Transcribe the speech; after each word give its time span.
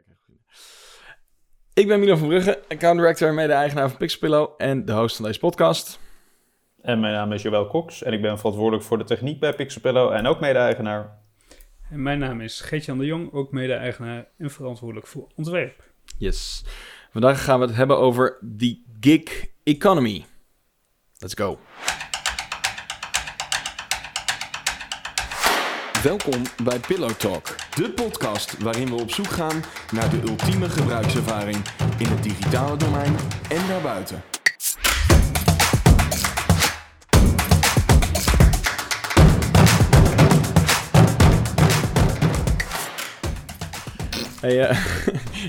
ik 0.00 0.06
beginnen. 0.08 0.44
Ik 1.74 1.86
ben 1.86 2.00
Milo 2.00 2.16
van 2.16 2.28
Brugge, 2.28 2.62
account 2.68 2.98
director 2.98 3.28
en 3.28 3.34
mede-eigenaar 3.34 3.88
van 3.88 3.98
Pixelpillow 3.98 4.54
en 4.56 4.84
de 4.84 4.92
host 4.92 5.16
van 5.16 5.24
deze 5.24 5.38
podcast. 5.38 6.00
En 6.82 7.00
mijn 7.00 7.12
naam 7.12 7.32
is 7.32 7.42
Joël 7.42 7.66
Cox 7.66 8.02
en 8.02 8.12
ik 8.12 8.22
ben 8.22 8.38
verantwoordelijk 8.38 8.84
voor 8.84 8.98
de 8.98 9.04
techniek 9.04 9.40
bij 9.40 9.54
Pixelpillow 9.54 10.12
en 10.12 10.26
ook 10.26 10.40
mede-eigenaar. 10.40 11.18
En 11.90 12.02
mijn 12.02 12.18
naam 12.18 12.40
is 12.40 12.60
Geert-Jan 12.60 12.98
de 12.98 13.06
Jong, 13.06 13.32
ook 13.32 13.52
mede-eigenaar 13.52 14.28
en 14.38 14.50
verantwoordelijk 14.50 15.06
voor 15.06 15.28
ontwerp. 15.36 15.82
Yes. 16.18 16.64
Vandaag 17.10 17.44
gaan 17.44 17.60
we 17.60 17.66
het 17.66 17.76
hebben 17.76 17.98
over 17.98 18.38
de 18.40 18.82
gig 19.00 19.46
economy. 19.62 20.24
Let's 21.18 21.34
go. 21.34 21.58
Welkom 26.02 26.42
bij 26.64 26.78
Pillow 26.78 27.10
Talk, 27.10 27.56
de 27.74 27.90
podcast 27.90 28.62
waarin 28.62 28.88
we 28.88 28.94
op 28.94 29.10
zoek 29.10 29.26
gaan 29.26 29.62
naar 29.92 30.10
de 30.10 30.20
ultieme 30.22 30.68
gebruikservaring 30.68 31.56
in 31.98 32.06
het 32.06 32.22
digitale 32.22 32.76
domein 32.76 33.16
en 33.48 33.66
daarbuiten. 33.68 34.22
Hey, 44.40 44.68
eh, 44.68 44.86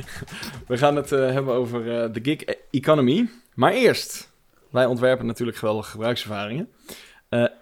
we 0.68 0.78
gaan 0.78 0.96
het 0.96 1.12
eh, 1.12 1.32
hebben 1.32 1.54
over 1.54 2.02
eh, 2.02 2.14
de 2.14 2.20
gig 2.24 2.44
economy. 2.72 3.30
Maar 3.54 3.72
eerst, 3.72 4.32
wij 4.70 4.86
ontwerpen 4.86 5.26
natuurlijk 5.26 5.58
geweldige 5.58 5.92
gebruikservaringen. 5.92 6.70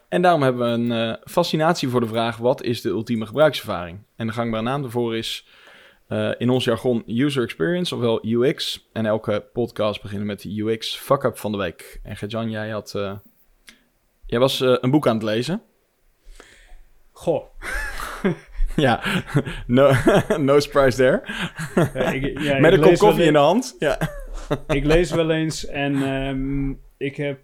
En 0.10 0.22
daarom 0.22 0.42
hebben 0.42 0.62
we 0.68 0.92
een 0.94 1.10
eh, 1.10 1.16
fascinatie 1.32 1.90
voor 1.90 2.00
de 2.00 2.08
vraag: 2.08 2.38
wat 2.38 2.64
is 2.64 2.82
de 2.82 2.90
ultieme 2.90 3.26
gebruikservaring? 3.26 4.00
En 4.16 4.28
de 4.28 4.34
gangbare 4.34 4.64
naam 4.64 4.82
daarvoor 4.82 5.16
is 5.16 5.48
eh, 6.08 6.32
in 6.38 6.50
ons 6.50 6.64
jargon 6.64 7.04
user 7.08 7.44
experience, 7.44 7.96
ofwel 7.96 8.26
UX. 8.26 8.88
En 8.94 9.06
elke 9.06 9.46
podcast 9.54 10.02
beginnen 10.02 10.28
met 10.28 10.42
de 10.42 10.62
UX 10.62 10.98
fuck-up 10.98 11.38
van 11.38 11.52
de 11.52 11.58
week. 11.58 12.00
En 12.04 12.18
Gerjan, 12.18 12.50
jij 12.50 12.70
had. 12.70 12.96
eh, 12.96 13.18
jij 14.26 14.40
was 14.40 14.60
een 14.60 14.92
boek 14.92 15.08
aan 15.08 15.16
het 15.16 15.24
lezen. 15.24 15.62
Goh, 17.12 17.44
ja, 18.76 19.04
no, 19.68 19.92
no 20.38 20.60
surprise 20.60 20.98
there. 20.98 21.22
ja, 21.94 22.12
ik, 22.12 22.40
ja, 22.40 22.60
Met 22.62 22.74
een 22.74 22.82
kop 22.82 22.98
koffie 22.98 23.26
in 23.26 23.34
de 23.34 23.40
hand. 23.40 23.76
Ja. 23.80 23.98
Ik 24.68 24.84
lees 24.86 25.12
wel 25.12 25.32
eens 25.32 25.66
en 25.66 25.96
ehm, 26.04 26.74
ik 26.98 27.16
heb 27.16 27.40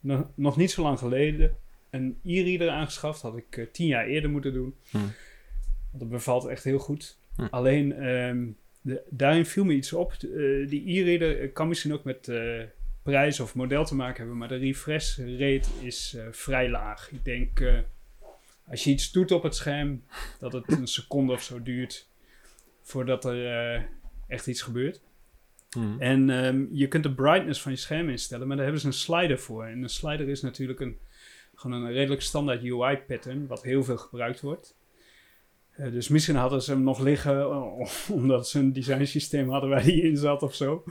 nog, 0.00 0.26
nog 0.34 0.56
niet 0.56 0.70
zo 0.70 0.82
lang 0.82 0.98
geleden 0.98 1.56
een 1.90 2.18
e-reader 2.24 2.68
aangeschaft. 2.70 3.22
Had 3.22 3.36
ik 3.36 3.56
eh, 3.56 3.66
tien 3.72 3.86
jaar 3.86 4.06
eerder 4.06 4.30
moeten 4.30 4.52
doen. 4.52 4.74
Hm. 4.90 4.96
Want 4.96 5.12
dat 5.90 6.08
bevalt 6.08 6.46
echt 6.46 6.64
heel 6.64 6.78
goed. 6.78 7.18
Hm. 7.36 7.46
Alleen, 7.50 7.92
ehm, 7.92 8.46
de, 8.80 9.02
daarin 9.10 9.46
viel 9.46 9.64
me 9.64 9.74
iets 9.74 9.92
op. 9.92 10.12
Eh, 10.12 10.68
die 10.68 10.98
e-reader 10.98 11.40
eh, 11.40 11.52
kan 11.52 11.68
misschien 11.68 11.92
ook 11.92 12.04
met 12.04 12.30
prijs 13.02 13.40
of 13.40 13.54
model 13.54 13.84
te 13.84 13.94
maken 13.94 14.16
hebben, 14.16 14.36
maar 14.36 14.48
de 14.48 14.56
refresh 14.56 15.18
rate 15.18 15.68
is 15.80 16.16
vrij 16.30 16.70
laag. 16.70 17.10
Ik 17.12 17.24
denk, 17.24 17.62
als 18.66 18.84
je 18.84 18.90
iets 18.90 19.12
doet 19.12 19.30
op 19.30 19.42
het 19.42 19.54
scherm, 19.54 20.02
dat 20.40 20.52
het 20.52 20.72
een 20.72 20.86
seconde 20.86 21.32
of 21.32 21.42
zo 21.42 21.62
duurt 21.62 22.08
voordat 22.82 23.24
er 23.24 23.88
echt 24.26 24.46
iets 24.46 24.62
gebeurt. 24.62 25.00
Hm. 25.70 26.00
En 26.00 26.30
ehm, 26.30 26.64
je 26.72 26.88
kunt 26.88 27.02
de 27.02 27.14
brightness 27.14 27.62
van 27.62 27.72
je 27.72 27.78
scherm 27.78 28.08
instellen, 28.08 28.46
maar 28.46 28.56
daar 28.56 28.64
hebben 28.64 28.82
ze 28.82 28.88
een 28.88 28.92
slider 28.92 29.38
voor. 29.38 29.64
En 29.64 29.82
een 29.82 29.88
slider 29.88 30.28
is 30.28 30.40
natuurlijk 30.40 30.80
een, 30.80 30.98
gewoon 31.58 31.82
een 31.82 31.92
redelijk 31.92 32.22
standaard 32.22 32.62
UI-pattern, 32.62 33.46
wat 33.46 33.62
heel 33.62 33.84
veel 33.84 33.96
gebruikt 33.96 34.40
wordt. 34.40 34.76
Eh, 35.70 35.92
dus 35.92 36.08
misschien 36.08 36.36
hadden 36.36 36.62
ze 36.62 36.70
hem 36.70 36.82
nog 36.82 36.98
liggen, 36.98 37.52
omdat 38.20 38.48
ze 38.48 38.58
een 38.58 38.72
design 38.72 39.04
systeem 39.04 39.50
hadden 39.50 39.70
waar 39.70 39.82
die 39.82 40.02
in 40.02 40.16
zat 40.16 40.42
of 40.42 40.54
zo. 40.54 40.84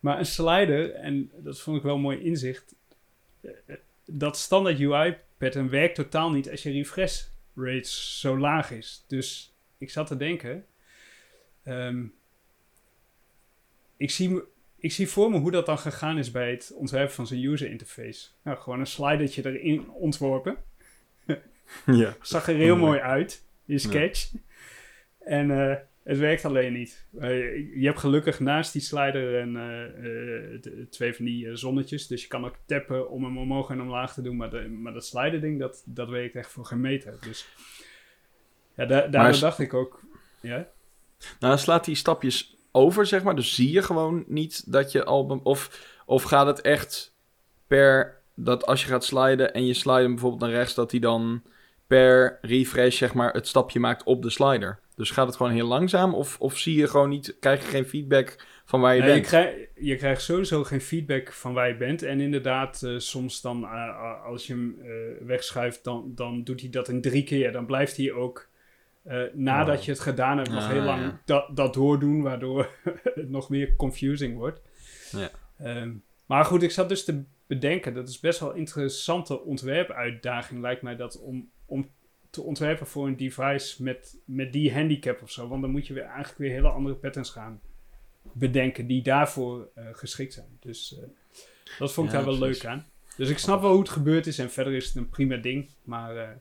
Maar 0.00 0.18
een 0.18 0.26
slider, 0.26 0.94
en 0.94 1.30
dat 1.36 1.60
vond 1.60 1.76
ik 1.76 1.82
wel 1.82 1.94
een 1.94 2.00
mooi 2.00 2.20
inzicht, 2.20 2.74
eh, 3.40 3.50
eh, 3.66 3.76
dat 4.04 4.36
standaard 4.36 4.80
UI-pattern 4.80 5.68
werkt 5.68 5.94
totaal 5.94 6.30
niet 6.30 6.50
als 6.50 6.62
je 6.62 6.70
refresh 6.70 7.22
rate 7.54 7.88
zo 7.90 8.38
laag 8.38 8.70
is. 8.70 9.04
Dus 9.06 9.54
ik 9.78 9.90
zat 9.90 10.06
te 10.06 10.16
denken, 10.16 10.66
ehm, 11.62 12.06
ik 13.96 14.10
zie, 14.10 14.42
ik 14.84 14.92
zie 14.92 15.08
voor 15.08 15.30
me 15.30 15.38
hoe 15.38 15.50
dat 15.50 15.66
dan 15.66 15.78
gegaan 15.78 16.18
is 16.18 16.30
bij 16.30 16.50
het 16.50 16.72
ontwerpen 16.76 17.14
van 17.14 17.26
zijn 17.26 17.44
user 17.44 17.70
interface. 17.70 18.28
Nou, 18.42 18.58
gewoon 18.58 18.80
een 18.80 18.86
slidertje 18.86 19.44
erin 19.46 19.90
ontworpen. 19.90 20.56
ja. 21.86 22.16
Zag 22.20 22.48
er 22.48 22.54
heel 22.54 22.74
Oh, 22.74 22.80
mooi. 22.80 22.98
uit, 23.00 23.44
in 23.66 23.80
sketch. 23.80 24.32
En 25.18 25.50
eh, 25.50 25.76
het 26.02 26.18
werkt 26.18 26.44
alleen 26.44 26.72
niet. 26.72 27.06
Eh, 27.20 27.30
je 27.80 27.86
hebt 27.86 27.98
gelukkig 27.98 28.40
naast 28.40 28.72
die 28.72 28.82
slider 28.82 29.34
een, 29.34 29.56
eh, 29.56 30.54
eh, 30.54 30.86
twee 30.90 31.14
van 31.14 31.24
die 31.24 31.56
zonnetjes. 31.56 32.06
Dus 32.06 32.22
je 32.22 32.28
kan 32.28 32.44
ook 32.44 32.56
tappen 32.66 33.10
om 33.10 33.24
hem 33.24 33.38
omhoog 33.38 33.70
en 33.70 33.80
omlaag 33.80 34.14
te 34.14 34.22
doen. 34.22 34.36
Maar, 34.36 34.50
de, 34.50 34.68
maar 34.68 34.92
dat 34.92 35.06
slider 35.06 35.40
ding, 35.40 35.58
dat, 35.58 35.82
dat 35.86 36.08
werkt 36.08 36.34
echt 36.36 36.50
voor 36.50 36.64
geen 36.64 36.80
meter. 36.80 37.18
Dus 37.20 37.48
ja, 38.76 38.86
da 38.86 39.00
daardoor 39.06 39.30
is- 39.34 39.40
dacht 39.40 39.58
ik 39.58 39.74
ook... 39.74 40.02
Ja? 40.40 40.56
Nou, 40.56 40.66
dan 41.38 41.58
slaat 41.58 41.84
die 41.84 41.94
stapjes 41.94 42.56
over, 42.74 43.06
zeg 43.06 43.22
maar. 43.22 43.36
Dus 43.36 43.54
zie 43.54 43.72
je 43.72 43.82
gewoon 43.82 44.24
niet 44.26 44.72
dat 44.72 44.92
je 44.92 45.04
album. 45.04 45.40
Of, 45.42 45.86
of 46.06 46.22
gaat 46.22 46.46
het 46.46 46.60
echt 46.60 47.16
per. 47.66 48.22
Dat 48.36 48.66
als 48.66 48.82
je 48.82 48.88
gaat 48.88 49.04
sliden 49.04 49.54
en 49.54 49.66
je 49.66 49.74
slide 49.74 50.00
hem 50.00 50.10
bijvoorbeeld 50.10 50.40
naar 50.42 50.50
rechts, 50.50 50.74
dat 50.74 50.90
hij 50.90 51.00
dan 51.00 51.42
per 51.86 52.38
refresh, 52.42 52.96
zeg 52.98 53.14
maar, 53.14 53.32
het 53.32 53.48
stapje 53.48 53.80
maakt 53.80 54.04
op 54.04 54.22
de 54.22 54.30
slider. 54.30 54.78
Dus 54.96 55.10
gaat 55.10 55.26
het 55.26 55.36
gewoon 55.36 55.52
heel 55.52 55.66
langzaam? 55.66 56.14
Of, 56.14 56.36
of 56.40 56.58
zie 56.58 56.76
je 56.76 56.88
gewoon 56.88 57.08
niet, 57.08 57.36
krijg 57.40 57.62
je 57.62 57.68
geen 57.68 57.84
feedback 57.86 58.44
van 58.64 58.80
waar 58.80 58.94
je 58.94 59.00
Nee, 59.00 59.08
je, 59.08 59.14
bent? 59.14 59.26
krijg, 59.26 59.54
je 59.74 59.96
krijgt 59.96 60.22
sowieso 60.22 60.64
geen 60.64 60.80
feedback 60.80 61.32
van 61.32 61.52
waar 61.52 61.68
je 61.68 61.76
bent. 61.76 62.02
En 62.02 62.20
inderdaad, 62.20 62.82
eh, 62.82 62.98
soms 62.98 63.40
dan 63.40 63.64
eh, 63.64 64.24
als 64.24 64.46
je 64.46 64.52
hem 64.52 64.76
eh, 64.82 65.26
wegschuift, 65.26 65.84
dan, 65.84 66.12
dan 66.14 66.44
doet 66.44 66.60
hij 66.60 66.70
dat 66.70 66.88
in 66.88 67.00
drie 67.00 67.24
keer. 67.24 67.52
Dan 67.52 67.66
blijft 67.66 67.96
hij 67.96 68.12
ook, 68.12 68.48
eh, 69.04 69.22
nadat 69.32 69.78
Oh. 69.78 69.84
je 69.84 69.90
het 69.90 70.00
gedaan 70.00 70.36
hebt, 70.36 70.50
nog 70.50 70.62
Ah, 70.62 70.68
heel 70.70 70.82
lang 70.82 71.02
ja. 71.02 71.20
dat, 71.24 71.56
dat 71.56 71.74
doordoen. 71.74 72.22
Waardoor 72.22 72.68
het 73.14 73.30
nog 73.30 73.48
meer 73.48 73.76
confusing 73.76 74.36
wordt. 74.36 74.60
Ja. 75.10 75.30
Ehm, 75.58 75.92
maar 76.26 76.44
goed, 76.44 76.62
ik 76.62 76.70
zat 76.70 76.88
dus 76.88 77.04
te 77.04 77.22
bedenken, 77.46 77.94
dat 77.94 78.08
is 78.08 78.20
best 78.20 78.40
wel 78.40 78.50
een 78.50 78.56
interessante 78.56 79.40
ontwerpuitdaging, 79.40 80.60
lijkt 80.60 80.82
mij 80.82 80.96
dat, 80.96 81.20
om, 81.20 81.50
om 81.66 81.90
te 82.30 82.42
ontwerpen 82.42 82.86
voor 82.86 83.06
een 83.06 83.16
device 83.16 83.82
met, 83.82 84.16
met 84.24 84.52
die 84.52 84.72
handicap 84.74 85.22
of 85.22 85.30
zo. 85.30 85.48
Want 85.48 85.62
dan 85.62 85.70
moet 85.70 85.86
je 85.86 85.94
weer, 85.94 86.02
eigenlijk 86.04 86.38
weer 86.38 86.50
hele 86.50 86.68
andere 86.68 86.94
patterns 86.94 87.30
gaan 87.30 87.60
bedenken 88.32 88.86
die 88.86 89.02
daarvoor 89.02 89.68
eh, 89.74 89.84
geschikt 89.92 90.32
zijn. 90.32 90.58
Dus 90.60 90.98
eh, 90.98 91.08
dat 91.78 91.92
vond 91.92 92.06
ik 92.08 92.12
Ja, 92.14 92.18
daar 92.20 92.28
wel 92.30 92.38
precies. 92.38 92.62
leuk 92.62 92.72
aan. 92.72 92.86
Dus 93.16 93.28
ik 93.30 93.38
snap 93.38 93.60
wel 93.60 93.70
hoe 93.70 93.80
het 93.80 93.88
gebeurd 93.88 94.26
is 94.26 94.38
en 94.38 94.50
verder 94.50 94.72
is 94.72 94.86
het 94.86 94.96
een 94.96 95.08
prima 95.08 95.36
ding. 95.36 95.70
Maar 95.82 96.40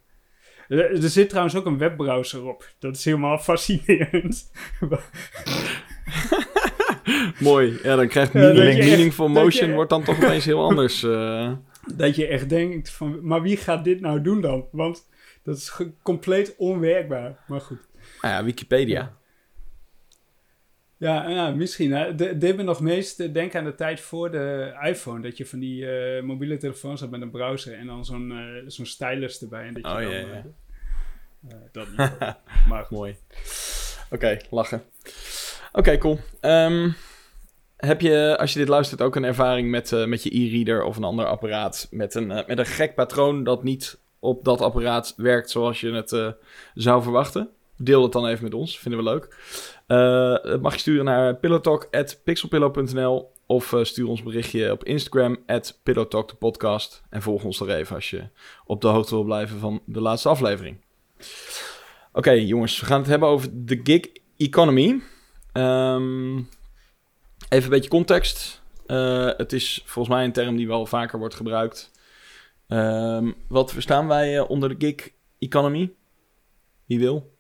er, 0.78 1.04
er 1.04 1.10
zit 1.10 1.30
trouwens 1.30 1.56
ook 1.56 1.66
een 1.66 1.78
webbrowser 1.78 2.44
op. 2.48 2.74
Dat 2.80 2.96
is 2.96 3.06
helemaal 3.06 3.38
fascinerend. 3.38 4.52
Mooi. 7.40 7.80
Ja, 7.84 7.96
dan 7.96 8.08
krijgt 8.08 8.34
meaning, 8.34 8.78
echt- 8.80 8.88
meaningful 8.88 9.28
motion 9.28 9.68
je- 9.70 9.74
wordt 9.76 9.90
dan 9.90 10.04
toch 10.04 10.24
opeens 10.24 10.46
heel 10.46 10.64
anders. 10.64 11.04
eh. 11.04 11.52
dat 11.98 12.16
je 12.16 12.28
echt 12.28 12.50
denkt 12.50 12.90
van, 12.90 13.20
maar 13.28 13.42
wie 13.42 13.58
gaat 13.58 13.84
dit 13.84 14.00
nou 14.02 14.22
doen 14.22 14.42
dan? 14.42 14.66
Want 14.72 15.10
dat 15.44 15.58
is 15.58 15.80
compleet 16.04 16.56
onwerkbaar. 16.58 17.44
Maar 17.48 17.62
goed. 17.62 17.80
Nou 18.22 18.34
ja, 18.34 18.44
Wikipedia. 18.44 19.18
Ja, 20.98 21.30
ja 21.30 21.50
misschien. 21.52 21.92
Hè. 21.94 22.16
De, 22.16 22.38
deed 22.38 22.56
me 22.56 22.64
nog 22.64 22.82
meest 22.82 23.20
eh, 23.20 23.34
denken 23.34 23.60
aan 23.60 23.66
de 23.66 23.76
tijd 23.76 24.00
voor 24.00 24.32
de 24.32 24.74
iPhone. 24.84 25.22
Dat 25.22 25.38
je 25.38 25.46
van 25.46 25.60
die 25.60 25.88
eh, 25.92 26.24
mobiele 26.24 26.58
telefoons 26.58 27.00
had 27.02 27.10
met 27.10 27.22
een 27.22 27.32
browser 27.32 27.74
en 27.74 27.86
dan 27.88 28.06
zo'n 28.06 28.34
zo'n 28.68 28.86
stylus 28.86 29.42
erbij. 29.42 29.68
En 29.68 29.74
dat 29.74 29.84
je 29.84 29.90
Oh, 29.90 30.02
dan, 30.02 30.12
ja, 30.12 30.20
ja. 30.20 30.44
Dat 31.72 31.88
niet. 31.90 32.12
maar. 32.70 32.88
Mooi. 32.90 33.18
Oké, 34.10 34.38
lachen. 34.50 34.84
Oké, 35.72 35.98
cool. 35.98 36.20
Ehm, 36.40 36.90
heb 37.78 38.02
je, 38.02 38.38
als 38.40 38.54
je 38.54 38.60
dit 38.60 38.68
luistert, 38.68 39.02
ook 39.02 39.16
een 39.16 39.24
ervaring 39.24 39.70
met, 39.70 39.92
eh, 39.92 40.06
met 40.06 40.24
je 40.24 40.36
e-reader 40.36 40.84
of 40.84 40.98
een 40.98 41.04
ander 41.04 41.26
apparaat 41.26 41.88
met 41.92 42.16
een, 42.16 42.32
eh, 42.32 42.48
met 42.48 42.58
een 42.58 42.66
gek 42.66 42.96
patroon 42.96 43.44
dat 43.44 43.64
niet 43.64 44.00
op 44.20 44.44
dat 44.44 44.62
apparaat 44.62 45.14
werkt 45.18 45.50
zoals 45.50 45.82
je 45.82 45.92
het 45.92 46.12
eh, 46.12 46.30
zou 46.74 47.04
verwachten? 47.04 47.50
Deel 47.78 48.04
het 48.04 48.12
dan 48.12 48.28
even 48.28 48.44
met 48.44 48.54
ons, 48.54 48.80
vinden 48.80 49.04
we 49.04 49.10
leuk. 49.10 49.36
Dat 50.44 50.62
mag 50.62 50.74
je 50.74 50.80
sturen 50.80 51.06
naar 51.06 51.36
pillowtalk.pixelpillow.nl 51.36 53.32
of 53.46 53.76
stuur 53.82 54.08
ons 54.08 54.24
berichtje 54.24 54.72
op 54.72 54.84
Instagram, 54.84 55.38
at 55.46 55.80
pillowtalk 55.84 56.30
de 56.30 56.36
podcast. 56.36 57.04
En 57.10 57.22
volg 57.22 57.44
ons 57.44 57.60
er 57.60 57.70
even 57.70 57.96
als 57.96 58.10
je 58.10 58.24
op 58.66 58.82
de 58.82 58.88
hoogte 58.88 59.16
wil 59.16 59.24
blijven 59.24 59.60
van 59.60 59.82
de 59.86 60.02
laatste 60.02 60.30
aflevering. 60.30 60.78
Oké, 62.12 62.32
jongens, 62.32 62.80
we 62.80 62.86
gaan 62.86 63.00
het 63.00 63.10
hebben 63.10 63.30
over 63.30 63.50
de 63.52 63.80
gig 63.84 64.02
economy. 64.38 65.02
Ehm, 65.52 66.38
even 67.50 67.64
een 67.64 67.70
beetje 67.70 67.90
context. 67.90 68.62
Eh, 68.86 69.30
het 69.38 69.54
is 69.54 69.82
volgens 69.86 70.16
mij 70.16 70.26
een 70.26 70.32
term 70.32 70.56
die 70.56 70.68
wel 70.68 70.86
vaker 70.86 71.20
wordt 71.20 71.36
gebruikt. 71.36 71.92
Ehm, 72.68 73.32
wat 73.48 73.72
verstaan 73.72 74.08
wij 74.08 74.38
eh, 74.38 74.50
onder 74.50 74.70
de 74.70 74.88
gig 74.88 75.10
economy? 75.40 75.94
Wie 76.86 77.00
wil? 77.00 77.34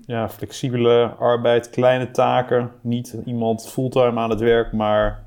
ja, 0.00 0.28
flexibele 0.28 1.14
arbeid, 1.18 1.70
kleine 1.70 2.10
taken. 2.10 2.72
Niet 2.82 3.16
iemand 3.24 3.68
fulltime 3.68 4.20
aan 4.20 4.30
het 4.30 4.40
werk, 4.40 4.72
maar 4.72 5.26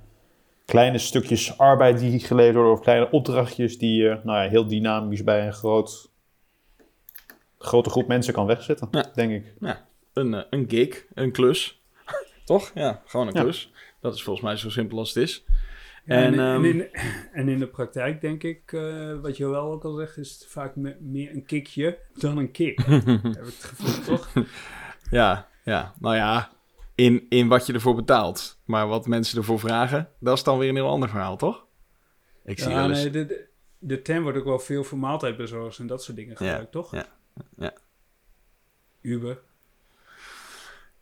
kleine 0.66 0.98
stukjes 0.98 1.58
arbeid 1.58 2.00
die 2.00 2.20
geleverd 2.20 2.56
worden. 2.56 2.74
Of 2.74 2.80
kleine 2.80 3.12
opdrachtjes 3.12 3.78
die 3.78 4.02
je 4.02 4.20
nou 4.24 4.44
ja, 4.44 4.50
heel 4.50 4.68
dynamisch 4.68 5.24
bij 5.24 5.46
een 5.46 5.54
groot, 5.54 6.11
grote 7.62 7.90
groep 7.90 8.08
mensen 8.08 8.34
kan 8.34 8.46
wegzetten, 8.46 8.88
Ja. 8.92 9.12
denk 9.16 9.32
ik. 9.32 9.54
Een, 10.14 10.34
eh, 10.34 10.42
een 10.50 10.66
gig, 10.70 11.06
een 11.14 11.32
klus. 11.32 11.82
Toch? 12.46 12.72
Ja, 12.74 13.02
gewoon 13.06 13.28
een 13.28 13.34
Ja. 13.34 13.42
klus. 13.42 13.72
Dat 14.02 14.16
is 14.16 14.24
volgens 14.24 14.46
mij 14.46 14.56
zo 14.56 14.70
simpel 14.70 14.98
als 14.98 15.14
het 15.14 15.24
is. 15.24 15.44
Ja, 16.06 16.16
En, 16.16 16.40
ehm, 16.40 16.64
in, 16.66 16.88
en 17.32 17.50
in 17.50 17.60
de 17.60 17.68
praktijk 17.68 18.22
denk 18.22 18.44
ik, 18.44 18.74
eh, 18.74 19.14
wat 19.22 19.38
je 19.38 19.48
wel 19.48 19.72
ook 19.72 19.84
al 19.84 19.94
zegt, 19.96 20.18
is 20.18 20.32
het 20.34 20.46
vaak 20.48 20.76
me- 20.76 20.98
meer 21.00 21.32
een 21.32 21.46
kickje 21.46 21.98
dan 22.14 22.38
een 22.38 22.52
kick. 22.52 22.80
Heb 22.82 23.08
ik 23.08 23.24
het 23.24 23.64
gevoel, 23.64 24.04
toch? 24.16 24.30
Ja, 25.12 25.48
ja. 25.64 25.94
Nou 26.00 26.16
ja, 26.16 26.50
in, 26.96 27.26
in 27.30 27.48
wat 27.48 27.66
je 27.66 27.74
ervoor 27.74 27.96
betaalt. 27.96 28.60
Maar 28.66 28.88
wat 28.88 29.08
mensen 29.08 29.38
ervoor 29.38 29.60
vragen, 29.60 30.10
dat 30.20 30.38
is 30.38 30.44
dan 30.44 30.58
weer 30.58 30.70
een 30.70 30.76
heel 30.76 30.90
ander 30.90 31.10
verhaal, 31.10 31.38
toch? 31.38 31.66
Ik 32.46 32.60
zie 32.60 32.70
Ja, 32.70 32.76
wel 32.76 32.90
eens... 32.90 33.02
nee, 33.02 33.10
de, 33.10 33.26
de, 33.26 33.48
de 33.80 34.02
term 34.02 34.24
wordt 34.24 34.38
ook 34.38 34.44
wel 34.46 34.60
veel 34.60 34.84
voor 34.84 34.98
maaltijdbezorgers 34.98 35.80
en 35.80 35.88
dat 35.88 36.04
soort 36.04 36.18
dingen 36.18 36.38
gebruikt, 36.38 36.72
toch? 36.72 36.92
ja, 36.92 37.06
ja. 37.58 37.74
Uber. 39.02 39.40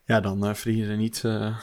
Ja, 0.05 0.19
dan 0.19 0.45
eh 0.45 0.55
verdien 0.55 0.77
je 0.77 0.87
er 0.87 0.97
niet, 0.97 1.23
eh, 1.23 1.57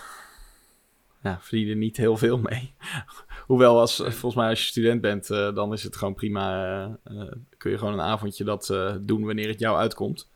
ja, 1.22 1.38
verdien 1.40 1.66
je 1.66 1.70
er 1.70 1.76
niet 1.76 1.96
heel 1.96 2.16
veel 2.16 2.38
mee. 2.38 2.74
Hoewel, 3.46 3.80
als, 3.80 4.00
eh, 4.00 4.10
volgens 4.10 4.34
mij 4.34 4.48
als 4.48 4.60
je 4.60 4.66
student 4.66 5.00
bent, 5.00 5.26
dan 5.26 5.72
is 5.72 5.82
het 5.82 5.96
gewoon 5.96 6.14
prima. 6.14 6.98
kun 7.56 7.70
je 7.70 7.78
gewoon 7.78 7.92
een 7.92 8.00
avondje 8.00 8.44
dat 8.44 8.74
doen 9.00 9.24
wanneer 9.24 9.48
het 9.48 9.58
jou 9.58 9.76
uitkomt. 9.78 10.28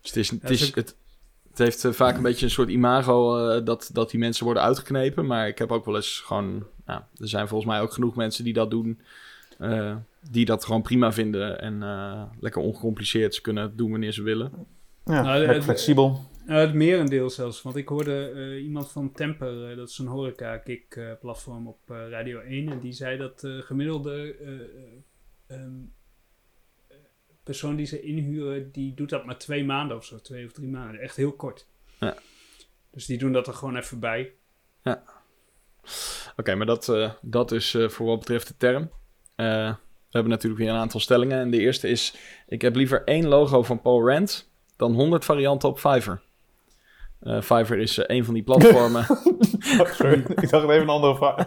Dus 0.00 0.10
het, 0.10 0.16
is, 0.16 0.30
het, 0.30 0.50
is 0.50 0.74
het, 0.74 0.96
het 1.48 1.58
heeft 1.58 1.86
vaak 1.90 2.16
een 2.16 2.22
beetje 2.22 2.44
een 2.44 2.50
soort 2.50 2.68
imago 2.68 3.62
dat, 3.62 3.90
dat 3.92 4.10
die 4.10 4.20
mensen 4.20 4.44
worden 4.44 4.62
uitgeknepen. 4.62 5.26
Maar 5.26 5.48
ik 5.48 5.58
heb 5.58 5.72
ook 5.72 5.84
wel 5.84 5.96
eens 5.96 6.22
gewoon... 6.24 6.66
Er 6.84 7.04
zijn 7.14 7.48
volgens 7.48 7.70
mij 7.70 7.80
ook 7.80 7.92
genoeg 7.92 8.16
mensen 8.16 8.44
die 8.44 8.52
dat 8.52 8.70
doen... 8.70 9.00
eh, 9.58 9.96
die 10.30 10.44
dat 10.44 10.64
gewoon 10.64 10.82
prima 10.82 11.12
vinden 11.12 11.60
en 11.60 11.82
eh, 11.82 12.22
lekker 12.40 12.62
ongecompliceerd. 12.62 13.34
Ze 13.34 13.40
kunnen 13.40 13.62
het 13.62 13.78
doen 13.78 13.90
wanneer 13.90 14.12
ze 14.12 14.22
willen. 14.22 14.52
Ja, 15.04 15.22
Nou, 15.22 15.62
flexibel. 15.62 16.24
Nou, 16.46 16.60
het 16.60 16.74
merendeel 16.74 17.30
zelfs. 17.30 17.62
Want 17.62 17.76
ik 17.76 17.88
hoorde 17.88 18.30
eh, 18.30 18.62
iemand 18.64 18.90
van 18.92 19.12
Temper, 19.12 19.76
dat 19.76 19.88
is 19.88 19.98
een 19.98 20.06
horeca-kick-platform 20.06 21.66
op 21.68 21.78
eh, 21.90 22.08
Radio 22.08 22.40
1. 22.40 22.68
En 22.68 22.80
die 22.80 22.92
zei 22.92 23.16
dat 23.18 23.40
de 23.40 23.62
gemiddelde 23.64 24.36
eh, 24.40 24.48
eh, 24.52 24.60
ehm, 25.46 25.72
eh, 26.88 26.96
persoon 27.42 27.76
die 27.76 27.86
ze 27.86 28.00
inhuren, 28.02 28.72
die 28.72 28.94
doet 28.94 29.08
dat 29.10 29.24
maar 29.26 29.38
twee 29.38 29.64
maanden 29.64 29.96
of 29.96 30.04
zo. 30.04 30.20
Twee 30.20 30.44
of 30.46 30.52
drie 30.52 30.68
maanden. 30.68 31.00
Echt 31.00 31.16
heel 31.16 31.32
kort. 31.32 31.66
Ja. 32.00 32.16
Dus 32.90 33.06
die 33.06 33.18
doen 33.18 33.32
dat 33.32 33.46
er 33.46 33.54
gewoon 33.54 33.76
even 33.76 34.00
bij. 34.00 34.32
Oké, 36.36 36.54
maar 36.54 36.66
dat, 36.66 36.88
eh, 36.88 37.12
dat 37.22 37.52
is 37.52 37.74
eh, 37.74 37.88
voor 37.88 38.06
wat 38.06 38.18
betreft 38.18 38.48
de 38.48 38.56
term. 38.56 38.90
Eh, 39.36 39.46
we 40.10 40.22
hebben 40.22 40.30
natuurlijk 40.32 40.62
weer 40.62 40.70
een 40.70 40.80
aantal 40.80 41.00
stellingen. 41.00 41.38
En 41.38 41.50
de 41.50 41.58
eerste 41.58 41.88
is: 41.88 42.14
ik 42.48 42.62
heb 42.62 42.76
liever 42.76 43.04
één 43.04 43.26
logo 43.26 43.62
van 43.62 43.80
Paul 43.80 44.08
Rand 44.08 44.50
dan 44.76 44.94
100 44.94 45.24
varianten 45.24 45.68
op 45.68 45.78
Fiverr. 45.78 46.20
Eh 47.20 47.40
Fiverr 47.40 47.78
is 47.78 47.98
eh, 47.98 48.16
een 48.16 48.24
van 48.24 48.34
die 48.34 48.42
platformen. 48.42 49.04
Sorry, 49.96 50.18
ik 50.42 50.50
dacht 50.50 50.68
even 50.68 50.80
een 50.80 50.88
andere 50.88 51.16
vraag. 51.16 51.46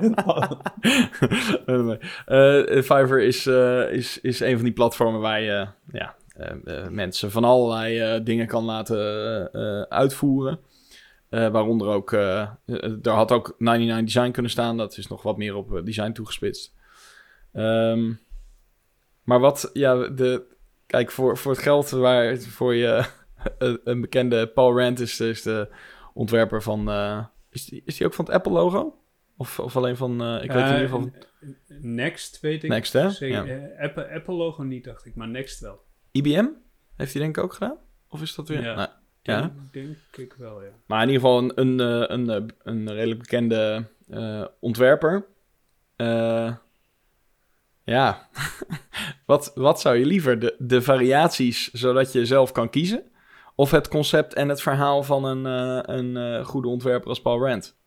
Fiverr 2.83 3.21
is, 3.21 3.47
is, 3.92 4.21
is 4.21 4.39
een 4.39 4.56
van 4.56 4.63
die 4.63 4.74
platformen 4.74 5.21
waar 5.21 5.42
je 5.42 5.68
ja, 5.92 6.15
mensen 6.89 7.31
van 7.31 7.44
allerlei 7.44 8.24
dingen 8.24 8.47
kan 8.47 8.63
laten 8.63 9.51
uitvoeren. 9.89 10.59
Eh, 11.30 11.47
waaronder 11.47 11.88
ook, 11.88 12.13
eh, 12.13 12.50
er 13.01 13.12
had 13.12 13.31
ook 13.31 13.56
99 13.57 14.06
Design 14.06 14.31
kunnen 14.31 14.51
staan. 14.51 14.77
Dat 14.77 14.97
is 14.97 15.07
nog 15.07 15.24
wat 15.24 15.38
meer 15.38 15.56
op 15.56 15.81
design 15.85 16.12
toegespitst. 16.12 16.75
Ehm, 17.54 18.13
maar 19.24 19.40
wat, 19.40 19.69
ja, 19.74 20.07
de, 20.10 20.56
kijk, 20.86 21.12
voor, 21.12 21.38
voor 21.38 21.51
het 21.51 21.62
geld 21.62 21.90
waar 21.90 22.38
voor 22.38 22.75
je 22.75 23.06
een, 23.57 23.80
een 23.84 24.01
bekende 24.01 24.48
Paul 24.48 24.80
Rand 24.80 25.00
is, 25.00 25.19
is 25.19 25.42
de 25.42 25.69
ontwerper 26.13 26.62
van, 26.62 26.90
eh, 26.90 27.25
is, 27.50 27.66
die, 27.66 27.81
is 27.86 27.98
die 27.98 28.07
ook 28.07 28.13
van 28.13 28.25
het 28.25 28.34
Apple 28.34 28.51
logo? 28.51 28.98
Of, 29.38 29.60
of 29.60 29.75
alleen 29.75 29.98
van, 29.98 30.22
eh, 30.22 30.44
ik 30.44 30.51
weet 30.51 30.62
in 30.62 30.68
Eh, 30.68 30.81
ieder 30.81 30.90
geval, 30.90 31.12
Next, 31.81 32.40
weet 32.40 32.63
ik. 32.63 32.69
Next, 32.69 32.94
hè? 32.94 33.10
Zeker, 33.10 33.46
Ja. 33.48 33.68
eh, 33.68 33.84
Apple, 33.84 34.10
Apple 34.10 34.34
logo 34.34 34.63
niet, 34.63 34.84
dacht 34.84 35.06
ik. 35.06 35.16
Maar 35.16 35.28
Next 35.28 35.60
wel. 35.60 35.80
IBM? 36.12 36.45
Heeft 36.95 37.13
hij 37.13 37.22
denk 37.22 37.38
ik 37.38 37.44
ook 37.44 37.54
gedaan? 37.54 37.78
Of 38.10 38.22
is 38.22 38.36
dat 38.36 38.48
weer? 38.48 38.62
Ja. 38.62 38.75
Nou, 38.75 38.90
ja. 39.22 39.42
Denk, 39.42 39.54
denk 39.72 39.98
ik 40.31 40.34
wel, 40.38 40.63
ja. 40.63 40.69
Maar 40.86 41.02
in 41.04 41.10
ieder 41.10 41.22
geval 41.22 41.38
een, 41.44 41.52
een, 41.56 41.80
eh, 41.80 42.16
een, 42.18 42.30
eh, 42.30 42.44
een 42.63 42.92
redelijk 42.94 43.19
bekende 43.19 43.86
eh, 44.10 44.45
ontwerper. 44.60 45.25
Eh, 45.95 46.56
ja, 47.89 48.27
wat, 49.25 49.51
wat 49.56 49.81
zou 49.81 49.97
je 49.97 50.06
liever? 50.06 50.39
De, 50.39 50.56
de 50.57 50.81
variaties 50.81 51.71
zodat 51.71 52.12
je 52.12 52.25
zelf 52.25 52.51
kan 52.51 52.69
kiezen? 52.69 53.03
Of 53.56 53.71
het 53.71 53.88
concept 53.88 54.33
en 54.33 54.50
het 54.50 54.62
verhaal 54.62 55.03
van 55.03 55.25
een, 55.25 55.45
eh, 55.45 55.95
een 55.95 56.18
eh, 56.18 56.45
goede 56.45 56.68
ontwerper 56.68 57.09
als 57.09 57.21
Paul 57.21 57.47
Rand? 57.47 57.77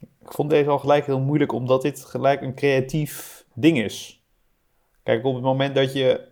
Ik 0.00 0.32
vond 0.32 0.50
deze 0.50 0.70
al 0.70 0.78
gelijk 0.78 1.06
heel 1.06 1.20
moeilijk, 1.20 1.52
omdat 1.52 1.82
dit 1.82 2.04
gelijk 2.04 2.42
een 2.42 2.54
creatief 2.54 3.44
ding 3.54 3.78
is. 3.78 4.22
Kijk, 5.02 5.24
op 5.24 5.34
het 5.34 5.42
moment 5.42 5.74
dat 5.74 5.92
je 5.92 6.28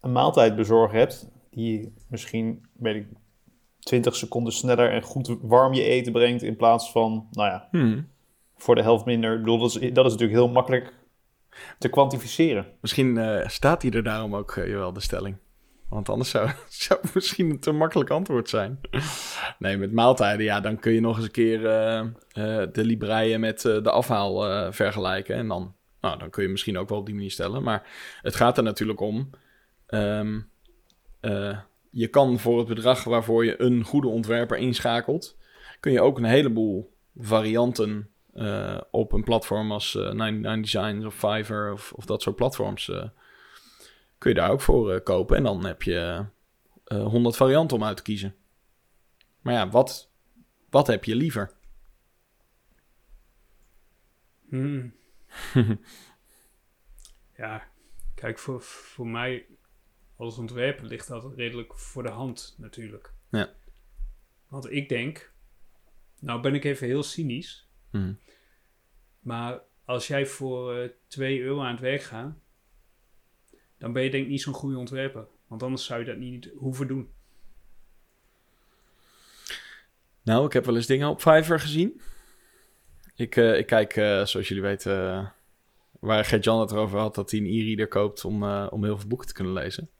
een 0.00 0.12
maaltijdbezorger 0.12 0.98
hebt, 0.98 1.28
die 1.50 1.94
misschien, 2.08 2.66
weet 2.72 2.94
ik, 2.94 3.06
20 3.78 4.16
seconden 4.16 4.52
sneller 4.52 4.90
en 4.90 5.02
goed 5.02 5.36
warm 5.40 5.72
je 5.72 5.82
eten 5.82 6.12
brengt, 6.12 6.42
in 6.42 6.56
plaats 6.56 6.90
van, 6.90 7.26
nou 7.30 7.48
ja, 7.48 7.68
Hmm. 7.70 8.08
voor 8.56 8.74
de 8.74 8.82
helft 8.82 9.04
minder. 9.04 9.32
Ik 9.32 9.38
bedoel, 9.38 9.58
dat 9.58 9.68
is, 9.68 9.92
dat 9.92 10.06
is 10.06 10.12
natuurlijk 10.12 10.38
heel 10.38 10.48
makkelijk 10.48 10.92
te 11.78 11.88
kwantificeren. 11.88 12.66
Misschien 12.80 13.18
eh, 13.18 13.48
staat 13.48 13.82
hij 13.82 13.90
er 13.90 14.02
daarom 14.02 14.36
ook, 14.36 14.56
eh, 14.56 14.68
jawel, 14.68 14.92
de 14.92 15.00
stelling. 15.00 15.36
Want 15.88 16.08
anders 16.08 16.30
zou, 16.34 16.50
het 17.02 17.14
misschien 17.14 17.50
een 17.50 17.60
te 17.60 17.72
makkelijk 17.72 18.10
antwoord 18.10 18.48
zijn. 18.48 18.80
Nee, 19.58 19.76
met 19.76 19.92
maaltijden, 19.92 20.44
ja, 20.44 20.60
dan 20.60 20.78
kun 20.78 20.92
je 20.92 21.00
nog 21.00 21.16
eens 21.16 21.24
een 21.24 21.30
keer 21.30 21.66
eh, 21.66 22.06
de 22.72 22.84
libreien 22.84 23.40
met 23.40 23.60
de 23.60 23.90
afhaal 23.90 24.72
vergelijken. 24.72 25.36
En 25.36 25.48
dan, 25.48 25.74
nou, 26.00 26.18
dan 26.18 26.30
kun 26.30 26.42
je 26.42 26.48
misschien 26.48 26.78
ook 26.78 26.88
wel 26.88 26.98
op 26.98 27.06
die 27.06 27.14
manier 27.14 27.30
stellen. 27.30 27.62
Maar 27.62 27.88
het 28.22 28.34
gaat 28.34 28.56
er 28.56 28.62
natuurlijk 28.62 29.00
om. 29.00 29.30
ehm, 29.86 30.40
eh, 31.22 31.58
je 31.90 32.08
kan 32.08 32.38
voor 32.38 32.58
het 32.58 32.68
bedrag 32.68 33.04
waarvoor 33.04 33.44
je 33.44 33.60
een 33.60 33.84
goede 33.84 34.08
ontwerper 34.08 34.58
inschakelt, 34.58 35.36
kun 35.80 35.92
je 35.92 36.00
ook 36.00 36.18
een 36.18 36.24
heleboel 36.24 36.92
varianten 37.16 38.10
eh, 38.32 38.80
op 38.90 39.12
een 39.12 39.24
platform 39.24 39.72
als 39.72 39.96
eh 39.96 40.12
99 40.12 40.72
Designs 40.72 41.04
of 41.04 41.14
Fiverr 41.14 41.72
of, 41.72 41.92
of 41.92 42.04
dat 42.04 42.22
soort 42.22 42.36
platforms 42.36 42.88
eh, 42.88 43.08
kun 44.18 44.30
je 44.30 44.36
daar 44.36 44.50
ook 44.50 44.60
voor 44.60 45.00
kopen. 45.00 45.36
En 45.36 45.42
dan 45.42 45.64
heb 45.64 45.82
je 45.82 46.24
eh 46.84 47.04
100 47.04 47.36
varianten 47.36 47.76
om 47.76 47.84
uit 47.84 47.96
te 47.96 48.02
kiezen. 48.02 48.34
Maar 49.40 49.54
ja, 49.54 49.68
wat, 49.68 50.10
wat 50.70 50.86
heb 50.86 51.04
je 51.04 51.16
liever? 51.16 51.52
Hmm. 54.48 54.94
ja, 57.36 57.62
kijk, 58.14 58.38
voor, 58.38 58.62
voor 58.62 59.06
mij 59.06 59.46
als 60.16 60.38
ontwerper 60.38 60.84
ligt 60.84 61.08
dat 61.08 61.34
redelijk 61.36 61.78
voor 61.78 62.02
de 62.02 62.10
hand 62.10 62.54
natuurlijk. 62.58 63.12
Ja. 63.30 63.52
Want 64.48 64.70
ik 64.70 64.88
denk, 64.88 65.32
nou 66.20 66.40
ben 66.40 66.54
ik 66.54 66.64
even 66.64 66.86
heel 66.86 67.02
cynisch, 67.02 67.68
Hm. 67.92 68.12
maar 69.20 69.60
als 69.84 70.06
jij 70.06 70.26
voor 70.26 70.74
eh 70.74 70.88
2 71.06 71.40
euro 71.40 71.60
aan 71.60 71.70
het 71.70 71.80
werk 71.80 72.02
gaat, 72.02 72.34
dan 73.78 73.92
ben 73.92 74.02
je 74.02 74.10
denk 74.10 74.24
ik 74.24 74.30
niet 74.30 74.42
zo'n 74.42 74.54
goede 74.54 74.76
ontwerper. 74.78 75.26
Want 75.46 75.62
anders 75.62 75.84
zou 75.84 76.00
je 76.00 76.06
dat 76.06 76.16
niet 76.16 76.50
hoeven 76.56 76.86
doen. 76.86 77.08
Nou, 80.22 80.46
ik 80.46 80.52
heb 80.52 80.64
wel 80.64 80.76
eens 80.76 80.86
dingen 80.86 81.08
op 81.08 81.20
Fiverr 81.20 81.60
gezien. 81.60 82.00
Ik, 83.14 83.36
eh, 83.36 83.58
ik 83.58 83.66
kijk, 83.66 83.96
eh, 83.96 84.24
zoals 84.24 84.48
jullie 84.48 84.62
weten, 84.62 85.08
eh, 85.08 85.28
waar 86.00 86.24
Gert-Jan 86.24 86.60
het 86.60 86.70
erover 86.70 86.98
had, 86.98 87.14
dat 87.14 87.30
hij 87.30 87.40
een 87.40 87.46
e-reader 87.46 87.88
koopt 87.88 88.24
om, 88.24 88.42
eh, 88.42 88.66
om 88.70 88.84
heel 88.84 88.98
veel 88.98 89.08
boeken 89.08 89.26
te 89.26 89.34
kunnen 89.34 89.52
lezen. 89.52 89.90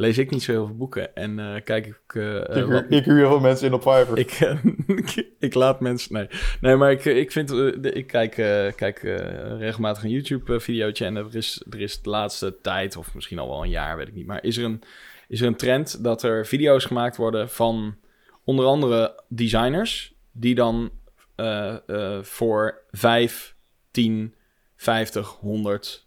Lees 0.00 0.18
ik 0.18 0.30
niet 0.30 0.42
zo 0.42 0.52
heel 0.52 0.66
veel 0.66 0.76
boeken 0.76 1.14
en 1.16 1.38
eh, 1.38 1.62
kijk 1.64 1.86
ik 1.86 2.14
eh, 2.14 2.56
eh, 2.56 2.64
wat, 2.68 2.84
ik 2.88 3.04
huur 3.04 3.16
heel 3.16 3.28
veel 3.28 3.40
mensen 3.40 3.66
in 3.66 3.72
op 3.72 3.82
Fiverr. 3.82 4.18
Ik, 4.18 4.30
eh, 4.30 4.64
ik, 4.86 5.28
ik 5.48 5.54
laat 5.54 5.80
mensen. 5.80 6.12
Nee, 6.14 6.28
nee 6.60 6.76
maar 6.76 6.90
ik, 6.90 7.04
ik 7.04 7.32
vind. 7.32 7.50
eh, 7.50 7.56
de- 7.56 7.92
ik 7.92 8.06
kijk, 8.06 8.38
eh, 8.38 8.72
kijk 8.76 9.02
eh, 9.02 9.58
regelmatig 9.58 10.02
een 10.04 10.10
YouTube-videootje. 10.10 11.04
En 11.04 11.16
er 11.16 11.36
is, 11.36 11.62
er 11.70 11.80
is 11.80 12.02
de 12.02 12.10
laatste 12.10 12.56
tijd, 12.62 12.96
of 12.96 13.14
misschien 13.14 13.38
al 13.38 13.48
wel 13.48 13.62
een 13.62 13.70
jaar, 13.70 13.96
weet 13.96 14.08
ik 14.08 14.14
niet. 14.14 14.26
Maar 14.26 14.44
is 14.44 14.56
er 14.56 14.64
een, 14.64 14.82
is 15.28 15.40
er 15.40 15.46
een 15.46 15.56
trend 15.56 16.04
dat 16.04 16.22
er 16.22 16.46
video's 16.46 16.84
gemaakt 16.84 17.16
worden 17.16 17.48
van 17.48 17.96
onder 18.44 18.64
andere 18.66 19.22
designers. 19.28 20.14
Die 20.32 20.54
dan 20.54 20.90
eh, 21.36 21.76
eh, 21.86 22.22
voor 22.22 22.82
5, 22.90 23.54
10, 23.90 24.34
50, 24.76 25.28
100, 25.28 26.06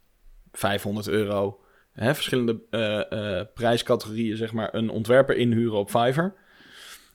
500 0.52 1.08
euro. 1.08 1.60
Verschillende 1.96 2.62
eh, 2.70 3.40
eh, 3.40 3.48
prijscategorieën, 3.54 4.38
zeg 4.38 4.54
maar, 4.54 4.74
een 4.74 4.90
ontwerper 4.90 5.38
inhuren 5.38 5.78
op 5.78 5.90
Fiverr. 5.90 6.34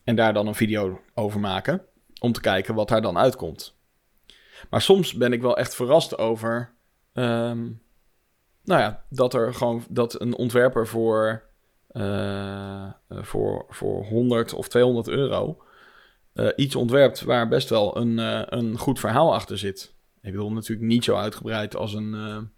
En 0.04 0.16
daar 0.16 0.32
dan 0.32 0.46
een 0.46 0.54
video 0.54 1.00
over 1.14 1.40
maken. 1.40 1.82
Om 2.20 2.32
te 2.32 2.40
kijken 2.40 2.74
wat 2.74 2.88
daar 2.88 3.02
dan 3.02 3.18
uitkomt. 3.18 3.78
Maar 4.70 4.82
soms 4.82 5.14
ben 5.14 5.32
ik 5.32 5.40
wel 5.40 5.56
echt 5.56 5.74
verrast 5.74 6.18
over. 6.18 6.74
ehm, 7.12 7.62
nou 8.64 8.80
ja, 8.80 9.04
dat 9.10 9.34
er 9.34 9.54
gewoon. 9.54 9.84
Dat 9.88 10.20
een 10.20 10.34
ontwerper 10.34 10.86
voor. 10.86 11.44
eh, 11.88 12.90
voor, 13.08 13.66
voor 13.68 14.04
100 14.04 14.52
of 14.52 14.68
200 14.68 15.08
euro. 15.08 15.62
iets 16.56 16.76
ontwerpt 16.76 17.20
waar 17.20 17.48
best 17.48 17.68
wel 17.68 17.96
een, 17.96 18.18
een 18.58 18.78
goed 18.78 19.00
verhaal 19.00 19.34
achter 19.34 19.58
zit. 19.58 19.94
Ik 20.22 20.30
bedoel 20.30 20.52
natuurlijk 20.52 20.88
niet 20.88 21.04
zo 21.04 21.16
uitgebreid 21.16 21.76
als 21.76 21.94
een. 21.94 22.50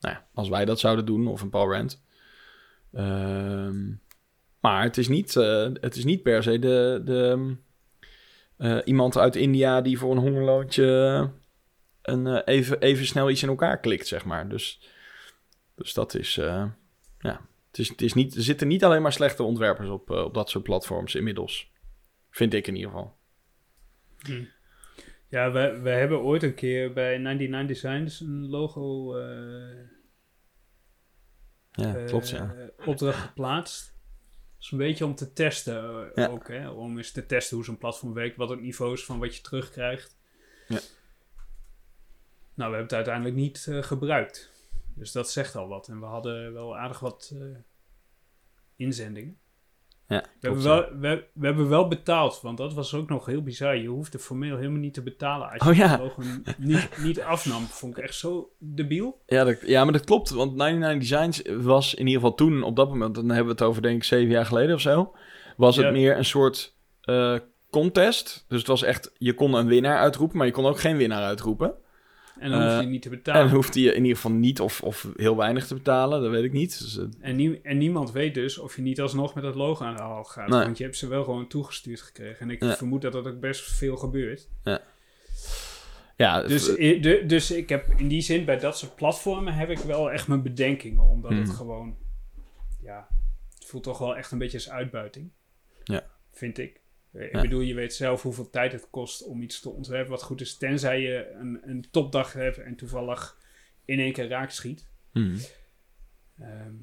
Nou 0.00 0.14
ja, 0.14 0.26
als 0.34 0.48
wij 0.48 0.64
dat 0.64 0.80
zouden 0.80 1.06
doen, 1.06 1.26
of 1.26 1.40
een 1.40 1.50
Paul 1.50 1.72
Rand. 1.72 2.04
Ehm, 2.92 3.92
maar 4.60 4.82
het 4.82 4.96
is 4.96 5.08
niet, 5.08 5.36
eh, 5.36 5.68
het 5.72 5.96
is 5.96 6.04
niet 6.04 6.22
per 6.22 6.42
se 6.42 6.58
de, 6.58 7.00
de, 7.04 7.56
eh, 8.56 8.78
iemand 8.84 9.18
uit 9.18 9.36
India 9.36 9.80
die 9.80 9.98
voor 9.98 10.10
een 10.10 10.18
hongerloontje 10.18 10.84
een, 12.02 12.26
eh, 12.26 12.54
even, 12.54 12.80
even 12.80 13.06
snel 13.06 13.30
iets 13.30 13.42
in 13.42 13.48
elkaar 13.48 13.80
klikt, 13.80 14.06
zeg 14.06 14.24
maar. 14.24 14.48
Dus, 14.48 14.80
dus 15.74 15.94
dat 15.94 16.14
is, 16.14 16.34
ja, 17.18 17.40
het 17.66 17.78
is, 17.78 17.88
het 17.88 18.02
is 18.02 18.14
niet, 18.14 18.34
er 18.34 18.42
zitten 18.42 18.68
niet 18.68 18.84
alleen 18.84 19.02
maar 19.02 19.12
slechte 19.12 19.42
ontwerpers 19.42 19.88
op, 19.88 20.10
op 20.10 20.34
dat 20.34 20.50
soort 20.50 20.64
platforms 20.64 21.14
inmiddels. 21.14 21.70
Vind 22.30 22.54
ik 22.54 22.66
in 22.66 22.76
ieder 22.76 22.90
geval. 22.90 23.16
Hm. 24.18 24.44
Ja, 25.28 25.52
we, 25.52 25.88
hebben 25.88 26.20
ooit 26.20 26.42
een 26.42 26.54
keer 26.54 26.92
bij 26.92 27.18
99 27.18 27.66
Designs 27.66 28.20
een 28.20 28.46
logo 28.48 29.16
eh, 29.18 29.88
Ja, 31.72 31.96
eh, 31.96 32.06
klopt, 32.06 32.28
ja. 32.28 32.54
opdracht 32.84 33.18
geplaatst. 33.18 33.96
Dus 34.58 34.72
een 34.72 34.78
beetje 34.78 35.04
om 35.04 35.14
te 35.14 35.32
testen 35.32 36.12
eh, 36.14 36.24
Ja. 36.24 36.30
ook, 36.30 36.48
hè? 36.48 36.70
Om 36.70 36.96
eens 36.96 37.12
te 37.12 37.26
testen 37.26 37.56
hoe 37.56 37.64
zo'n 37.64 37.78
platform 37.78 38.12
werkt, 38.12 38.36
wat 38.36 38.48
het 38.48 38.60
niveau 38.60 38.92
is 38.92 39.04
van 39.04 39.18
wat 39.18 39.36
je 39.36 39.42
terugkrijgt. 39.42 40.16
Ja. 40.68 40.80
Nou, 42.54 42.70
we 42.70 42.76
hebben 42.76 42.82
het 42.82 42.92
uiteindelijk 42.92 43.34
niet 43.36 43.66
eh, 43.68 43.82
gebruikt. 43.82 44.50
Dus 44.94 45.12
dat 45.12 45.30
zegt 45.30 45.56
al 45.56 45.68
wat. 45.68 45.88
En 45.88 46.00
we 46.00 46.06
hadden 46.06 46.52
wel 46.52 46.76
aardig 46.76 47.00
wat 47.00 47.32
eh, 47.34 47.58
inzendingen. 48.76 49.38
Ja, 50.08 50.24
We 50.40 50.46
hebben, 50.46 50.62
wel, 50.62 50.88
we, 51.00 51.24
we 51.32 51.46
hebben 51.46 51.68
wel 51.68 51.88
betaald, 51.88 52.40
want 52.42 52.58
dat 52.58 52.74
was 52.74 52.94
ook 52.94 53.08
nog 53.08 53.26
heel 53.26 53.42
bizar. 53.42 53.76
Je 53.76 53.88
hoefde 53.88 54.18
formeel 54.18 54.56
helemaal 54.56 54.80
niet 54.80 54.94
te 54.94 55.02
betalen 55.02 55.50
als 55.50 55.62
je 55.62 55.70
Oh 55.70 55.76
ja. 55.76 56.00
het 56.44 56.58
niet, 56.58 56.88
niet 57.02 57.20
afnam. 57.20 57.62
Vond 57.62 57.96
ik 57.96 58.04
echt 58.04 58.14
zo 58.14 58.50
debiel. 58.58 59.20
Ja, 59.26 59.44
dat, 59.44 59.60
ja, 59.60 59.84
maar 59.84 59.92
dat 59.92 60.04
klopt. 60.04 60.30
Want 60.30 60.54
99 60.56 61.08
Designs 61.08 61.64
was 61.64 61.94
in 61.94 62.06
ieder 62.06 62.20
geval 62.20 62.36
toen, 62.36 62.62
op 62.62 62.76
dat 62.76 62.88
moment, 62.88 63.14
dan 63.14 63.28
hebben 63.28 63.44
we 63.44 63.50
het 63.50 63.62
over 63.62 63.82
denk 63.82 63.96
ik 63.96 64.04
zeven 64.04 64.30
jaar 64.30 64.46
geleden 64.46 64.74
of 64.74 64.80
zo, 64.80 65.14
was 65.56 65.76
het 65.76 65.92
meer 65.92 66.16
een 66.16 66.24
soort 66.24 66.76
eh, 67.00 67.36
contest. 67.70 68.44
Dus 68.48 68.58
het 68.58 68.66
was 68.66 68.82
echt, 68.82 69.12
je 69.18 69.34
kon 69.34 69.54
een 69.54 69.66
winnaar 69.66 69.98
uitroepen, 69.98 70.36
maar 70.36 70.46
je 70.46 70.52
kon 70.52 70.66
ook 70.66 70.80
geen 70.80 70.96
winnaar 70.96 71.22
uitroepen. 71.22 71.74
En 72.38 72.50
dan 72.50 72.62
hoef 72.62 72.70
je 72.72 72.84
Eh, 72.84 72.86
niet 72.86 73.02
te 73.02 73.08
En 73.08 73.14
betalen. 73.14 73.44
dan 73.46 73.54
hoefde 73.54 73.80
je 73.80 73.90
in 73.94 74.00
ieder 74.02 74.16
geval 74.16 74.30
niet 74.30 74.60
of, 74.60 74.82
of 74.82 75.08
heel 75.16 75.36
weinig 75.36 75.66
te 75.66 75.74
betalen, 75.74 76.22
dat 76.22 76.30
weet 76.30 76.44
ik 76.44 76.52
niet. 76.52 76.78
Dus, 76.78 76.98
eh, 76.98 77.04
En, 77.20 77.36
nie- 77.36 77.60
en 77.62 77.78
niemand 77.78 78.12
weet 78.12 78.34
dus 78.34 78.58
of 78.58 78.76
je 78.76 78.82
niet 78.82 79.00
alsnog 79.00 79.34
met 79.34 79.44
het 79.44 79.54
logo 79.54 79.84
aan 79.84 79.96
de 79.96 80.02
haal 80.02 80.24
gaat. 80.24 80.48
Nee. 80.48 80.60
Want 80.64 80.78
je 80.78 80.84
hebt 80.84 80.96
ze 80.96 81.08
wel 81.08 81.24
gewoon 81.24 81.46
toegestuurd 81.48 82.00
gekregen. 82.02 82.38
En 82.40 82.50
ik 82.50 82.62
Ja. 82.62 82.76
vermoed 82.76 83.02
dat 83.02 83.12
dat 83.12 83.26
ook 83.26 83.40
best 83.40 83.72
veel 83.72 83.96
gebeurt. 83.96 84.48
ja, 86.16 86.42
Dus, 86.42 86.76
i- 86.78 87.00
de, 87.00 87.24
dus 87.26 87.50
ik 87.50 87.68
heb 87.68 87.86
in 87.96 88.08
die 88.08 88.20
zin 88.20 88.44
bij 88.44 88.58
dat 88.58 88.78
soort 88.78 88.96
platformen 88.96 89.54
heb 89.54 89.70
ik 89.70 89.78
wel 89.78 90.10
echt 90.10 90.28
mijn 90.28 90.42
bedenkingen. 90.42 91.02
Omdat 91.02 91.30
het 91.30 91.46
Mhm. 91.46 91.56
gewoon, 91.56 91.96
ja, 92.82 93.08
het 93.54 93.64
voelt 93.66 93.82
toch 93.82 93.98
wel 93.98 94.16
echt 94.16 94.30
een 94.32 94.38
beetje 94.38 94.56
als 94.56 94.70
uitbuiting. 94.70 95.30
Ja. 95.84 96.06
Vind 96.32 96.58
ik. 96.58 96.80
Ik 97.18 97.32
Ja. 97.32 97.40
bedoel, 97.40 97.60
je 97.60 97.74
weet 97.74 97.94
zelf 97.94 98.22
hoeveel 98.22 98.50
tijd 98.50 98.72
het 98.72 98.90
kost 98.90 99.24
om 99.24 99.42
iets 99.42 99.60
te 99.60 99.70
ontwerpen 99.70 100.10
wat 100.10 100.22
goed 100.22 100.40
is. 100.40 100.56
Tenzij 100.56 101.00
je 101.00 101.30
een, 101.30 101.60
een 101.68 101.84
topdag 101.90 102.32
hebt 102.32 102.58
en 102.58 102.76
toevallig 102.76 103.38
in 103.84 103.98
één 103.98 104.12
keer 104.12 104.28
raak 104.28 104.50
schiet. 104.50 104.88
hmm. 105.12 105.36
Ehm, 106.38 106.74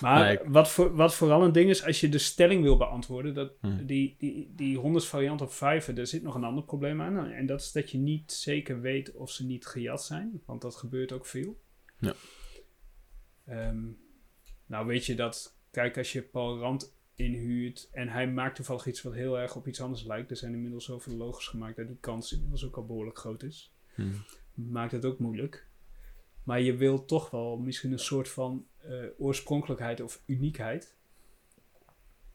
maar 0.00 0.24
Nee, 0.24 0.32
ik- 0.32 0.42
wat, 0.46 0.70
voor, 0.70 0.94
wat 0.94 1.14
vooral 1.14 1.42
een 1.44 1.52
ding 1.52 1.70
is, 1.70 1.84
als 1.84 2.00
je 2.00 2.08
de 2.08 2.18
stelling 2.18 2.62
wil 2.62 2.76
beantwoorden, 2.76 3.34
dat 3.34 3.52
Hmm. 3.60 3.86
die, 3.86 4.14
die, 4.18 4.52
die 4.54 4.76
100 4.78 5.04
variant 5.06 5.40
op 5.40 5.50
Fiverr, 5.50 5.94
daar 5.94 6.06
zit 6.06 6.22
nog 6.22 6.34
een 6.34 6.44
ander 6.44 6.64
probleem 6.64 7.02
aan. 7.02 7.30
En 7.30 7.46
dat 7.46 7.60
is 7.60 7.72
dat 7.72 7.90
je 7.90 7.98
niet 7.98 8.32
zeker 8.32 8.80
weet 8.80 9.12
of 9.14 9.30
ze 9.30 9.46
niet 9.46 9.66
gejat 9.66 10.04
zijn, 10.04 10.42
want 10.46 10.62
dat 10.62 10.76
gebeurt 10.76 11.12
ook 11.12 11.26
veel. 11.26 11.60
Ja. 11.98 12.14
Ehm, 13.46 13.84
nou 14.66 14.86
weet 14.86 15.06
je 15.06 15.14
dat, 15.14 15.58
kijk, 15.70 15.98
als 15.98 16.12
je 16.12 16.22
Paul 16.22 16.58
Rand 16.58 16.95
inhuurt 17.16 17.88
en 17.92 18.08
hij 18.08 18.28
maakt 18.28 18.56
toevallig 18.56 18.86
iets 18.86 19.02
wat 19.02 19.12
heel 19.12 19.38
erg 19.38 19.56
op 19.56 19.66
iets 19.66 19.80
anders 19.80 20.04
lijkt. 20.04 20.30
Er 20.30 20.36
zijn 20.36 20.52
inmiddels 20.52 20.84
zoveel 20.84 21.14
logos 21.16 21.46
gemaakt 21.46 21.76
dat 21.76 21.86
die 21.88 21.96
kans 22.00 22.32
inmiddels 22.32 22.64
ook 22.64 22.76
al 22.76 22.86
behoorlijk 22.86 23.18
groot 23.18 23.42
is 23.42 23.70
Hmm. 23.94 24.24
maakt 24.54 24.92
het 24.92 25.04
ook 25.04 25.18
moeilijk. 25.18 25.66
Maar 26.42 26.60
je 26.60 26.76
wil 26.76 27.04
toch 27.04 27.30
wel 27.30 27.56
misschien 27.56 27.92
een 27.92 27.98
soort 27.98 28.28
van 28.28 28.66
eh, 28.82 28.92
oorspronkelijkheid 29.18 30.00
of 30.00 30.22
uniekheid 30.26 30.94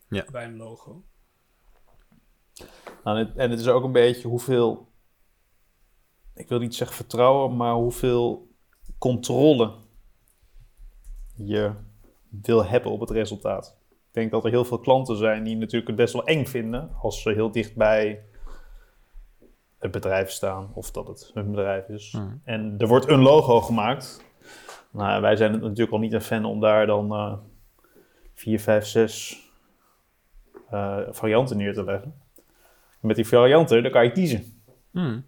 Ja. 0.10 0.26
bij 0.32 0.46
een 0.46 0.58
logo. 0.58 1.04
Nou, 3.04 3.18
en 3.20 3.28
het- 3.28 3.38
en 3.38 3.50
het 3.52 3.60
is 3.60 3.68
ook 3.68 3.84
een 3.84 3.92
beetje 3.92 4.28
hoeveel, 4.28 4.92
ik 6.34 6.48
wil 6.50 6.60
niet 6.60 6.76
zeggen 6.76 6.96
vertrouwen, 6.98 7.56
maar 7.58 7.74
hoeveel 7.74 8.50
controle 8.98 9.74
je 11.36 11.74
wil 12.30 12.66
hebben 12.66 12.92
op 12.92 13.00
het 13.00 13.10
resultaat. 13.10 13.78
Ik 14.12 14.18
denk 14.18 14.32
dat 14.32 14.44
er 14.46 14.50
heel 14.52 14.66
veel 14.66 14.80
klanten 14.80 15.18
zijn 15.18 15.44
die 15.44 15.56
natuurlijk 15.56 15.88
het 15.88 15.96
best 15.96 16.14
wel 16.14 16.26
eng 16.26 16.46
vinden 16.46 16.92
als 17.02 17.22
ze 17.22 17.32
heel 17.32 17.52
dicht 17.52 17.76
bij 17.76 18.24
het 19.80 19.92
bedrijf 19.92 20.30
staan 20.30 20.72
of 20.74 20.92
dat 20.92 21.08
het 21.08 21.32
hun 21.34 21.52
bedrijf 21.52 21.88
is. 21.88 22.12
Hmm. 22.12 22.42
En 22.44 22.76
er 22.78 22.88
wordt 22.88 23.08
een 23.08 23.22
logo 23.22 23.62
gemaakt. 23.62 24.26
Nou, 24.90 25.22
wij 25.22 25.36
zijn 25.36 25.52
natuurlijk 25.52 25.92
al 25.92 26.00
niet 26.00 26.14
een 26.14 26.22
fan 26.22 26.46
om 26.46 26.60
daar 26.60 26.86
dan 26.86 27.12
eh 27.12 27.38
vier, 28.34 28.60
vijf, 28.60 28.86
zes 28.86 29.42
eh, 30.70 31.00
varianten 31.10 31.58
neer 31.58 31.74
te 31.74 31.84
leggen. 31.84 32.22
Met 33.00 33.16
die 33.16 33.28
varianten, 33.28 33.84
dan 33.84 33.92
kan 33.92 34.04
je 34.04 34.12
kiezen. 34.12 34.62
Hmm. 34.92 35.26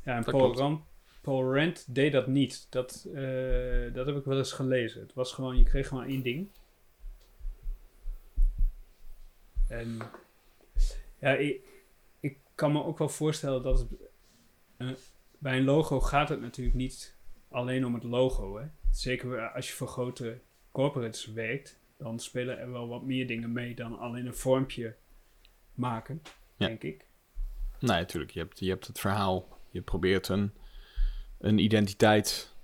Ja, 0.00 0.12
en 0.14 0.22
Dat 0.22 0.34
Paul 0.36 0.52
klopt. 0.52 0.80
Paul 1.26 1.54
Rand 1.54 1.94
deed 1.94 2.12
dat 2.12 2.26
niet. 2.26 2.66
Dat, 2.70 3.06
eh, 3.14 3.92
dat 3.94 4.06
heb 4.06 4.16
ik 4.16 4.24
wel 4.24 4.38
eens 4.38 4.52
gelezen. 4.52 5.00
Het 5.00 5.14
was 5.14 5.32
gewoon, 5.32 5.56
je 5.58 5.62
kreeg 5.64 5.88
gewoon 5.88 6.04
één 6.04 6.22
ding. 6.22 6.48
En 9.68 9.98
ja, 11.18 11.30
ik, 11.34 11.60
ik 12.20 12.38
kan 12.54 12.72
me 12.72 12.84
ook 12.84 12.98
wel 12.98 13.08
voorstellen 13.08 13.62
dat 13.62 13.78
het, 13.78 13.88
eh, 14.76 14.88
bij 15.38 15.56
een 15.58 15.64
logo 15.64 16.00
gaat 16.00 16.28
het 16.28 16.40
natuurlijk 16.40 16.76
niet 16.76 17.16
alleen 17.48 17.86
om 17.86 17.94
het 17.94 18.04
logo. 18.04 18.58
Hè? 18.58 18.66
Zeker 18.90 19.48
als 19.50 19.68
je 19.68 19.74
voor 19.74 19.88
grote 19.88 20.38
corporates 20.72 21.26
werkt, 21.26 21.78
dan 21.96 22.18
spelen 22.18 22.58
er 22.58 22.72
wel 22.72 22.88
wat 22.88 23.02
meer 23.02 23.26
dingen 23.26 23.52
mee 23.52 23.74
dan 23.74 23.98
alleen 23.98 24.26
een 24.26 24.34
vormpje 24.34 24.96
maken, 25.74 26.22
Ja. 26.56 26.66
denk 26.66 26.82
ik. 26.82 27.06
Nee, 27.80 27.96
natuurlijk. 27.98 28.32
Je 28.32 28.38
hebt, 28.38 28.58
je 28.58 28.68
hebt 28.68 28.86
het 28.86 28.98
verhaal. 29.00 29.58
Je 29.70 29.80
probeert 29.82 30.28
een, 30.28 30.52
een 31.46 31.58
identiteit 31.58 32.54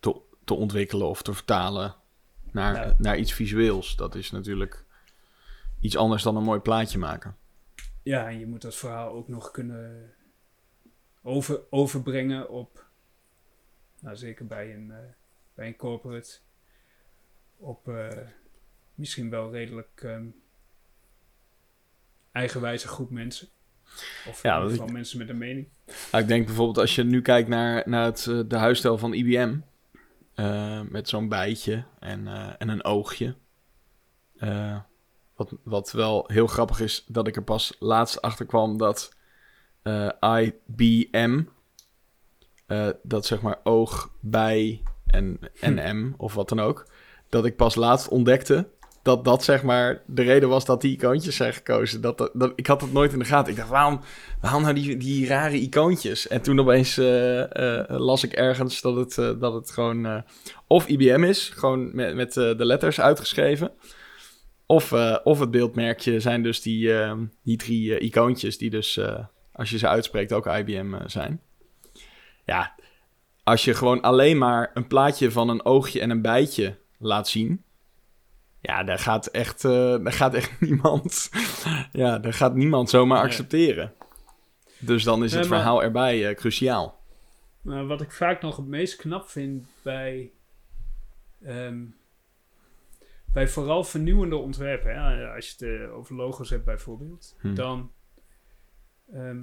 te, 0.00 0.20
te 0.44 0.54
ontwikkelen 0.54 1.08
of 1.08 1.22
te 1.22 1.34
vertalen 1.34 1.94
naar, 2.52 2.74
Ja. 2.74 2.94
naar 2.98 3.18
iets 3.18 3.32
visueels. 3.32 3.96
Dat 3.96 4.14
is 4.14 4.30
natuurlijk 4.30 4.84
iets 5.80 5.96
anders 5.96 6.22
dan 6.22 6.36
een 6.36 6.42
mooi 6.42 6.60
plaatje 6.60 6.98
maken. 6.98 7.36
Ja, 8.02 8.28
en 8.28 8.38
je 8.38 8.46
moet 8.46 8.62
dat 8.62 8.74
verhaal 8.74 9.12
ook 9.12 9.28
nog 9.28 9.50
kunnen 9.50 10.14
over, 11.22 11.60
overbrengen 11.70 12.48
op, 12.48 12.86
nou 14.00 14.16
zeker 14.16 14.46
bij 14.46 14.74
een, 14.74 14.90
eh, 14.90 14.98
bij 15.54 15.66
een 15.66 15.76
corporate, 15.76 16.38
op 17.56 17.88
eh, 17.88 18.08
misschien 18.94 19.30
wel 19.30 19.50
redelijk 19.52 20.00
ehm, 20.02 20.26
eigenwijze 22.32 22.88
groep 22.88 23.10
mensen. 23.10 23.48
Of 24.28 24.42
Ja, 24.42 24.60
dat 24.60 24.72
ik- 24.72 24.90
mensen 24.92 25.18
met 25.18 25.28
een 25.28 25.38
mening. 25.38 25.68
Nou, 26.10 26.22
ik 26.22 26.28
denk 26.28 26.46
bijvoorbeeld 26.46 26.78
als 26.78 26.94
je 26.94 27.04
nu 27.04 27.22
kijkt 27.22 27.48
naar, 27.48 27.82
naar 27.88 28.04
het, 28.04 28.26
eh, 28.26 28.40
de 28.46 28.56
huisstijl 28.56 28.98
van 28.98 29.12
IBM. 29.12 29.56
eh, 30.34 30.80
met 30.88 31.08
zo'n 31.08 31.28
bijtje 31.28 31.84
en, 31.98 32.26
eh, 32.28 32.48
en 32.58 32.68
een 32.68 32.84
oogje. 32.84 33.34
Wat, 35.34 35.52
wat 35.64 35.92
wel 35.92 36.24
heel 36.26 36.46
grappig 36.46 36.80
is, 36.80 37.04
dat 37.08 37.26
ik 37.26 37.36
er 37.36 37.42
pas 37.42 37.76
laatst 37.78 38.20
achter 38.22 38.46
kwam 38.46 38.76
dat 38.78 39.14
IBM, 40.20 41.42
dat 43.02 43.26
zeg 43.26 43.40
maar 43.42 43.58
oog, 43.62 44.10
bij 44.20 44.82
en, 45.06 45.38
en 45.60 45.96
M 45.96 46.14
of 46.16 46.34
wat 46.34 46.48
dan 46.48 46.60
ook, 46.60 46.86
dat 47.28 47.44
ik 47.44 47.56
pas 47.56 47.74
laatst 47.74 48.08
ontdekte 48.08 48.68
dat 49.02 49.24
dat 49.24 49.44
zeg 49.44 49.62
maar 49.62 50.02
de 50.06 50.22
reden 50.22 50.48
was 50.48 50.64
dat 50.64 50.80
die 50.80 50.92
icoontjes 50.92 51.36
zijn 51.36 51.52
gekozen. 51.52 52.00
Dat, 52.00 52.18
dat, 52.18 52.30
dat- 52.34 52.52
ik 52.56 52.66
had 52.66 52.80
het 52.80 52.92
nooit 52.92 53.12
in 53.12 53.18
de 53.18 53.24
gaten. 53.24 53.50
Ik 53.52 53.58
dacht, 53.58 53.68
waarom, 53.68 54.00
waarom 54.40 54.62
nou 54.62 54.74
die, 54.74 54.96
die 54.96 55.26
rare 55.26 55.56
icoontjes? 55.60 56.28
En 56.28 56.42
toen 56.42 56.60
opeens 56.60 56.98
eh, 56.98 57.82
las 57.88 58.24
ik 58.24 58.32
ergens 58.32 58.80
dat 58.80 58.96
het, 58.96 59.18
eh, 59.18 59.30
dat 59.40 59.52
het 59.54 59.70
gewoon 59.70 60.24
of 60.66 60.86
IBM 60.88 61.24
is, 61.24 61.48
gewoon 61.48 61.94
met, 61.94 62.14
met 62.14 62.32
de 62.32 62.54
letters 62.64 63.00
uitgeschreven. 63.00 63.72
Of, 64.66 64.92
of 65.24 65.40
het 65.40 65.50
beeldmerkje 65.50 66.20
zijn 66.20 66.42
dus 66.42 66.62
die, 66.62 66.92
die 67.42 67.56
drie 67.56 67.98
icoontjes 67.98 68.58
die 68.58 68.70
dus, 68.70 69.00
als 69.52 69.70
je 69.70 69.78
ze 69.78 69.88
uitspreekt, 69.88 70.32
ook 70.32 70.46
IBM 70.46 70.94
zijn. 71.06 71.40
Ja, 72.44 72.74
als 73.44 73.64
je 73.64 73.74
gewoon 73.74 74.00
alleen 74.00 74.38
maar 74.38 74.70
een 74.74 74.86
plaatje 74.86 75.30
van 75.30 75.48
een 75.48 75.64
oogje 75.64 76.00
en 76.00 76.10
een 76.10 76.22
bijtje 76.22 76.76
laat 76.98 77.28
zien. 77.28 77.62
Ja, 78.60 78.84
daar 78.84 78.98
gaat 78.98 79.26
echt, 79.26 79.64
eh, 79.64 79.70
daar 80.04 80.12
gaat 80.12 80.34
echt 80.34 80.60
niemand. 80.70 81.30
ja, 81.92 82.18
daar 82.18 82.32
gaat 82.34 82.54
niemand 82.54 82.90
zomaar 82.90 83.18
Nee. 83.18 83.26
accepteren. 83.26 83.94
Dus 84.78 85.04
dan 85.04 85.24
is 85.24 85.32
het 85.32 85.48
maar- 85.48 85.58
verhaal 85.58 85.82
erbij 85.82 86.28
eh, 86.28 86.34
cruciaal. 86.36 86.98
Nou, 87.60 87.86
wat 87.86 88.00
ik 88.00 88.12
vaak 88.12 88.42
nog 88.42 88.56
het 88.56 88.66
meest 88.66 88.96
knap 88.96 89.28
vind 89.28 89.68
bij, 89.82 90.30
ehm, 91.44 91.84
bij 93.32 93.48
vooral 93.48 93.84
vernieuwende 93.84 94.36
ontwerpen, 94.36 94.94
hè, 95.02 95.28
als 95.34 95.46
je 95.50 95.52
het 95.66 95.80
eh, 95.88 95.96
over 95.96 96.14
logo's 96.14 96.50
hebt 96.50 96.64
bijvoorbeeld, 96.64 97.36
Hm. 97.40 97.54
dan. 97.54 97.92
ehm, 99.12 99.42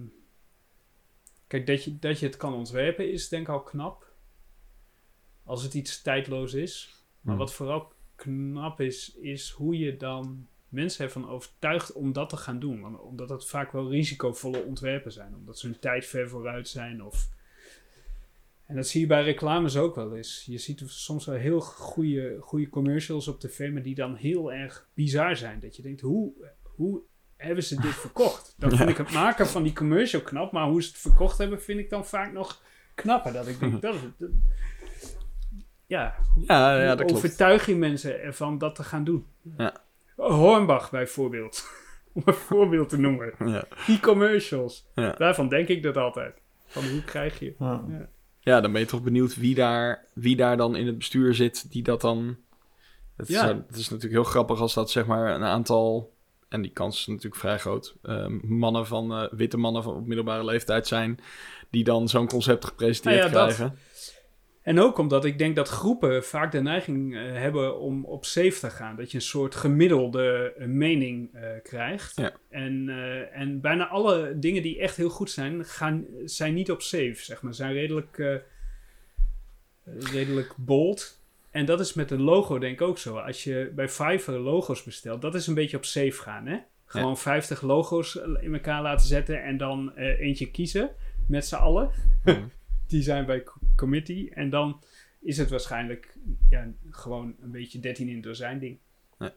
kijk, 1.47 1.67
dat 1.67 1.83
je, 1.83 1.99
dat 1.99 2.19
je 2.19 2.25
het 2.25 2.37
kan 2.37 2.53
ontwerpen 2.53 3.11
is 3.11 3.29
denk 3.29 3.47
ik 3.47 3.53
al 3.53 3.61
knap. 3.63 4.05
Als 5.43 5.63
het 5.63 5.73
iets 5.73 6.01
tijdloos 6.01 6.53
is. 6.53 7.03
Maar 7.21 7.33
Hm. 7.33 7.39
wat 7.39 7.53
vooral 7.53 7.91
knap 8.17 8.81
is, 8.81 9.15
is 9.21 9.49
hoe 9.49 9.77
je 9.77 9.97
dan 9.97 10.47
mensen 10.69 11.05
ervan 11.05 11.29
overtuigt 11.29 11.91
om 11.93 12.13
dat 12.13 12.29
te 12.29 12.37
gaan 12.37 12.59
doen. 12.59 12.81
Want- 12.81 12.99
Omdat 13.01 13.29
het 13.29 13.45
vaak 13.45 13.71
wel 13.71 13.89
risicovolle 13.91 14.63
ontwerpen 14.63 15.11
zijn. 15.11 15.35
Omdat 15.35 15.59
ze 15.59 15.67
hun 15.67 15.79
tijd 15.79 16.05
ver 16.05 16.29
vooruit 16.29 16.67
zijn 16.67 17.03
of 17.03 17.29
en 18.65 18.75
dat 18.75 18.87
zie 18.87 19.01
je 19.01 19.07
bij 19.07 19.23
reclames 19.23 19.77
ook 19.77 19.95
wel 19.95 20.15
eens. 20.15 20.43
Je 20.45 20.57
ziet 20.57 20.81
soms 20.85 21.25
wel 21.25 21.35
heel 21.35 21.59
goede, 21.61 22.37
goede 22.39 22.69
commercials 22.69 23.27
op 23.27 23.39
tv, 23.39 23.71
maar 23.71 23.81
die 23.81 23.95
dan 23.95 24.15
heel 24.15 24.53
erg 24.53 24.87
bizar 24.93 25.35
zijn. 25.35 25.59
Dat 25.59 25.75
je 25.75 25.81
denkt, 25.81 26.01
hoe, 26.01 26.31
hoe 26.63 27.01
hebben 27.35 27.63
ze 27.63 27.81
dit 27.81 27.93
verkocht? 27.95 28.55
Dan 28.57 28.69
vind 28.77 28.89
ik 28.89 28.97
het 28.97 29.11
maken 29.11 29.47
van 29.47 29.63
die 29.63 29.73
commercial 29.73 30.21
knap, 30.21 30.51
maar 30.51 30.67
hoe 30.67 30.83
ze 30.83 30.89
het 30.89 30.97
verkocht 30.97 31.37
hebben, 31.37 31.61
vind 31.61 31.79
ik 31.79 31.89
dan 31.89 32.05
vaak 32.05 32.33
nog 32.33 32.61
knapper. 32.95 33.33
Dat 33.33 33.47
ik 33.47 33.59
denk, 33.59 33.81
dat, 33.81 33.93
is- 33.95 34.01
dat- 34.17 34.29
ja, 35.87 36.15
hoe, 36.33 36.43
Ja, 36.47 36.71
ja 36.73 36.77
hoe 36.77 36.87
dat 36.87 36.97
klopt. 36.97 37.13
overtuig 37.13 37.65
je 37.65 37.75
mensen 37.75 38.21
ervan 38.21 38.57
dat 38.57 38.75
te 38.75 38.83
gaan 38.83 39.03
doen? 39.03 39.25
Ja. 39.57 39.73
Hornbach 40.15 40.89
bijvoorbeeld. 40.91 41.67
Om 42.13 42.21
een 42.25 42.33
voorbeeld 42.33 42.89
te 42.89 42.97
noemen. 42.99 43.33
Ja. 43.45 43.63
Die 43.85 43.99
commercials. 43.99 44.85
Ja. 44.95 45.11
Daarvan 45.17 45.49
denk 45.49 45.67
ik 45.67 45.83
dat 45.83 45.97
altijd. 45.97 46.35
Van 46.65 46.83
hoe 46.89 47.03
krijg 47.03 47.39
je... 47.39 47.53
Ja. 47.59 47.83
ja, 48.39 48.61
dan 48.61 48.71
ben 48.71 48.81
je 48.81 48.87
toch 48.87 49.01
benieuwd 49.03 49.35
wie 49.35 49.55
daar, 49.55 50.05
wie 50.13 50.35
daar 50.35 50.57
dan 50.57 50.75
in 50.75 50.85
het 50.87 50.97
bestuur 50.97 51.33
zit 51.33 51.71
die 51.71 51.83
dat 51.83 52.01
dan... 52.01 52.37
Het, 53.17 53.27
Ja. 53.27 53.43
is, 53.43 53.49
het 53.49 53.75
is 53.75 53.89
natuurlijk 53.89 54.21
heel 54.21 54.31
grappig 54.31 54.59
als 54.61 54.73
dat 54.73 54.91
zeg 54.91 55.05
maar 55.05 55.35
een 55.35 55.43
aantal... 55.43 56.15
En 56.49 56.61
die 56.61 56.71
kans 56.71 56.99
is 56.99 57.07
natuurlijk 57.07 57.35
vrij 57.35 57.57
groot. 57.59 57.95
ehm, 58.03 58.37
mannen 58.41 58.87
van, 58.87 59.11
eh, 59.11 59.23
witte 59.31 59.57
mannen 59.57 59.83
van 59.83 59.95
op 59.95 60.07
middelbare 60.07 60.45
leeftijd 60.45 60.87
zijn... 60.87 61.19
die 61.69 61.83
dan 61.83 62.07
zo'n 62.09 62.27
concept 62.27 62.65
gepresenteerd 62.65 63.31
Nou 63.31 63.51
ja, 63.51 63.57
dat. 63.57 63.71
En 64.67 64.79
ook 64.79 64.97
omdat 64.97 65.25
ik 65.25 65.37
denk 65.37 65.55
dat 65.55 65.69
groepen 65.69 66.23
vaak 66.23 66.51
de 66.51 66.61
neiging 66.61 67.15
eh, 67.15 67.21
hebben 67.21 67.79
om 67.79 68.05
op 68.05 68.25
safe 68.25 68.59
te 68.59 68.69
gaan. 68.69 68.95
Dat 68.95 69.11
je 69.11 69.17
een 69.17 69.23
soort 69.23 69.55
gemiddelde 69.55 70.53
eh, 70.57 70.67
mening 70.67 71.33
eh, 71.33 71.49
krijgt. 71.63 72.15
Ja. 72.15 72.33
En, 72.49 72.89
en 73.33 73.61
bijna 73.61 73.87
alle 73.87 74.39
dingen 74.39 74.61
die 74.61 74.79
echt 74.79 74.97
heel 74.97 75.09
goed 75.09 75.31
zijn, 75.31 75.65
gaan, 75.65 76.05
zijn 76.25 76.53
niet 76.53 76.71
op 76.71 76.81
safe, 76.81 77.15
zeg 77.15 77.41
maar. 77.41 77.53
Zijn 77.53 77.73
redelijk, 77.73 78.41
redelijk 79.99 80.53
bold. 80.57 81.21
En 81.51 81.65
dat 81.65 81.79
is 81.79 81.93
met 81.93 82.11
een 82.11 82.21
logo 82.21 82.59
denk 82.59 82.73
ik 82.73 82.87
ook 82.87 82.97
zo. 82.97 83.17
Als 83.17 83.43
je 83.43 83.71
bij 83.75 83.89
Fiverr 83.89 84.39
logo's 84.39 84.83
bestelt, 84.83 85.21
dat 85.21 85.35
is 85.35 85.47
een 85.47 85.53
beetje 85.53 85.77
op 85.77 85.85
safe 85.85 86.21
gaan, 86.21 86.47
hè? 86.47 86.57
Gewoon 86.85 87.17
50 87.17 87.61
logo's 87.61 88.15
in 88.15 88.53
elkaar 88.53 88.81
laten 88.81 89.07
zetten 89.07 89.43
en 89.43 89.57
dan 89.57 89.95
eentje 89.95 90.51
kiezen 90.51 90.89
met 91.27 91.45
z'n 91.45 91.55
allen. 91.55 91.89
Mhm. 92.23 92.43
Die 92.87 93.01
zijn 93.01 93.25
bij 93.25 93.43
co- 93.43 93.59
committee. 93.75 94.29
En 94.33 94.49
dan 94.49 94.81
is 95.19 95.37
het 95.37 95.49
waarschijnlijk 95.49 96.17
ja, 96.49 96.67
gewoon 96.89 97.35
een 97.41 97.51
beetje 97.51 97.79
13 97.79 98.07
in 98.07 98.15
het 98.15 98.23
dozijn 98.23 98.59
ding. 98.59 98.77
Ja. 99.19 99.33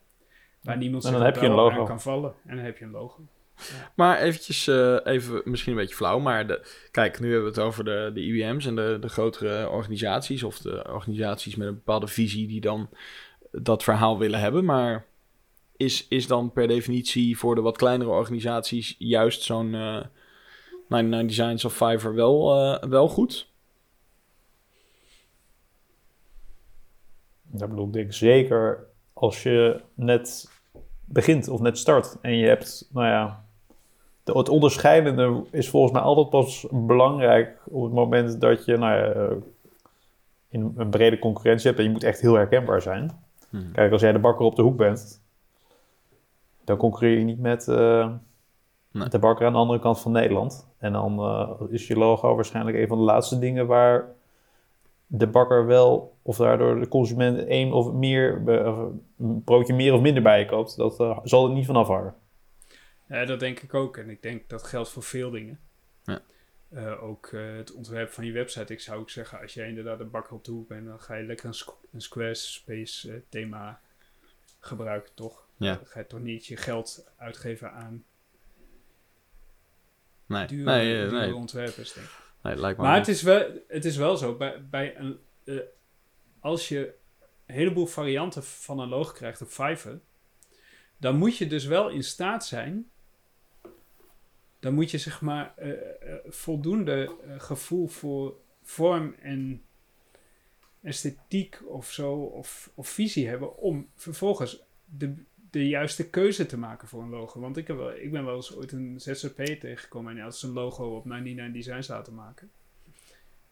Waar 0.60 0.76
niemand 0.76 1.02
zich 1.02 1.12
dan 1.12 1.22
heb 1.22 1.34
je 1.34 1.46
een 1.46 1.54
wel 1.54 1.64
logo. 1.64 1.80
aan 1.80 1.86
kan 1.86 2.00
vallen. 2.00 2.34
En 2.46 2.56
dan 2.56 2.64
heb 2.64 2.78
je 2.78 2.84
een 2.84 2.90
logo. 2.90 3.22
Maar 3.94 4.18
eventjes, 4.18 4.66
eh, 4.66 4.96
even 5.04 5.42
misschien 5.44 5.72
een 5.72 5.78
beetje 5.78 5.94
flauw, 5.94 6.18
maar 6.18 6.46
de, 6.46 6.66
kijk, 6.90 7.20
nu 7.20 7.26
hebben 7.32 7.52
we 7.52 7.60
het 7.60 7.66
over 7.66 7.84
de, 7.84 8.10
de 8.14 8.20
IBM's 8.20 8.66
en 8.66 8.76
de, 8.76 8.96
de 9.00 9.08
grotere 9.08 9.68
organisaties 9.68 10.42
of 10.42 10.58
de 10.58 10.84
organisaties 10.88 11.56
met 11.56 11.68
een 11.68 11.74
bepaalde 11.74 12.06
visie 12.06 12.46
die 12.46 12.60
dan 12.60 12.88
dat 13.52 13.82
verhaal 13.82 14.18
willen 14.18 14.40
hebben. 14.40 14.64
Maar 14.64 15.06
is, 15.76 16.06
is 16.08 16.26
dan 16.26 16.52
per 16.52 16.68
definitie 16.68 17.38
voor 17.38 17.54
de 17.54 17.60
wat 17.60 17.76
kleinere 17.76 18.10
organisaties 18.10 18.94
juist 18.98 19.42
zo'n 19.42 19.74
eh 19.74 20.00
99 20.90 21.36
Designs 21.36 21.64
of 21.64 21.72
Fiverr 21.72 22.14
wel, 22.14 22.54
eh, 22.54 22.88
wel 22.88 23.08
goed? 23.08 23.48
Dat 27.42 27.68
bedoel 27.68 27.88
ik 27.92 28.12
zeker 28.12 28.86
als 29.12 29.42
je 29.42 29.80
net 29.94 30.50
begint 31.04 31.48
of 31.48 31.60
net 31.60 31.78
start 31.78 32.16
en 32.20 32.36
je 32.36 32.46
hebt, 32.46 32.88
nou 32.92 33.06
ja, 33.06 33.44
de, 34.24 34.38
het 34.38 34.48
onderscheidende 34.48 35.44
is 35.50 35.68
volgens 35.68 35.92
mij 35.92 36.02
altijd 36.02 36.30
pas 36.30 36.66
belangrijk 36.70 37.60
op 37.64 37.82
het 37.82 37.92
moment 37.92 38.40
dat 38.40 38.64
je, 38.64 38.76
nou 38.76 38.96
ja, 38.96 39.12
eh, 39.12 39.36
in 40.48 40.72
een 40.76 40.90
brede 40.90 41.18
concurrentie 41.18 41.66
hebt 41.66 41.78
en 41.78 41.84
je 41.84 41.90
moet 41.90 42.04
echt 42.04 42.20
heel 42.20 42.34
herkenbaar 42.34 42.82
zijn. 42.82 43.10
Hmm. 43.50 43.72
Kijk, 43.72 43.92
als 43.92 44.00
jij 44.00 44.12
de 44.12 44.18
bakker 44.18 44.44
op 44.44 44.56
de 44.56 44.62
hoek 44.62 44.76
bent, 44.76 45.22
dan 46.64 46.76
concurreer 46.76 47.18
je 47.18 47.24
niet 47.24 47.40
met 47.40 47.68
eh, 47.68 48.10
Nee. 48.92 49.08
de 49.08 49.18
bakker 49.18 49.46
aan 49.46 49.52
de 49.52 49.58
andere 49.58 49.80
kant 49.80 50.00
van 50.00 50.12
Nederland. 50.12 50.68
En 50.78 50.92
dan 50.92 51.18
eh, 51.18 51.60
is 51.68 51.86
je 51.86 51.96
logo 51.96 52.34
waarschijnlijk 52.34 52.76
een 52.76 52.88
van 52.88 52.98
de 52.98 53.04
laatste 53.04 53.38
dingen 53.38 53.66
waar 53.66 54.08
de 55.06 55.26
bakker 55.26 55.66
wel, 55.66 56.16
of 56.22 56.36
daardoor 56.36 56.80
de 56.80 56.88
consument 56.88 57.46
één 57.46 57.72
of 57.72 57.92
meer, 57.92 58.42
of 58.66 58.92
een 59.18 59.44
broodje 59.44 59.74
meer 59.74 59.92
of 59.94 60.00
minder 60.00 60.22
bij 60.22 60.38
je 60.38 60.46
koopt. 60.46 60.76
Dat 60.76 61.00
eh, 61.00 61.18
zal 61.22 61.48
er 61.48 61.54
niet 61.54 61.66
van 61.66 61.76
afhangen. 61.76 62.14
Ja, 63.08 63.24
dat 63.24 63.40
denk 63.40 63.60
ik 63.60 63.74
ook. 63.74 63.96
En 63.96 64.10
ik 64.10 64.22
denk 64.22 64.48
dat 64.48 64.62
geldt 64.62 64.88
voor 64.88 65.02
veel 65.02 65.30
dingen. 65.30 65.60
Ja. 66.02 66.20
Eh, 66.68 67.02
ook 67.02 67.26
eh, 67.26 67.56
het 67.56 67.72
ontwerp 67.72 68.10
van 68.10 68.24
je 68.24 68.32
website. 68.32 68.72
Ik 68.72 68.80
zou 68.80 69.00
ook 69.00 69.10
zeggen, 69.10 69.40
als 69.40 69.54
jij 69.54 69.68
inderdaad 69.68 70.00
een 70.00 70.10
bakker 70.10 70.34
op 70.34 70.44
de 70.44 70.50
hoek 70.50 70.68
bent, 70.68 70.86
dan 70.86 71.00
ga 71.00 71.14
je 71.14 71.24
lekker 71.24 71.46
een, 71.46 71.54
squ- 71.54 71.84
een 71.92 72.00
Squarespace 72.00 73.22
thema 73.28 73.80
gebruiken, 74.58 75.14
toch? 75.14 75.46
Ja. 75.56 75.74
Dan 75.74 75.86
ga 75.86 75.98
je 76.00 76.06
toch 76.06 76.20
niet 76.20 76.46
je 76.46 76.56
geld 76.56 77.06
uitgeven 77.16 77.72
aan 77.72 78.04
Nee, 80.30 80.46
dure, 80.46 80.64
nee, 80.64 81.02
eh, 81.02 81.08
dure 81.08 81.20
nee, 81.20 81.34
ontwerpers, 81.34 81.92
denk 81.92 82.06
ik. 82.06 82.12
nee, 82.42 82.56
lijkt 82.56 82.78
me 82.78 82.84
Maar 82.84 82.98
niet. 82.98 83.06
het 83.06 83.16
is, 83.16 83.22
wel, 83.22 83.46
het 83.68 83.84
is 83.84 83.96
wel 83.96 84.16
zo, 84.16 84.36
bij, 84.36 84.64
bij 84.70 84.96
een, 84.96 85.18
eh, 85.44 85.56
als 86.40 86.68
je 86.68 86.94
een 87.46 87.54
heleboel 87.54 87.86
varianten 87.86 88.44
van 88.44 88.78
een 88.78 88.88
logo 88.88 89.12
krijgt 89.12 89.42
op 89.42 89.48
Fiverr, 89.48 90.00
dan 90.96 91.16
moet 91.16 91.36
je 91.36 91.46
dus 91.46 91.64
wel 91.64 91.88
in 91.88 92.04
staat 92.04 92.46
zijn, 92.46 92.90
dan 94.60 94.74
moet 94.74 94.90
je 94.90 94.98
zeg 94.98 95.20
maar 95.20 95.52
eh, 95.56 95.70
eh, 95.70 96.18
voldoende 96.28 97.16
eh, 97.26 97.40
gevoel 97.40 97.86
voor 97.86 98.34
vorm 98.62 99.14
en 99.20 99.62
esthetiek 100.82 101.60
of 101.66 101.90
zo, 101.90 102.12
of, 102.14 102.70
of 102.74 102.88
visie 102.88 103.28
hebben 103.28 103.56
om 103.56 103.88
vervolgens 103.94 104.62
de, 104.84 105.14
de 105.50 105.68
juiste 105.68 106.10
keuze 106.10 106.46
te 106.46 106.58
maken 106.58 106.88
voor 106.88 107.02
een 107.02 107.08
logo. 107.08 107.40
Want 107.40 107.56
ik, 107.56 107.66
heb 107.66 107.76
wel, 107.76 107.92
ik 107.94 108.10
ben 108.12 108.24
wel 108.24 108.34
eens 108.34 108.56
ooit 108.56 108.72
een 108.72 109.00
ZZP 109.00 109.36
tegengekomen 109.36 110.08
en 110.08 110.14
die 110.14 110.24
had 110.24 110.36
zijn 110.36 110.52
logo 110.52 110.96
op 110.96 111.04
99 111.04 111.62
Designs 111.62 111.88
laten 111.88 112.14
maken. 112.14 112.50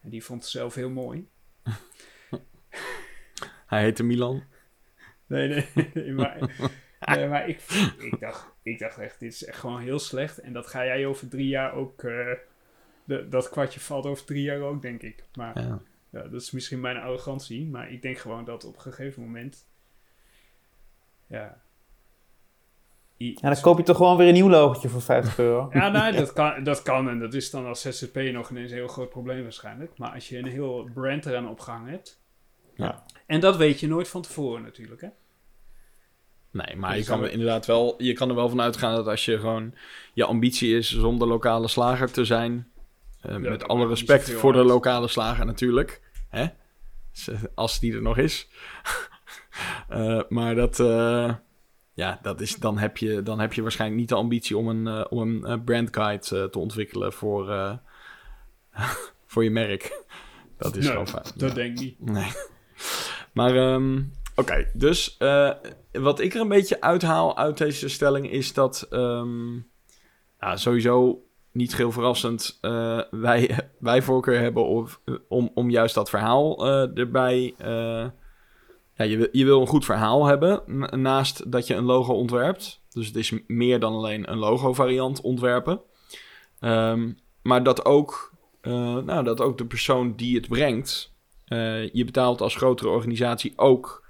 En 0.00 0.10
die 0.10 0.24
vond 0.24 0.42
het 0.42 0.50
zelf 0.50 0.74
heel 0.74 0.90
mooi. 0.90 1.28
Hij 3.66 3.82
heette 3.82 4.02
Milan. 4.02 4.42
Nee, 5.26 5.48
nee, 5.48 5.68
nee, 5.94 6.12
maar, 6.12 6.38
nee, 7.00 7.28
maar 7.28 7.48
ik, 7.48 7.60
ik, 7.98 8.20
dacht, 8.20 8.46
ik 8.62 8.78
dacht 8.78 8.98
echt, 8.98 9.20
dit 9.20 9.32
is 9.32 9.44
echt 9.44 9.58
gewoon 9.58 9.80
heel 9.80 9.98
slecht. 9.98 10.38
En 10.38 10.52
dat 10.52 10.66
ga 10.66 10.84
jij 10.84 11.06
over 11.06 11.28
drie 11.28 11.48
jaar 11.48 11.72
ook, 11.72 12.02
eh, 12.02 12.32
de, 13.04 13.28
dat 13.28 13.48
kwartje 13.48 13.80
valt 13.80 14.06
over 14.06 14.24
drie 14.24 14.42
jaar 14.42 14.60
ook, 14.60 14.82
denk 14.82 15.02
ik. 15.02 15.24
Maar 15.34 15.60
Ja. 15.60 15.82
ja, 16.10 16.22
dat 16.22 16.40
is 16.42 16.50
misschien 16.50 16.80
mijn 16.80 16.96
arrogantie, 16.96 17.66
maar 17.66 17.92
ik 17.92 18.02
denk 18.02 18.18
gewoon 18.18 18.44
dat 18.44 18.64
op 18.64 18.74
een 18.74 18.80
gegeven 18.82 19.22
moment, 19.22 19.66
ja... 21.26 21.62
En 23.18 23.34
dan 23.40 23.60
koop 23.60 23.78
je 23.78 23.84
toch 23.84 23.96
gewoon 23.96 24.16
weer 24.16 24.28
een 24.28 24.34
nieuw 24.34 24.48
logotje 24.48 24.88
voor 24.88 25.02
50 25.02 25.38
euro. 25.38 25.68
Ja, 25.72 25.88
nee, 25.88 26.12
dat 26.12 26.32
kan, 26.32 26.64
dat 26.64 26.82
kan. 26.82 27.08
En 27.08 27.18
dat 27.18 27.34
is 27.34 27.50
dan 27.50 27.66
als 27.66 27.80
ZZP 27.80 28.16
nog 28.16 28.50
ineens 28.50 28.70
een 28.70 28.76
heel 28.76 28.88
groot 28.88 29.10
probleem 29.10 29.42
waarschijnlijk. 29.42 29.98
Maar 29.98 30.10
als 30.10 30.28
je 30.28 30.38
een 30.38 30.46
heel 30.46 30.90
brand 30.94 31.26
eraan 31.26 31.48
opgehangen 31.48 31.90
hebt. 31.90 32.20
Ja. 32.74 33.04
En 33.26 33.40
dat 33.40 33.56
weet 33.56 33.80
je 33.80 33.88
nooit 33.88 34.08
van 34.08 34.22
tevoren 34.22 34.62
natuurlijk, 34.62 35.00
hè? 35.00 35.08
Nee, 36.50 36.76
maar 36.76 36.92
Je 36.92 36.98
je 36.98 37.04
kan 37.04 37.22
er 37.22 37.30
inderdaad 37.30 37.66
wel, 37.66 38.02
je 38.02 38.12
kan 38.12 38.28
er 38.28 38.34
wel 38.34 38.48
van 38.48 38.60
uitgaan 38.60 38.94
dat 38.94 39.06
als 39.06 39.24
je 39.24 39.38
gewoon 39.38 39.74
je 40.12 40.24
ambitie 40.24 40.76
is 40.76 40.94
om 40.94 41.18
de 41.18 41.26
lokale 41.26 41.68
slager 41.68 42.10
te 42.10 42.24
zijn, 42.24 42.70
eh, 43.20 43.36
met 43.36 43.68
alle 43.68 43.86
respect 43.86 44.30
voor 44.30 44.52
de 44.52 44.64
lokale 44.64 45.08
slager 45.08 45.46
natuurlijk, 45.46 46.02
hè? 46.28 46.46
Als 47.54 47.80
die 47.80 47.94
er 47.94 48.02
nog 48.02 48.18
is. 48.18 48.46
Eh, 49.88 50.20
maar 50.28 50.54
dat, 50.54 50.80
eh, 50.80 51.34
ja, 51.98 52.18
dat 52.22 52.40
is, 52.40 52.56
dan, 52.56 52.78
heb 52.78 52.96
je, 52.96 53.22
dan 53.22 53.40
heb 53.40 53.52
je 53.52 53.62
waarschijnlijk 53.62 54.00
niet 54.00 54.08
de 54.08 54.14
ambitie 54.14 54.56
om 54.56 54.68
een, 54.68 54.86
eh, 54.86 55.04
om 55.08 55.18
een 55.20 55.44
eh, 55.44 55.64
brandguide 55.64 56.38
eh, 56.38 56.44
te 56.44 56.58
ontwikkelen 56.58 57.12
voor, 57.12 57.46
voor 59.26 59.44
je 59.44 59.50
merk. 59.50 60.02
Dat 60.56 60.76
is 60.76 60.82
Nee, 60.82 60.90
gewoon 60.92 61.08
fijn. 61.08 61.24
Dat 61.36 61.48
Ja. 61.48 61.54
denk 61.54 61.72
ik 61.78 61.84
niet. 61.84 62.00
Nee. 62.10 62.30
Maar, 63.32 63.56
ehm, 63.56 64.02
oké. 64.36 64.66
Dus 64.74 65.16
wat 65.92 66.20
ik 66.20 66.34
er 66.34 66.40
een 66.40 66.48
beetje 66.48 66.80
uithaal 66.80 67.36
uit 67.36 67.58
deze 67.58 67.88
stelling 67.88 68.30
is 68.30 68.52
dat... 68.52 68.86
ehm, 68.90 69.52
nou, 70.40 70.54
sowieso 70.54 71.22
niet 71.52 71.76
heel 71.76 71.92
verrassend... 71.92 72.58
wij, 73.10 73.58
wij 73.78 74.02
voorkeur 74.02 74.40
hebben 74.40 74.66
of, 74.66 75.00
om, 75.28 75.50
om 75.54 75.70
juist 75.70 75.94
dat 75.94 76.10
verhaal 76.10 76.66
eh, 76.66 76.98
erbij... 76.98 77.54
ja, 78.98 79.04
je, 79.04 79.16
wil- 79.16 79.28
je 79.32 79.44
wil 79.44 79.60
een 79.60 79.66
goed 79.66 79.84
verhaal 79.84 80.26
hebben 80.26 80.62
na- 80.66 80.96
naast 80.96 81.52
dat 81.52 81.66
je 81.66 81.74
een 81.74 81.84
logo 81.84 82.12
ontwerpt. 82.14 82.82
Dus 82.90 83.06
het 83.06 83.16
is 83.16 83.32
meer 83.46 83.80
dan 83.80 83.92
alleen 83.92 84.30
een 84.30 84.38
logo 84.38 84.72
variant 84.74 85.20
ontwerpen. 85.20 85.80
Ehm, 86.60 87.12
maar 87.42 87.62
dat 87.62 87.84
ook, 87.84 88.32
eh, 88.60 88.96
nou, 88.96 89.24
dat 89.24 89.40
ook 89.40 89.58
de 89.58 89.66
persoon 89.66 90.16
die 90.16 90.36
het 90.36 90.48
brengt... 90.48 91.16
Eh, 91.44 91.92
je 91.92 92.04
betaalt 92.04 92.40
als 92.40 92.56
grotere 92.56 92.88
organisatie 92.88 93.52
ook 93.56 94.06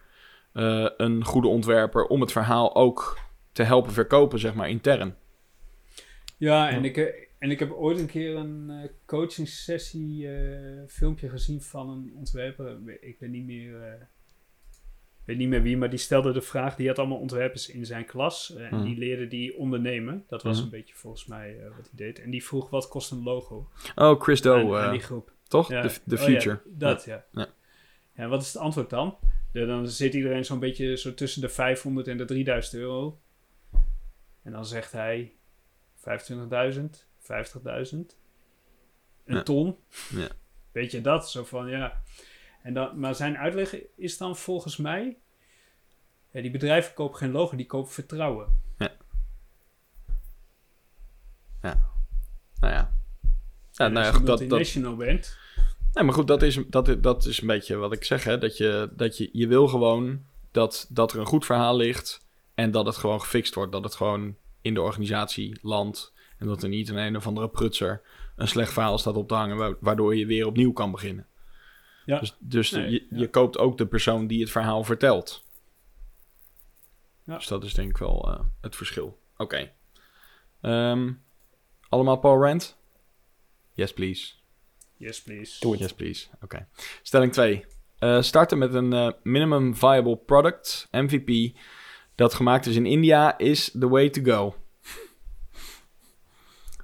eh, 0.53 0.89
een 0.97 1.25
goede 1.25 1.49
ontwerper 1.49 2.07
om 2.07 2.21
het 2.21 2.33
verhaal 2.33 2.75
ook 2.75 3.19
te 3.53 3.63
helpen 3.63 3.93
verkopen, 3.93 4.39
zeg 4.39 4.55
maar, 4.55 4.69
intern. 4.69 5.17
Ja, 6.37 6.71
en 6.71 6.85
ik, 6.85 6.97
en 7.39 7.51
ik 7.51 7.59
heb 7.59 7.73
ooit 7.73 7.99
een 7.99 8.07
keer 8.07 8.37
een 8.37 8.91
coaching 9.07 9.49
sessie 9.49 10.29
filmpje 10.87 11.29
gezien 11.29 11.63
van 11.63 11.89
een 11.91 12.13
ontwerper. 12.17 12.79
Ik 13.01 13.17
weet 13.19 13.31
niet 13.31 13.47
meer... 13.47 14.09
ik 15.29 15.35
weet 15.35 15.43
niet 15.43 15.53
meer 15.53 15.63
wie, 15.63 15.77
maar 15.77 15.91
die 15.91 15.99
stelde 15.99 16.33
de 16.33 16.41
vraag. 16.41 16.77
Die 16.77 16.89
had 16.89 16.99
allemaal 16.99 17.19
ontwerpers 17.19 17.69
in 17.69 17.87
zijn 17.87 18.05
klas. 18.05 18.55
eh, 18.55 18.65
en 18.73 18.75
Mhm. 18.77 18.85
die 18.85 18.99
leerde 18.99 19.29
die 19.29 19.57
ondernemen. 19.57 20.25
Dat 20.29 20.43
was 20.43 20.57
Mhm. 20.57 20.65
een 20.65 20.71
beetje 20.71 20.95
volgens 20.95 21.27
mij 21.27 21.57
eh, 21.59 21.65
wat 21.65 21.75
hij 21.91 22.07
deed. 22.07 22.19
En 22.21 22.31
die 22.31 22.45
vroeg 22.45 22.71
wat 22.71 22.89
kost 22.89 23.11
een 23.11 23.23
logo 23.23 23.69
Oh, 23.95 24.21
Chris 24.21 24.41
Doe, 24.41 24.77
eh, 24.79 24.91
die 24.91 25.01
groep. 25.01 25.33
toch? 25.49 25.69
Ja. 25.71 25.83
De, 25.83 25.95
de 26.05 26.15
Oh, 26.17 26.23
future. 26.23 26.61
ja, 26.65 26.71
dat, 26.79 27.05
ja. 27.05 27.25
Ja. 27.33 27.49
ja. 28.15 28.29
wat 28.29 28.43
is 28.43 28.47
het 28.53 28.63
antwoord 28.63 28.91
dan? 28.91 29.17
De- 29.53 29.67
dan 29.67 29.89
zit 29.89 30.15
iedereen 30.15 30.45
zo'n 30.45 30.59
beetje 30.59 30.97
zo 30.97 31.15
tussen 31.15 31.41
de 31.41 31.49
500 31.49 32.09
en 32.09 32.17
de 32.17 32.25
3000 32.25 32.75
euro. 32.83 33.19
En 34.43 34.53
dan 34.53 34.67
zegt 34.67 34.93
hij 34.93 35.33
25.000, 35.95 37.07
50.000, 37.19 38.17
een 39.25 39.45
ton. 39.45 39.77
Ja. 40.11 40.29
Weet 40.73 40.91
je 40.91 41.01
dat? 41.01 41.31
Zo 41.31 41.45
van 41.45 41.69
ja. 41.69 42.03
En 42.63 42.75
dan, 42.75 42.99
maar 42.99 43.15
zijn 43.15 43.39
uitleg 43.39 43.77
is 43.97 44.17
dan 44.19 44.37
volgens 44.37 44.77
mij. 44.77 45.17
Ja, 46.31 46.41
die 46.41 46.51
bedrijven 46.51 46.95
kopen 46.95 47.19
geen 47.19 47.31
logo, 47.31 47.57
die 47.57 47.67
kopen 47.67 47.93
vertrouwen. 47.93 48.47
Nou 52.61 52.73
ja. 52.75 52.93
Ja, 53.73 53.89
nou 53.89 53.93
ja, 53.93 53.99
als 53.99 54.07
je 54.09 54.15
goed, 54.15 54.27
dat, 54.27 54.39
dat, 54.39 54.97
bent. 54.97 55.39
nee, 55.95 56.05
maar 56.05 56.15
goed, 56.15 56.27
dat 56.27 56.43
is, 56.43 56.61
dat, 56.67 56.97
dat 57.03 57.25
is 57.25 57.41
een 57.41 57.47
beetje 57.47 57.77
wat 57.77 57.93
ik 57.93 58.05
zeg, 58.05 58.25
hè. 58.25 58.39
Dat 58.39 58.57
je, 58.57 58.91
dat 58.97 59.17
je, 59.17 59.29
je 59.33 59.47
wil 59.47 59.69
gewoon 59.69 60.23
dat, 60.51 60.87
dat 60.91 61.13
er 61.13 61.19
een 61.19 61.27
goed 61.27 61.47
verhaal 61.47 61.77
ligt 61.77 62.27
en 62.55 62.71
dat 62.71 62.87
het 62.87 62.97
gewoon 62.97 63.21
gefixt 63.21 63.55
wordt. 63.55 63.73
Dat 63.73 63.85
het 63.85 63.95
gewoon 63.95 64.37
in 64.61 64.75
de 64.75 64.83
organisatie 64.83 65.59
landt 65.63 66.13
en 66.39 66.47
dat 66.47 66.63
er 66.63 66.69
niet 66.69 66.89
een 66.89 66.97
een 66.97 67.17
of 67.17 67.27
andere 67.27 67.49
prutser 67.49 68.03
een 68.37 68.49
slecht 68.49 68.73
verhaal 68.73 68.99
staat 68.99 69.15
op 69.17 69.29
te 69.29 69.35
hangen, 69.35 69.57
wa- 69.57 69.77
waardoor 69.81 70.17
je 70.17 70.27
weer 70.27 70.47
opnieuw 70.47 70.73
kan 70.73 70.91
beginnen. 70.91 71.27
Ja. 72.09 72.19
Dus, 72.19 72.37
dus 72.39 72.71
Nee, 72.71 72.91
je, 72.91 73.07
ja. 73.11 73.19
je 73.19 73.31
koopt 73.31 73.59
ook 73.59 73.79
de 73.79 73.87
persoon 73.87 74.27
die 74.27 74.41
het 74.41 74.51
verhaal 74.51 74.85
vertelt. 74.85 75.45
Ja. 77.25 77.37
Dus 77.37 77.47
dat 77.47 77.65
is 77.65 77.75
denk 77.75 77.91
ik 77.91 77.97
wel 77.97 78.33
eh, 78.33 78.41
het 78.61 78.77
verschil. 78.77 79.19
Oké. 79.37 79.73
Ehm, 80.61 81.13
allemaal 81.89 82.17
Paul 82.17 82.45
Rand? 82.45 82.77
Yes, 83.73 83.93
please. 83.93 84.33
Yes, 84.97 85.23
please. 85.23 85.61
Doe 85.61 85.73
het. 85.73 85.81
Yes, 85.81 85.95
please. 85.95 86.29
Oké. 86.43 86.69
Stelling 87.03 87.33
2. 87.33 87.67
starten 88.21 88.59
met 88.59 88.75
een 88.75 88.93
eh, 88.93 89.11
minimum 89.23 89.77
viable 89.77 90.17
product, 90.17 90.89
MVP, 90.91 91.57
dat 92.15 92.35
gemaakt 92.35 92.67
is 92.67 92.77
in 92.77 92.87
India, 92.87 93.39
is 93.39 93.71
the 93.79 93.89
way 93.89 94.11
to 94.11 94.23
go. 94.23 94.55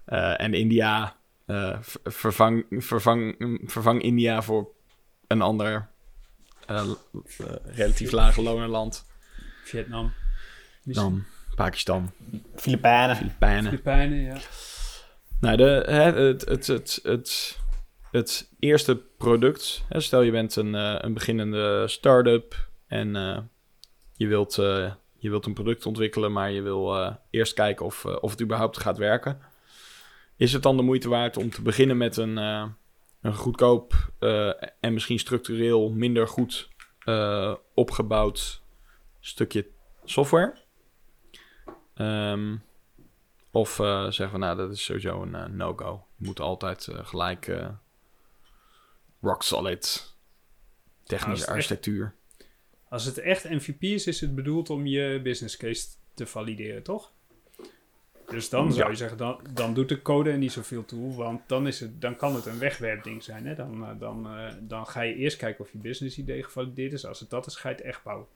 Eh, 0.04 0.40
en 0.40 0.54
India, 0.54 1.16
eh, 1.46 1.78
vervang, 2.04 2.66
vervang, 2.70 3.34
vervang 3.64 4.02
India 4.02 4.42
voor 4.42 4.73
een 5.28 5.42
ander 5.42 5.88
eh, 6.66 6.76
eh, 6.76 6.94
relatief 7.64 8.10
lage 8.10 8.42
lonenland 8.42 9.04
Vietnam. 9.64 10.12
Dan 10.82 11.24
Pakistan, 11.54 12.12
Filipijnen. 12.56 13.16
Filipijnen. 13.16 13.70
Filipijnen, 13.70 14.20
ja. 14.20 14.36
Nou, 15.40 15.56
de, 15.56 15.84
hè, 15.86 16.12
het, 16.12 16.44
het, 16.44 16.66
het, 16.66 17.00
het, 17.02 17.58
het 18.10 18.50
eerste 18.58 18.96
product. 18.96 19.84
Hè, 19.88 20.00
stel 20.00 20.22
je 20.22 20.30
bent 20.30 20.56
een, 20.56 20.74
eh, 20.74 20.94
een 20.98 21.14
beginnende 21.14 21.88
start-up 21.88 22.68
en 22.86 23.16
eh, 23.16 23.38
je, 24.16 24.26
wilt, 24.26 24.58
eh, 24.58 24.92
je 25.18 25.30
wilt 25.30 25.46
een 25.46 25.54
product 25.54 25.86
ontwikkelen, 25.86 26.32
maar 26.32 26.50
je 26.50 26.62
wil 26.62 26.96
eh, 26.96 27.14
eerst 27.30 27.52
kijken 27.52 27.86
of, 27.86 28.04
of 28.04 28.30
het 28.30 28.42
überhaupt 28.42 28.78
gaat 28.78 28.98
werken. 28.98 29.38
Is 30.36 30.52
het 30.52 30.62
dan 30.62 30.76
de 30.76 30.82
moeite 30.82 31.08
waard 31.08 31.36
om 31.36 31.50
te 31.50 31.62
beginnen 31.62 31.96
met 31.96 32.16
een, 32.16 32.38
eh, 32.38 32.64
een 33.24 33.34
goedkoop 33.34 34.12
eh, 34.18 34.52
en 34.80 34.92
misschien 34.92 35.18
structureel 35.18 35.90
minder 35.90 36.28
goed 36.28 36.68
eh, 37.04 37.54
opgebouwd 37.74 38.62
stukje 39.20 39.66
software? 40.04 40.62
Ehm, 41.94 42.56
of 43.50 43.78
eh, 43.78 44.10
zeggen 44.10 44.32
we, 44.32 44.44
nou, 44.44 44.56
dat 44.56 44.70
is 44.72 44.84
sowieso 44.84 45.22
een 45.22 45.56
no-go. 45.56 46.06
Je 46.16 46.26
moet 46.26 46.40
altijd 46.40 46.88
gelijk 46.92 47.56
rock 49.20 49.42
solid 49.42 50.14
technische 51.02 51.44
echt- 51.46 51.54
architectuur. 51.54 52.14
Als 52.88 53.04
het 53.04 53.18
echt 53.18 53.50
MVP 53.50 53.82
is, 53.82 54.06
is 54.06 54.20
het 54.20 54.34
bedoeld 54.34 54.70
om 54.70 54.86
je 54.86 55.20
business 55.22 55.56
case 55.56 55.86
te 56.14 56.26
valideren, 56.26 56.82
toch? 56.82 57.12
Dus 58.34 58.48
dan 58.48 58.72
zou 58.72 58.90
je 58.90 58.96
zeggen, 58.96 59.18
dan, 59.18 59.40
dan 59.52 59.74
doet 59.74 59.88
de 59.88 60.02
code 60.02 60.30
er 60.30 60.38
niet 60.38 60.52
zoveel 60.52 60.84
toe, 60.84 61.14
want 61.14 61.40
dan, 61.46 61.66
is 61.66 61.80
het, 61.80 62.00
dan 62.00 62.16
kan 62.16 62.34
het 62.34 62.46
een 62.46 62.58
wegwerpding 62.58 63.22
zijn. 63.22 63.46
Hè? 63.46 63.54
Dan, 63.54 63.84
eh, 63.84 63.88
dan, 63.98 64.26
eh, 64.26 64.52
dan 64.60 64.86
ga 64.86 65.00
je 65.00 65.14
eerst 65.14 65.36
kijken 65.36 65.64
of 65.64 65.72
je 65.72 65.78
business 65.78 66.18
idee 66.18 66.42
gevalideerd 66.42 66.92
is. 66.92 67.06
Als 67.06 67.20
het 67.20 67.30
dat 67.30 67.46
is, 67.46 67.56
ga 67.56 67.68
je 67.68 67.74
het 67.74 67.84
echt 67.84 68.02
bouwen. 68.02 68.26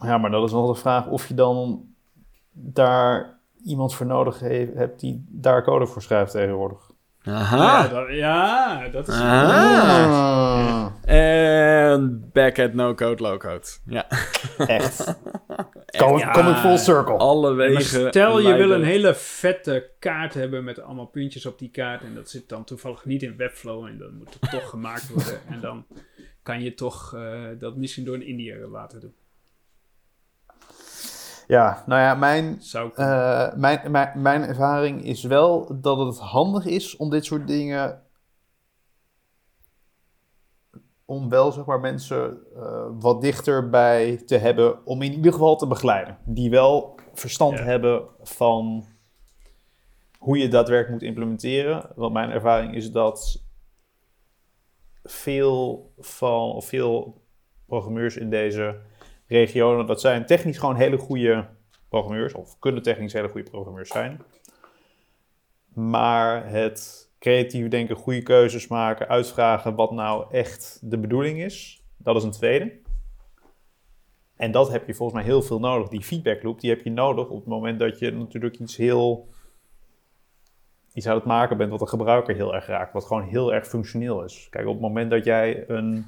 Ja, 0.00 0.18
maar 0.18 0.30
dat 0.30 0.44
is 0.44 0.52
nog 0.52 0.74
de 0.74 0.80
vraag 0.80 1.06
of 1.06 1.28
je 1.28 1.34
dan 1.34 1.88
daar 2.52 3.38
iemand 3.64 3.94
voor 3.94 4.06
nodig 4.06 4.40
he- 4.40 4.72
hebt 4.74 5.00
die 5.00 5.24
daar 5.28 5.64
code 5.64 5.86
voor 5.86 6.02
schrijft 6.02 6.32
tegenwoordig. 6.32 6.90
Aha! 7.24 7.82
Ja, 7.82 7.88
dat, 7.88 8.08
ja, 8.10 8.88
dat 8.88 9.08
is... 9.08 9.14
Aha. 9.14 10.92
En 11.04 12.30
back 12.32 12.58
at 12.58 12.72
no-code, 12.74 13.22
low-code. 13.22 13.66
Ja. 13.86 14.06
Echt. 14.78 15.16
Kom, 15.98 16.18
Ja. 16.18 16.54
full 16.60 16.78
circle. 16.78 17.16
Alle 17.16 17.48
Maar 17.48 17.68
wegen 17.68 18.08
stel 18.08 18.40
je 18.40 18.54
wil 18.54 18.70
een 18.70 18.84
hele 18.84 19.14
vette 19.14 19.90
kaart 19.98 20.34
hebben 20.34 20.64
met 20.64 20.80
allemaal 20.80 21.06
puntjes 21.06 21.46
op 21.46 21.58
die 21.58 21.70
kaart 21.70 22.02
en 22.02 22.14
dat 22.14 22.30
zit 22.30 22.48
dan 22.48 22.64
toevallig 22.64 23.04
niet 23.04 23.22
in 23.22 23.36
Webflow 23.36 23.86
en 23.86 23.98
dan 23.98 24.14
moet 24.16 24.36
het 24.40 24.50
toch 24.50 24.68
gemaakt 24.70 25.08
worden 25.08 25.40
en 25.52 25.60
dan 25.60 25.86
kan 26.42 26.62
je 26.62 26.74
toch 26.74 27.14
eh, 27.14 27.40
dat 27.58 27.76
misschien 27.76 28.04
door 28.04 28.14
een 28.14 28.26
Indiër 28.26 28.66
laten 28.66 29.00
doen. 29.00 29.14
Ja, 31.46 31.82
nou 31.86 32.00
ja, 32.00 32.14
mijn, 32.14 32.62
Zou 32.62 32.88
ik 32.88 32.96
eh, 32.96 33.54
mijn, 33.54 33.90
mijn, 33.90 34.22
mijn 34.22 34.42
ervaring 34.42 35.04
is 35.04 35.22
wel 35.22 35.80
dat 35.80 35.98
het 35.98 36.18
handig 36.18 36.66
is 36.66 36.96
om 36.96 37.10
dit 37.10 37.24
soort 37.24 37.46
dingen. 37.46 38.02
Om 41.04 41.28
wel 41.28 41.52
zeg 41.52 41.64
maar 41.64 41.80
mensen 41.80 42.38
eh, 42.56 42.86
wat 43.00 43.20
dichterbij 43.20 44.16
te 44.16 44.36
hebben. 44.36 44.86
Om 44.86 45.02
in 45.02 45.12
ieder 45.12 45.32
geval 45.32 45.56
te 45.56 45.66
begeleiden. 45.66 46.18
Die 46.24 46.50
wel 46.50 46.94
verstand 47.12 47.58
Ja. 47.58 47.64
hebben 47.64 48.04
van 48.22 48.84
hoe 50.18 50.38
je 50.38 50.48
daadwerkelijk 50.48 51.00
moet 51.00 51.08
implementeren. 51.08 51.90
Want 51.94 52.12
mijn 52.12 52.30
ervaring 52.30 52.74
is 52.74 52.90
dat 52.92 53.42
veel 55.02 55.92
van, 55.98 56.50
of 56.52 56.66
veel 56.66 57.22
programmeurs 57.66 58.16
in 58.16 58.30
deze 58.30 58.80
regionen, 59.26 59.86
dat 59.86 60.00
zijn 60.00 60.26
technisch 60.26 60.58
gewoon 60.58 60.76
hele 60.76 60.98
goede 60.98 61.46
programmeurs, 61.88 62.34
of 62.34 62.58
kunnen 62.58 62.82
technisch 62.82 63.12
hele 63.12 63.28
goede 63.28 63.50
programmeurs 63.50 63.88
zijn. 63.88 64.22
Maar 65.74 66.50
het 66.50 67.10
creatief 67.18 67.68
denken, 67.68 67.96
goede 67.96 68.22
keuzes 68.22 68.66
maken, 68.68 69.08
uitvragen 69.08 69.74
wat 69.74 69.90
nou 69.90 70.26
echt 70.30 70.78
de 70.82 70.98
bedoeling 70.98 71.42
is, 71.42 71.84
dat 71.96 72.16
is 72.16 72.22
een 72.22 72.30
tweede. 72.30 72.82
En 74.36 74.50
dat 74.50 74.70
heb 74.70 74.86
je 74.86 74.94
volgens 74.94 75.18
mij 75.18 75.28
heel 75.28 75.42
veel 75.42 75.60
nodig. 75.60 75.88
Die 75.88 76.02
feedback 76.02 76.42
loop, 76.42 76.60
die 76.60 76.70
heb 76.70 76.80
je 76.84 76.90
nodig 76.90 77.28
op 77.28 77.38
het 77.38 77.46
moment 77.48 77.78
dat 77.78 77.98
je 77.98 78.10
natuurlijk 78.12 78.58
iets 78.58 78.76
heel... 78.76 79.28
iets 80.92 81.06
aan 81.06 81.14
het 81.14 81.24
maken 81.24 81.56
bent 81.56 81.70
wat 81.70 81.78
de 81.78 81.86
gebruiker 81.86 82.34
heel 82.34 82.54
erg 82.54 82.66
raakt. 82.66 82.92
Wat 82.92 83.04
gewoon 83.04 83.22
heel 83.22 83.54
erg 83.54 83.66
functioneel 83.66 84.24
is. 84.24 84.46
Kijk, 84.50 84.66
op 84.66 84.72
het 84.72 84.82
moment 84.82 85.10
dat 85.10 85.24
jij 85.24 85.68
een 85.68 86.06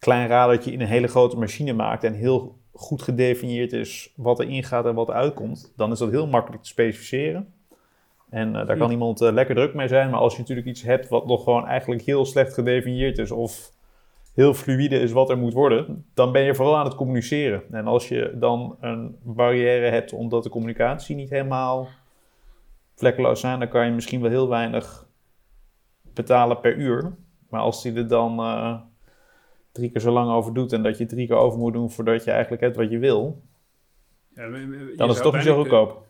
klein 0.00 0.28
radertje 0.28 0.72
in 0.72 0.80
een 0.80 0.86
hele 0.86 1.08
grote 1.08 1.36
machine 1.36 1.72
maakt... 1.72 2.04
en 2.04 2.14
heel 2.14 2.58
goed 2.72 3.02
gedefinieerd 3.02 3.72
is 3.72 4.12
wat 4.16 4.38
er 4.38 4.48
ingaat 4.48 4.86
en 4.86 4.94
wat 4.94 5.08
er 5.08 5.14
uitkomt... 5.14 5.72
dan 5.76 5.92
is 5.92 5.98
dat 5.98 6.10
heel 6.10 6.26
makkelijk 6.26 6.62
te 6.62 6.68
specificeren. 6.68 7.52
En 8.30 8.56
eh, 8.56 8.66
daar 8.66 8.76
kan 8.76 8.86
Hm. 8.86 8.92
iemand 8.92 9.20
eh, 9.20 9.32
lekker 9.32 9.54
druk 9.54 9.74
mee 9.74 9.88
zijn. 9.88 10.10
Maar 10.10 10.20
als 10.20 10.32
je 10.32 10.38
natuurlijk 10.38 10.66
iets 10.66 10.82
hebt 10.82 11.08
wat 11.08 11.26
nog 11.26 11.44
gewoon 11.44 11.66
eigenlijk 11.66 12.02
heel 12.02 12.24
slecht 12.24 12.54
gedefinieerd 12.54 13.18
is... 13.18 13.30
of 13.30 13.72
heel 14.34 14.54
fluïde 14.54 15.00
is 15.00 15.12
wat 15.12 15.30
er 15.30 15.38
moet 15.38 15.52
worden, 15.52 16.06
dan 16.14 16.32
ben 16.32 16.42
je 16.42 16.54
vooral 16.54 16.76
aan 16.76 16.84
het 16.84 16.94
communiceren. 16.94 17.62
En 17.70 17.86
als 17.86 18.08
je 18.08 18.34
dan 18.34 18.76
een 18.80 19.16
barrière 19.22 19.86
hebt 19.86 20.12
omdat 20.12 20.42
de 20.42 20.48
communicatie 20.48 21.16
niet 21.16 21.30
helemaal 21.30 21.88
vlekkeloos 22.94 23.40
zijn, 23.40 23.58
dan 23.58 23.68
kan 23.68 23.86
je 23.86 23.92
misschien 23.92 24.20
wel 24.20 24.30
heel 24.30 24.48
weinig 24.48 25.06
betalen 26.14 26.60
per 26.60 26.76
uur. 26.76 27.12
Maar 27.48 27.60
als 27.60 27.82
die 27.82 27.94
er 27.94 28.08
dan 28.08 28.38
eh, 28.38 28.80
drie 29.80 29.92
keer 29.92 30.00
zo 30.00 30.12
lang 30.12 30.30
over 30.30 30.54
doet 30.54 30.72
en 30.72 30.82
dat 30.82 30.98
je 30.98 31.06
drie 31.06 31.26
keer 31.26 31.36
over 31.36 31.58
moet 31.58 31.72
doen 31.72 31.90
voordat 31.90 32.24
je 32.24 32.30
eigenlijk 32.30 32.62
hebt 32.62 32.76
wat 32.76 32.90
je 32.90 32.98
wil, 32.98 33.42
Ja, 34.34 34.46
maar- 34.46 34.68
maar 34.68 34.78
je 34.78 34.92
dan 34.96 35.08
is 35.08 35.14
het 35.14 35.24
toch 35.24 35.34
niet 35.34 35.42
zo 35.42 35.56
goedkoop. 35.56 36.08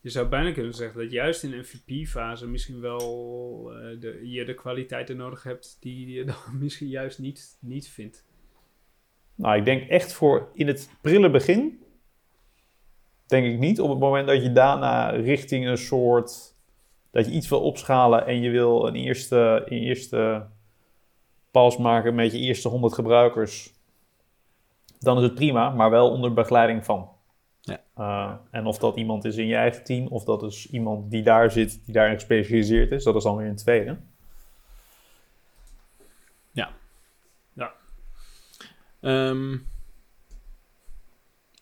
Je 0.00 0.10
zou 0.10 0.28
bijna 0.28 0.52
kunnen 0.52 0.74
zeggen 0.74 1.00
dat 1.00 1.10
juist 1.10 1.42
in 1.42 1.52
een 1.52 1.58
MVP-fase 1.58 2.46
misschien 2.48 2.80
wel 2.80 3.00
eh, 3.72 4.00
de, 4.00 4.20
je 4.30 4.44
de 4.44 4.54
kwaliteiten 4.54 5.16
nodig 5.16 5.42
hebt 5.42 5.76
die 5.80 6.10
je 6.12 6.24
dan 6.24 6.36
misschien 6.60 6.88
juist 6.88 7.18
niet, 7.18 7.58
niet 7.60 7.88
vindt. 7.88 8.24
Nou, 9.34 9.56
ik 9.58 9.64
denk 9.64 9.88
echt 9.88 10.12
voor 10.12 10.48
in 10.54 10.66
het 10.66 10.90
prille 11.00 11.30
begin, 11.30 11.82
denk 13.26 13.46
ik 13.46 13.58
niet. 13.58 13.80
Op 13.80 13.90
het 13.90 13.98
moment 13.98 14.26
dat 14.26 14.42
je 14.42 14.52
daarna 14.52 15.10
richting 15.10 15.66
een 15.66 15.78
soort, 15.78 16.54
dat 17.10 17.26
je 17.26 17.32
iets 17.32 17.48
wil 17.48 17.60
opschalen 17.60 18.26
en 18.26 18.40
je 18.40 18.50
wil 18.50 18.86
een 18.86 18.94
eerste, 18.94 19.62
een 19.66 19.78
eerste 19.78 20.46
pas 21.50 21.76
maken 21.76 22.14
met 22.14 22.32
je 22.32 22.38
eerste 22.38 22.68
100 22.68 22.94
gebruikers, 22.94 23.72
dan 24.98 25.16
is 25.16 25.22
het 25.22 25.34
prima, 25.34 25.70
maar 25.70 25.90
wel 25.90 26.10
onder 26.10 26.32
begeleiding 26.32 26.84
van. 26.84 27.08
Ja. 27.60 27.80
Eh, 27.94 28.34
en 28.50 28.66
of 28.66 28.78
dat 28.78 28.96
iemand 28.96 29.24
is 29.24 29.36
in 29.36 29.46
je 29.46 29.56
eigen 29.56 29.84
team, 29.84 30.06
of 30.06 30.24
dat 30.24 30.42
is 30.42 30.70
iemand 30.70 31.10
die 31.10 31.22
daar 31.22 31.50
zit, 31.50 31.80
die 31.84 31.94
daarin 31.94 32.14
gespecialiseerd 32.14 32.92
is, 32.92 33.04
dat 33.04 33.16
is 33.16 33.22
dan 33.22 33.36
weer 33.36 33.48
een 33.48 33.56
tweede. 33.56 33.96
Ehm, 39.00 39.56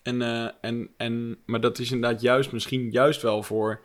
en, 0.03 0.21
eh, 0.21 0.49
en, 0.61 0.89
en, 0.97 1.37
maar 1.45 1.61
dat 1.61 1.79
is 1.79 1.91
inderdaad 1.91 2.21
juist, 2.21 2.51
misschien 2.51 2.91
juist 2.91 3.21
wel 3.21 3.43
voor 3.43 3.81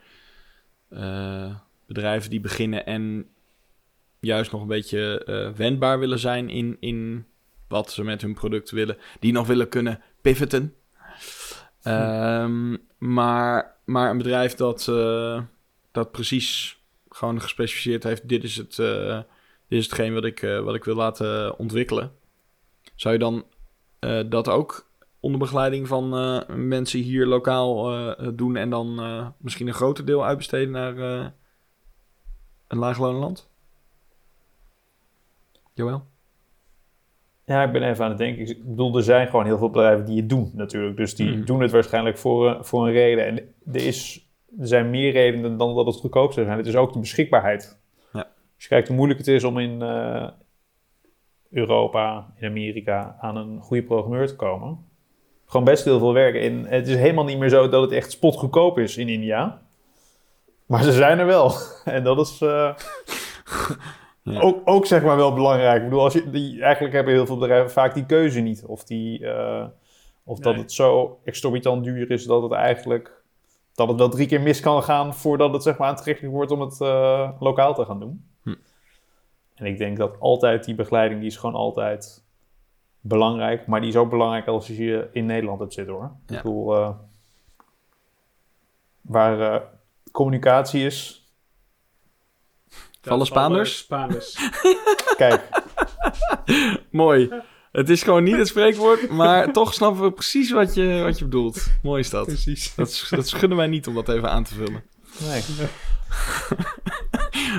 eh, 0.88 1.56
bedrijven 1.86 2.30
die 2.30 2.40
beginnen 2.40 2.86
en 2.86 3.28
juist 4.22 4.52
nog 4.52 4.60
een 4.60 4.66
beetje 4.66 5.24
eh, 5.24 5.50
wendbaar 5.50 5.98
willen 5.98 6.18
zijn 6.18 6.48
in, 6.48 6.76
in 6.80 7.26
wat 7.68 7.90
ze 7.90 8.04
met 8.04 8.22
hun 8.22 8.34
product 8.34 8.70
willen. 8.70 8.96
Die 9.20 9.32
nog 9.32 9.46
willen 9.46 9.68
kunnen 9.68 10.00
pivoten. 10.20 10.74
Ehm, 11.82 12.76
maar, 12.98 13.76
maar 13.84 14.10
een 14.10 14.18
bedrijf 14.18 14.54
dat, 14.54 14.88
eh, 14.88 15.42
dat 15.92 16.10
precies 16.10 16.80
gewoon 17.08 17.40
gespecificeerd 17.40 18.02
heeft: 18.02 18.28
dit 18.28 18.44
is, 18.44 18.56
het, 18.56 18.78
eh, 18.78 19.20
dit 19.68 19.78
is 19.78 19.84
hetgeen 19.84 20.14
wat 20.14 20.24
ik, 20.24 20.40
wat 20.40 20.74
ik 20.74 20.84
wil 20.84 20.96
laten 20.96 21.58
ontwikkelen. 21.58 22.12
Zou 22.94 23.14
je 23.14 23.20
dan 23.20 23.44
dat 24.28 24.48
ook 24.48 24.90
onder 25.20 25.38
begeleiding 25.38 25.88
van 25.88 26.08
mensen 26.68 27.00
hier 27.00 27.26
lokaal 27.26 28.36
doen 28.36 28.56
en 28.56 28.70
dan 28.70 29.34
misschien 29.38 29.66
een 29.66 29.74
groter 29.74 30.04
deel 30.04 30.24
uitbesteden 30.24 30.70
naar 30.70 30.96
een 32.68 32.78
laagloonland? 32.78 33.50
Ja, 37.44 37.62
ik 37.62 37.72
ben 37.72 37.82
even 37.82 38.04
aan 38.04 38.10
het 38.10 38.18
denken. 38.18 38.46
Ik 38.48 38.64
bedoel, 38.68 38.96
er 38.96 39.02
zijn 39.02 39.26
gewoon 39.28 39.44
heel 39.44 39.58
veel 39.58 39.70
bedrijven 39.70 40.04
die 40.04 40.16
het 40.16 40.28
doen 40.28 40.50
natuurlijk. 40.54 40.96
Dus 40.96 41.14
die 41.14 41.30
Mhm. 41.36 41.44
doen 41.44 41.60
het 41.60 41.70
waarschijnlijk 41.70 42.18
voor, 42.18 42.48
eh, 42.48 42.62
voor 42.62 42.86
een 42.86 42.92
reden. 42.92 43.26
En 43.26 43.36
er, 43.72 43.86
is, 43.86 44.28
er 44.60 44.66
zijn 44.66 44.90
meer 44.90 45.12
redenen 45.12 45.56
dan 45.56 45.74
dat 45.74 45.86
het 45.86 45.96
goedkoop 45.96 46.32
zou 46.32 46.46
zijn. 46.46 46.58
Het 46.58 46.66
is 46.66 46.76
ook 46.76 46.92
de 46.92 46.98
beschikbaarheid. 46.98 47.78
Ja. 48.12 48.18
Als 48.54 48.62
je 48.62 48.68
kijkt 48.68 48.86
hoe 48.88 48.96
moeilijk 48.96 49.18
het 49.18 49.28
is 49.28 49.44
om 49.44 49.58
in 49.58 49.82
eh, 49.82 50.28
Europa, 51.50 52.32
in 52.38 52.48
Amerika, 52.48 53.16
aan 53.20 53.36
een 53.36 53.60
goede 53.60 53.82
programmeur 53.82 54.26
te 54.26 54.36
komen. 54.36 54.78
Gewoon 55.46 55.66
best 55.66 55.84
heel 55.84 55.98
veel 55.98 56.12
werk. 56.12 56.34
En 56.34 56.64
het 56.66 56.88
is 56.88 56.96
helemaal 56.96 57.24
niet 57.24 57.38
meer 57.38 57.48
zo 57.48 57.68
dat 57.68 57.82
het 57.82 57.92
echt 57.92 58.10
spotgoedkoop 58.10 58.78
is 58.78 58.96
in 58.96 59.08
India. 59.08 59.62
Maar 60.66 60.82
ze 60.82 60.92
zijn 60.92 61.18
er 61.18 61.26
wel. 61.26 61.52
En 61.84 62.04
dat 62.04 62.18
is... 62.18 62.40
eh, 62.40 62.74
Ja. 64.22 64.40
ook, 64.40 64.60
ook 64.64 64.86
zeg 64.86 65.02
maar 65.02 65.16
wel 65.16 65.34
belangrijk. 65.34 65.76
Ik 65.76 65.88
bedoel, 65.88 66.02
als 66.02 66.12
je, 66.12 66.30
die, 66.30 66.62
eigenlijk 66.62 66.94
hebben 66.94 67.12
heel 67.12 67.26
veel 67.26 67.38
bedrijven 67.38 67.70
vaak 67.70 67.94
die 67.94 68.06
keuze 68.06 68.40
niet. 68.40 68.64
Of, 68.64 68.84
die, 68.84 69.26
eh, 69.26 69.66
of 70.24 70.38
dat 70.38 70.56
het 70.56 70.72
zo 70.72 71.18
exorbitant 71.24 71.84
duur 71.84 72.10
is 72.10 72.24
dat 72.24 72.42
het 72.42 72.52
eigenlijk... 72.52 73.20
Dat 73.74 73.88
het 73.88 73.98
wel 73.98 74.08
drie 74.08 74.26
keer 74.26 74.40
mis 74.40 74.60
kan 74.60 74.82
gaan 74.82 75.14
voordat 75.14 75.52
het 75.52 75.62
zeg 75.62 75.78
maar 75.78 75.88
aantrekkelijk 75.88 76.34
wordt 76.34 76.50
om 76.50 76.60
het 76.60 76.80
eh, 76.80 77.30
lokaal 77.38 77.74
te 77.74 77.84
gaan 77.84 78.00
doen. 78.00 78.24
Hm. 78.42 78.54
En 79.54 79.66
ik 79.66 79.78
denk 79.78 79.96
dat 79.96 80.20
altijd 80.20 80.64
die 80.64 80.74
begeleiding, 80.74 81.20
die 81.20 81.28
is 81.28 81.36
gewoon 81.36 81.54
altijd 81.54 82.24
belangrijk. 83.00 83.66
Maar 83.66 83.80
die 83.80 83.88
is 83.88 83.96
ook 83.96 84.10
belangrijk 84.10 84.46
als 84.46 84.66
je 84.66 85.08
in 85.12 85.26
Nederland 85.26 85.60
hebt 85.60 85.72
zitten 85.72 85.94
hoor. 85.94 86.10
Ja. 86.26 86.36
Ik 86.36 86.42
bedoel, 86.42 86.76
eh, 86.76 86.90
waar 89.00 89.62
communicatie 90.12 90.84
is, 90.84 91.21
Vallen 93.02 93.26
Spaanders? 93.26 93.78
Spaanders. 93.78 94.38
kijk, 95.16 95.48
Mooi. 96.90 97.30
Het 97.72 97.88
is 97.88 98.02
gewoon 98.02 98.24
niet 98.24 98.36
het 98.36 98.48
spreekwoord, 98.48 99.08
maar 99.10 99.52
toch 99.52 99.74
snappen 99.74 100.02
we 100.02 100.12
precies 100.12 100.50
wat 100.50 100.74
je, 100.74 101.00
wat 101.04 101.18
je 101.18 101.24
bedoelt. 101.24 101.66
Mooi 101.82 102.00
is 102.00 102.10
dat. 102.10 102.26
Precies. 102.26 102.74
Dat, 102.74 103.06
dat 103.10 103.28
schudden 103.28 103.58
wij 103.58 103.66
niet 103.66 103.86
om 103.86 103.94
dat 103.94 104.08
even 104.08 104.30
aan 104.30 104.44
te 104.44 104.54
vullen. 104.54 104.82
nee. 105.20 105.42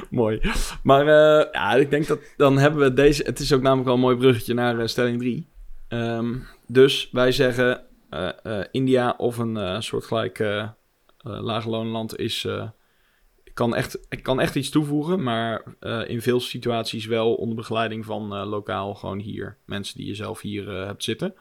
Mooi. 0.10 0.42
Maar 0.84 1.02
eh, 1.02 1.52
ja, 1.52 1.74
ik 1.74 1.90
denk 1.90 2.08
dat 2.08 2.20
dan 2.38 2.58
hebben 2.58 2.80
we 2.80 2.94
deze... 2.94 3.24
Het 3.24 3.40
is 3.40 3.54
ook 3.54 3.62
namelijk 3.62 3.86
wel 3.86 3.96
een 3.96 4.02
mooi 4.02 4.18
bruggetje 4.18 4.54
naar 4.54 4.80
eh, 4.80 4.88
stelling 4.88 5.20
3. 5.20 5.48
Ehm, 5.88 6.36
dus 6.68 7.10
wij 7.12 7.32
zeggen 7.32 7.84
eh, 8.10 8.30
eh, 8.44 8.66
India 8.72 9.14
of 9.18 9.38
een 9.38 9.58
eh, 9.58 9.80
soortgelijk 9.80 10.40
eh 10.40 10.60
eh 10.60 10.70
laagloonland 11.18 12.18
is... 12.18 12.48
kan, 13.54 13.76
echt, 13.76 14.00
kan 14.22 14.40
echt 14.40 14.56
iets 14.56 14.70
toevoegen, 14.70 15.24
maar 15.24 15.64
eh, 15.80 16.10
in 16.10 16.22
veel 16.22 16.40
situaties 16.40 17.06
wel 17.06 17.34
onder 17.36 17.56
begeleiding 17.56 18.06
van 18.06 18.36
eh, 18.36 18.46
lokaal 18.50 18.94
gewoon 18.96 19.20
hier. 19.20 19.58
Mensen 19.66 19.98
die 19.98 20.08
je 20.08 20.16
zelf 20.16 20.42
hier 20.42 20.80
eh, 20.80 20.86
hebt 20.86 21.04
zitten. 21.04 21.34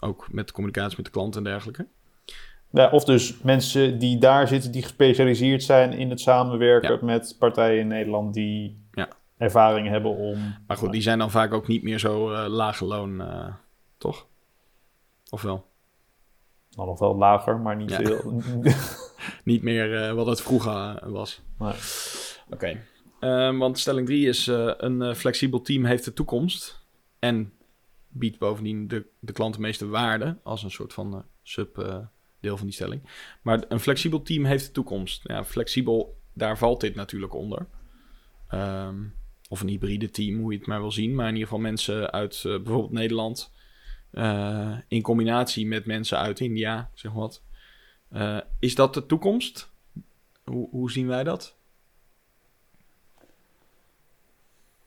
Ook 0.00 0.26
met 0.32 0.52
communicatie 0.52 0.96
met 0.96 1.06
de 1.06 1.12
klant 1.12 1.36
en 1.36 1.44
dergelijke. 1.44 1.86
Ja, 2.70 2.90
of 2.90 3.04
dus 3.04 3.40
mensen 3.42 3.98
die 3.98 4.18
daar 4.18 4.48
zitten, 4.48 4.72
die 4.72 4.82
gespecialiseerd 4.82 5.62
zijn 5.62 5.92
in 5.92 6.10
het 6.10 6.20
samenwerken 6.20 6.92
Ja. 6.92 6.98
met 7.04 7.36
partijen 7.38 7.80
in 7.80 7.86
Nederland 7.88 8.34
die 8.34 8.82
Ja. 8.92 9.08
ervaring 9.38 9.88
hebben 9.88 10.16
om. 10.16 10.54
Maar 10.66 10.76
goed, 10.76 10.92
die 10.92 11.02
zijn 11.02 11.18
dan 11.18 11.30
vaak 11.30 11.52
ook 11.52 11.66
niet 11.66 11.82
meer 11.82 11.98
zo 11.98 12.30
lage 12.48 12.84
loon, 12.84 13.22
toch? 13.98 14.26
Of 15.30 15.42
wel? 15.42 15.66
Nou, 16.70 16.88
nog 16.88 16.98
wel 16.98 17.16
lager, 17.16 17.58
maar 17.60 17.76
niet 17.76 17.90
Ja. 17.90 17.96
veel. 17.96 18.42
Niet 19.44 19.62
meer 19.62 20.02
eh, 20.02 20.12
wat 20.12 20.26
het 20.26 20.40
vroeger 20.40 20.72
eh, 20.72 21.10
was. 21.10 21.40
Nee. 21.58 21.72
Oké. 22.50 22.80
Ehm, 23.20 23.58
want 23.58 23.78
stelling 23.78 24.06
3 24.06 24.28
is: 24.28 24.48
eh, 24.48 24.72
een 24.76 25.16
flexibel 25.16 25.60
team 25.60 25.84
heeft 25.84 26.04
de 26.04 26.12
toekomst. 26.12 26.82
En 27.18 27.52
biedt 28.08 28.38
bovendien 28.38 28.88
de, 28.88 29.06
de 29.20 29.32
klant 29.32 29.54
de 29.54 29.60
meeste 29.60 29.86
waarde. 29.86 30.38
Als 30.42 30.62
een 30.62 30.70
soort 30.70 30.92
van 30.92 31.24
sub-deel 31.42 32.56
van 32.56 32.66
die 32.66 32.74
stelling. 32.74 33.02
Maar 33.42 33.64
een 33.68 33.80
flexibel 33.80 34.22
team 34.22 34.44
heeft 34.44 34.66
de 34.66 34.72
toekomst. 34.72 35.20
Ja, 35.24 35.44
flexibel, 35.44 36.20
daar 36.32 36.58
valt 36.58 36.80
dit 36.80 36.94
natuurlijk 36.94 37.34
onder. 37.34 37.66
Ehm, 38.48 39.02
of 39.48 39.60
een 39.60 39.68
hybride 39.68 40.10
team, 40.10 40.40
hoe 40.40 40.52
je 40.52 40.58
het 40.58 40.66
maar 40.66 40.80
wil 40.80 40.92
zien. 40.92 41.14
Maar 41.14 41.28
in 41.28 41.32
ieder 41.32 41.48
geval 41.48 41.62
mensen 41.62 42.12
uit 42.12 42.40
bijvoorbeeld 42.42 42.92
Nederland. 42.92 43.52
in 44.88 45.02
combinatie 45.02 45.66
met 45.66 45.86
mensen 45.86 46.18
uit 46.18 46.40
India, 46.40 46.90
zeg 46.94 47.12
maar 47.12 47.20
wat. 47.20 47.42
Eh, 48.14 48.38
is 48.58 48.74
dat 48.74 48.94
de 48.94 49.06
toekomst? 49.06 49.70
Hoe, 50.44 50.68
hoe 50.70 50.90
zien 50.90 51.06
wij 51.06 51.24
dat? 51.24 51.56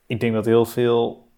Ik 0.06 0.20
denk 0.20 0.34
dat 0.34 0.44
heel 0.46 0.64
veel. 0.64 1.28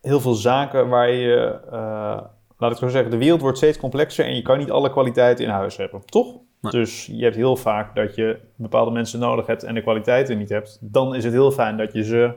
Heel 0.00 0.20
veel 0.20 0.34
zaken 0.34 0.88
waar 0.88 1.10
je. 1.10 1.60
eh, 1.70 2.20
laat 2.58 2.72
ik 2.72 2.76
zo 2.76 2.88
zeggen, 2.88 3.10
de 3.10 3.16
wereld 3.18 3.40
wordt 3.40 3.56
steeds 3.56 3.78
complexer 3.78 4.24
en 4.24 4.34
je 4.34 4.42
kan 4.42 4.58
niet 4.58 4.70
alle 4.70 4.90
kwaliteiten 4.90 5.44
in 5.44 5.50
huis 5.50 5.76
hebben, 5.76 6.04
toch? 6.04 6.36
Nee. 6.60 6.72
Dus 6.72 7.06
je 7.06 7.22
hebt 7.22 7.36
heel 7.36 7.56
vaak 7.56 7.94
dat 7.94 8.14
je 8.14 8.40
bepaalde 8.56 8.90
mensen 8.90 9.20
nodig 9.20 9.46
hebt 9.46 9.62
en 9.62 9.74
de 9.74 9.82
kwaliteiten 9.82 10.38
niet 10.38 10.48
hebt. 10.48 10.78
Dan 10.80 11.14
is 11.14 11.24
het 11.24 11.32
heel 11.32 11.50
fijn 11.50 11.76
dat 11.76 11.92
je 11.92 12.04
ze 12.04 12.34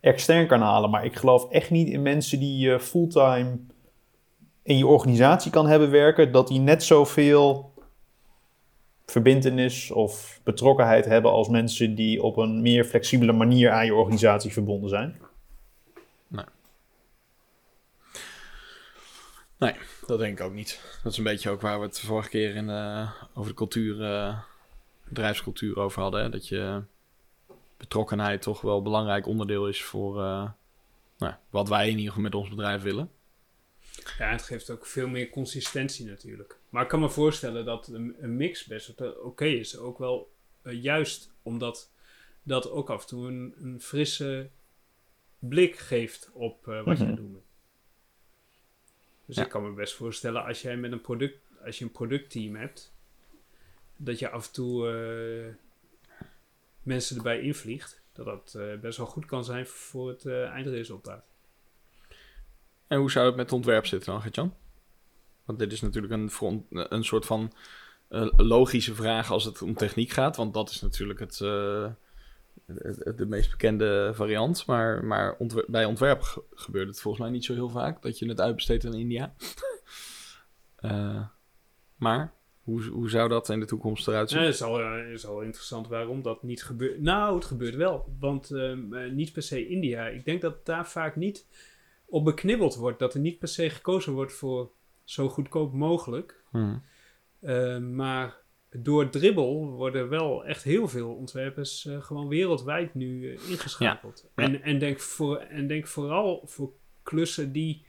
extern 0.00 0.46
kan 0.46 0.60
halen. 0.60 0.90
Maar 0.90 1.04
ik 1.04 1.16
geloof 1.16 1.50
echt 1.50 1.70
niet 1.70 1.88
in 1.88 2.02
mensen 2.02 2.38
die 2.38 2.58
je 2.58 2.80
fulltime 2.80 3.58
in 4.62 4.78
je 4.78 4.86
organisatie 4.86 5.50
kan 5.50 5.66
hebben 5.66 5.90
werken, 5.90 6.32
dat 6.32 6.48
die 6.48 6.60
net 6.60 6.82
zoveel 6.82 7.72
verbindenis 9.06 9.90
of 9.90 10.40
betrokkenheid 10.44 11.04
hebben 11.04 11.30
als 11.30 11.48
mensen 11.48 11.94
die 11.94 12.22
op 12.22 12.36
een 12.36 12.62
meer 12.62 12.84
flexibele 12.84 13.32
manier 13.32 13.70
aan 13.70 13.84
je 13.84 13.94
organisatie 13.94 14.52
verbonden 14.52 14.88
zijn. 14.88 15.20
Dat 20.10 20.18
denk 20.18 20.38
ik 20.38 20.44
ook 20.44 20.52
niet. 20.52 20.98
Dat 21.02 21.12
is 21.12 21.18
een 21.18 21.24
beetje 21.24 21.50
ook 21.50 21.60
waar 21.60 21.80
we 21.80 21.86
het 21.86 22.00
vorige 22.00 22.28
keer 22.28 22.54
in, 22.54 22.70
eh, 22.70 23.10
over 23.34 23.50
de 23.50 23.56
cultuur, 23.56 24.02
eh, 24.04 24.38
bedrijfscultuur 25.04 25.78
over 25.78 26.02
hadden. 26.02 26.22
Hè? 26.22 26.28
Dat 26.28 26.48
je 26.48 26.82
betrokkenheid 27.76 28.42
toch 28.42 28.60
wel 28.60 28.76
een 28.76 28.82
belangrijk 28.82 29.26
onderdeel 29.26 29.68
is 29.68 29.82
voor 29.82 30.22
eh, 30.22 30.48
nou, 31.18 31.34
wat 31.50 31.68
wij 31.68 31.84
in 31.84 31.96
ieder 31.96 32.06
geval 32.06 32.22
met 32.22 32.34
ons 32.34 32.48
bedrijf 32.48 32.82
willen. 32.82 33.10
Ja, 34.18 34.30
het 34.30 34.42
geeft 34.42 34.70
ook 34.70 34.86
veel 34.86 35.08
meer 35.08 35.30
consistentie 35.30 36.06
natuurlijk. 36.06 36.58
Maar 36.68 36.82
ik 36.82 36.88
kan 36.88 37.00
me 37.00 37.10
voorstellen 37.10 37.64
dat 37.64 37.88
een, 37.88 38.16
een 38.18 38.36
mix 38.36 38.64
best 38.64 39.00
oké 39.22 39.44
is. 39.44 39.76
Ook 39.76 39.98
wel 39.98 40.32
juist 40.62 41.32
omdat 41.42 41.90
dat 42.42 42.70
ook 42.70 42.90
af 42.90 43.00
en 43.02 43.06
toe 43.08 43.28
een, 43.28 43.54
een 43.60 43.80
frisse 43.80 44.48
blik 45.38 45.76
geeft 45.78 46.30
op 46.32 46.64
wat 46.64 46.98
je 46.98 47.04
Mhm. 47.04 47.14
doet. 47.14 47.38
Dus 49.26 49.36
Ja. 49.36 49.42
ik 49.44 49.48
kan 49.50 49.62
me 49.62 49.70
best 49.74 49.94
voorstellen 49.94 50.44
als 50.44 50.62
jij 50.62 50.76
met 50.76 50.92
een 50.92 51.00
product, 51.00 51.38
als 51.64 51.78
je 51.78 51.84
een 51.84 51.90
productteam 51.92 52.54
hebt, 52.54 52.92
dat 53.96 54.18
je 54.18 54.30
af 54.30 54.46
en 54.46 54.52
toe 54.52 54.88
eh, 54.90 55.54
mensen 56.82 57.16
erbij 57.16 57.40
invliegt. 57.40 58.00
Dat 58.12 58.24
dat 58.26 58.54
eh, 58.54 58.78
best 58.80 58.98
wel 58.98 59.06
goed 59.06 59.26
kan 59.26 59.44
zijn 59.44 59.66
voor 59.66 60.08
het 60.08 60.24
eh, 60.24 60.44
eindresultaat. 60.44 61.24
En 62.90 62.98
hoe 62.98 63.10
zou 63.10 63.26
het 63.26 63.34
met 63.36 63.44
het 63.44 63.54
ontwerp 63.54 63.86
zitten 63.86 64.20
dan? 64.32 64.54
Want 65.44 65.58
dit 65.58 65.72
is 65.72 65.80
natuurlijk 65.80 66.12
een, 66.12 66.30
een 66.70 67.04
soort 67.04 67.26
van 67.26 67.52
eh, 68.08 68.26
logische 68.36 68.94
vraag 68.94 69.30
als 69.30 69.44
het 69.44 69.62
om 69.62 69.74
techniek 69.74 70.10
gaat. 70.10 70.36
Want 70.36 70.54
dat 70.54 70.70
is 70.70 70.80
natuurlijk 70.80 71.18
het, 71.18 71.40
eh, 71.40 71.86
het- 72.66 73.18
de 73.18 73.26
meest 73.26 73.50
bekende 73.50 74.10
variant. 74.14 74.66
Maar, 74.66 75.04
maar 75.04 75.36
bij 75.66 75.84
ontwerp 75.84 76.22
ge- 76.22 76.42
gebeurt 76.54 76.88
het 76.88 77.00
volgens 77.00 77.22
mij 77.22 77.32
niet 77.32 77.44
zo 77.44 77.54
heel 77.54 77.68
vaak 77.68 78.02
dat 78.02 78.18
je 78.18 78.28
het 78.28 78.40
uitbesteedt 78.40 78.84
aan 78.86 78.94
India. 78.94 79.32
Eh, 80.76 81.22
maar 81.96 82.32
hoe, 82.62 82.82
hoe 82.82 83.10
zou 83.10 83.28
dat 83.28 83.48
in 83.48 83.60
de 83.60 83.66
toekomst 83.66 84.08
eruit 84.08 84.30
zien? 84.30 84.40
Het 84.40 84.54
is 84.54 84.62
al, 84.62 84.80
eh, 84.80 85.12
is 85.12 85.26
al 85.26 85.40
interessant 85.40 85.88
waarom 85.88 86.22
dat 86.22 86.42
niet 86.42 86.62
gebeurt. 86.64 87.00
Nou, 87.00 87.34
het 87.34 87.44
gebeurt 87.44 87.74
wel. 87.74 88.14
Want 88.18 88.50
ehm, 88.50 88.94
eh, 88.94 89.10
niet 89.12 89.32
per 89.32 89.42
se 89.42 89.68
India. 89.68 90.06
Ik 90.06 90.24
denk 90.24 90.40
dat 90.40 90.66
daar 90.66 90.88
vaak 90.88 91.16
niet 91.16 91.46
op 92.10 92.24
beknibbeld 92.24 92.74
wordt. 92.74 92.98
Dat 92.98 93.14
er 93.14 93.20
niet 93.20 93.38
per 93.38 93.48
se 93.48 93.70
gekozen 93.70 94.12
wordt 94.12 94.32
voor 94.32 94.70
zo 95.04 95.28
goedkoop 95.28 95.72
mogelijk. 95.72 96.42
Hm. 96.50 96.76
Eh, 97.40 97.78
maar 97.78 98.36
door 98.70 99.10
dribbel 99.10 99.70
worden 99.70 100.08
wel 100.08 100.44
echt 100.44 100.62
heel 100.62 100.88
veel 100.88 101.14
ontwerpers 101.14 101.86
eh, 101.86 102.02
gewoon 102.02 102.28
wereldwijd 102.28 102.94
nu 102.94 103.34
eh, 103.34 103.50
ingeschakeld. 103.50 104.30
Ja. 104.36 104.44
En, 104.44 104.62
en, 104.62 104.78
denk 104.78 105.00
voor, 105.00 105.36
en 105.36 105.66
denk 105.66 105.86
vooral 105.86 106.42
voor 106.46 106.72
klussen 107.02 107.52
die 107.52 107.88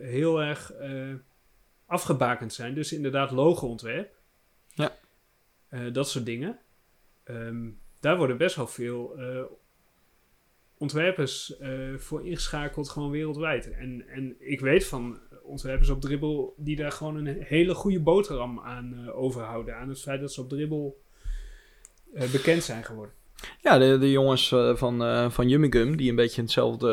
heel 0.00 0.42
erg 0.42 0.72
afgebakend 1.86 2.52
zijn. 2.52 2.74
Dus 2.74 2.92
inderdaad 2.92 3.30
logoontwerp. 3.30 4.14
Ja. 4.68 4.96
Dat 5.90 6.08
soort 6.08 6.26
dingen. 6.26 6.58
Ehm, 7.24 7.70
daar 8.00 8.16
worden 8.16 8.36
best 8.36 8.56
wel 8.56 8.66
veel 8.66 9.18
ontwerpers 10.78 11.58
eh, 11.58 11.94
voor 11.96 12.26
ingeschakeld, 12.26 12.88
gewoon 12.88 13.10
wereldwijd. 13.10 13.70
En, 13.70 14.08
en 14.08 14.36
ik 14.38 14.60
weet 14.60 14.86
van 14.86 15.18
ontwerpers 15.46 15.88
op 15.90 16.00
Dribbel 16.00 16.54
die 16.56 16.76
daar 16.76 16.92
gewoon 16.92 17.16
een 17.16 17.36
hele 17.40 17.74
goede 17.74 18.00
boterham 18.00 18.60
aan 18.60 18.94
eh, 18.94 19.18
overhouden. 19.18 19.76
Aan 19.76 19.88
het 19.88 20.00
feit 20.00 20.20
dat 20.20 20.32
ze 20.32 20.40
op 20.40 20.48
Dribbel 20.48 21.00
eh, 22.14 22.30
bekend 22.30 22.62
zijn 22.62 22.84
geworden. 22.84 23.14
Ja, 23.62 23.78
de, 23.78 23.98
de 23.98 24.10
jongens 24.10 24.48
van, 24.74 25.04
eh 25.04 25.30
van 25.30 25.48
Yummigum, 25.48 25.96
die 25.96 26.10
een 26.10 26.16
beetje 26.16 26.40
hetzelfde, 26.40 26.90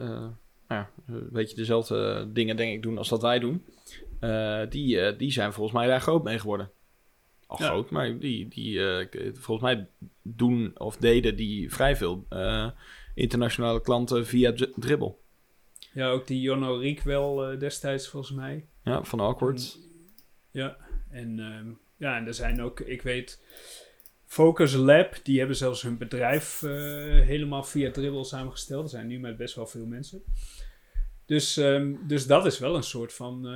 eh, 0.00 0.26
ja, 0.68 0.90
een 1.06 1.28
beetje 1.32 1.56
dezelfde 1.56 2.28
dingen 2.32 2.56
denk 2.56 2.72
ik 2.72 2.82
doen 2.82 2.98
als 2.98 3.08
dat 3.08 3.22
wij 3.22 3.38
doen. 3.38 3.64
die, 4.68 5.16
die 5.16 5.32
zijn 5.32 5.52
volgens 5.52 5.76
mij 5.76 5.86
daar 5.86 6.00
groot 6.00 6.24
mee 6.24 6.38
geworden. 6.38 6.70
Al 7.46 7.62
Ja. 7.62 7.66
groot, 7.68 7.90
maar 7.90 8.18
die, 8.18 8.48
die 8.48 8.88
eh, 8.90 9.06
volgens 9.34 9.72
mij 9.72 9.86
doen 10.22 10.72
of 10.78 10.96
deden 10.96 11.36
die 11.36 11.72
vrij 11.72 11.96
veel 11.96 12.26
eh, 12.28 12.70
internationale 13.14 13.80
klanten 13.80 14.26
via 14.26 14.52
Dri- 14.52 14.72
Dribbel. 14.76 15.20
Ja, 15.92 16.08
ook 16.08 16.26
die 16.26 16.40
Jonno 16.40 16.76
Riek 16.76 17.02
wel 17.02 17.44
eh, 17.50 17.58
destijds 17.58 18.08
volgens 18.08 18.32
mij. 18.36 18.66
Ja, 18.84 19.04
van 19.04 19.20
Awkward. 19.20 19.78
Ja, 20.50 20.76
en, 21.10 21.38
ehm, 21.40 21.68
ja, 21.96 22.16
en 22.16 22.26
er 22.26 22.34
zijn 22.34 22.62
ook, 22.62 22.80
ik 22.80 23.02
weet, 23.02 23.42
Focus 24.24 24.72
Lab, 24.74 25.20
die 25.22 25.38
hebben 25.38 25.56
zelfs 25.56 25.82
hun 25.82 25.98
bedrijf 25.98 26.60
helemaal 27.24 27.62
via 27.64 27.90
Dribbel 27.90 28.24
samengesteld. 28.24 28.84
Er 28.84 28.90
zijn 28.90 29.06
nu 29.06 29.18
met 29.18 29.36
best 29.36 29.54
wel 29.54 29.66
veel 29.66 29.86
mensen. 29.86 30.22
Dus, 31.26 31.56
ehm, 31.56 31.94
dus 32.06 32.26
dat 32.26 32.46
is 32.46 32.58
wel 32.58 32.76
een 32.76 32.82
soort 32.82 33.12
van 33.12 33.46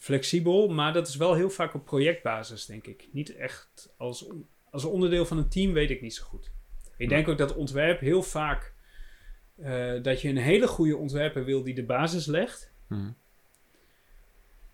flexibel, 0.00 0.68
maar 0.68 0.92
dat 0.92 1.08
is 1.08 1.16
wel 1.16 1.34
heel 1.34 1.50
vaak 1.50 1.74
op 1.74 1.84
projectbasis, 1.84 2.66
denk 2.66 2.86
ik. 2.86 3.08
Niet 3.12 3.36
echt 3.36 3.94
als, 3.96 4.26
als 4.70 4.84
onderdeel 4.84 5.26
van 5.26 5.38
een 5.38 5.48
team, 5.48 5.72
weet 5.72 5.90
ik 5.90 6.00
niet 6.00 6.14
zo 6.14 6.24
goed. 6.24 6.50
Ik 6.96 7.08
denk 7.08 7.28
ook 7.28 7.38
dat 7.38 7.54
ontwerp 7.54 8.00
heel 8.00 8.22
vaak, 8.22 8.74
eh, 9.56 10.02
dat 10.02 10.20
je 10.20 10.28
een 10.28 10.36
hele 10.36 10.66
goede 10.66 10.96
ontwerper 10.96 11.44
wil 11.44 11.62
die 11.62 11.74
de 11.74 11.84
basis 11.84 12.26
legt. 12.26 12.72
Hm. 12.86 13.10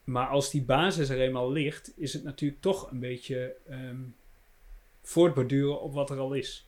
Maar 0.04 0.26
als 0.28 0.50
die 0.50 0.62
basis 0.62 1.08
er 1.08 1.20
eenmaal 1.20 1.52
ligt, 1.52 1.92
is 1.96 2.12
het 2.12 2.22
natuurlijk 2.22 2.60
toch 2.60 2.90
een 2.90 3.00
beetje 3.00 3.56
ehm, 3.68 4.00
voortborduren 5.02 5.80
op 5.80 5.92
wat 5.92 6.10
er 6.10 6.18
al 6.18 6.32
is. 6.32 6.66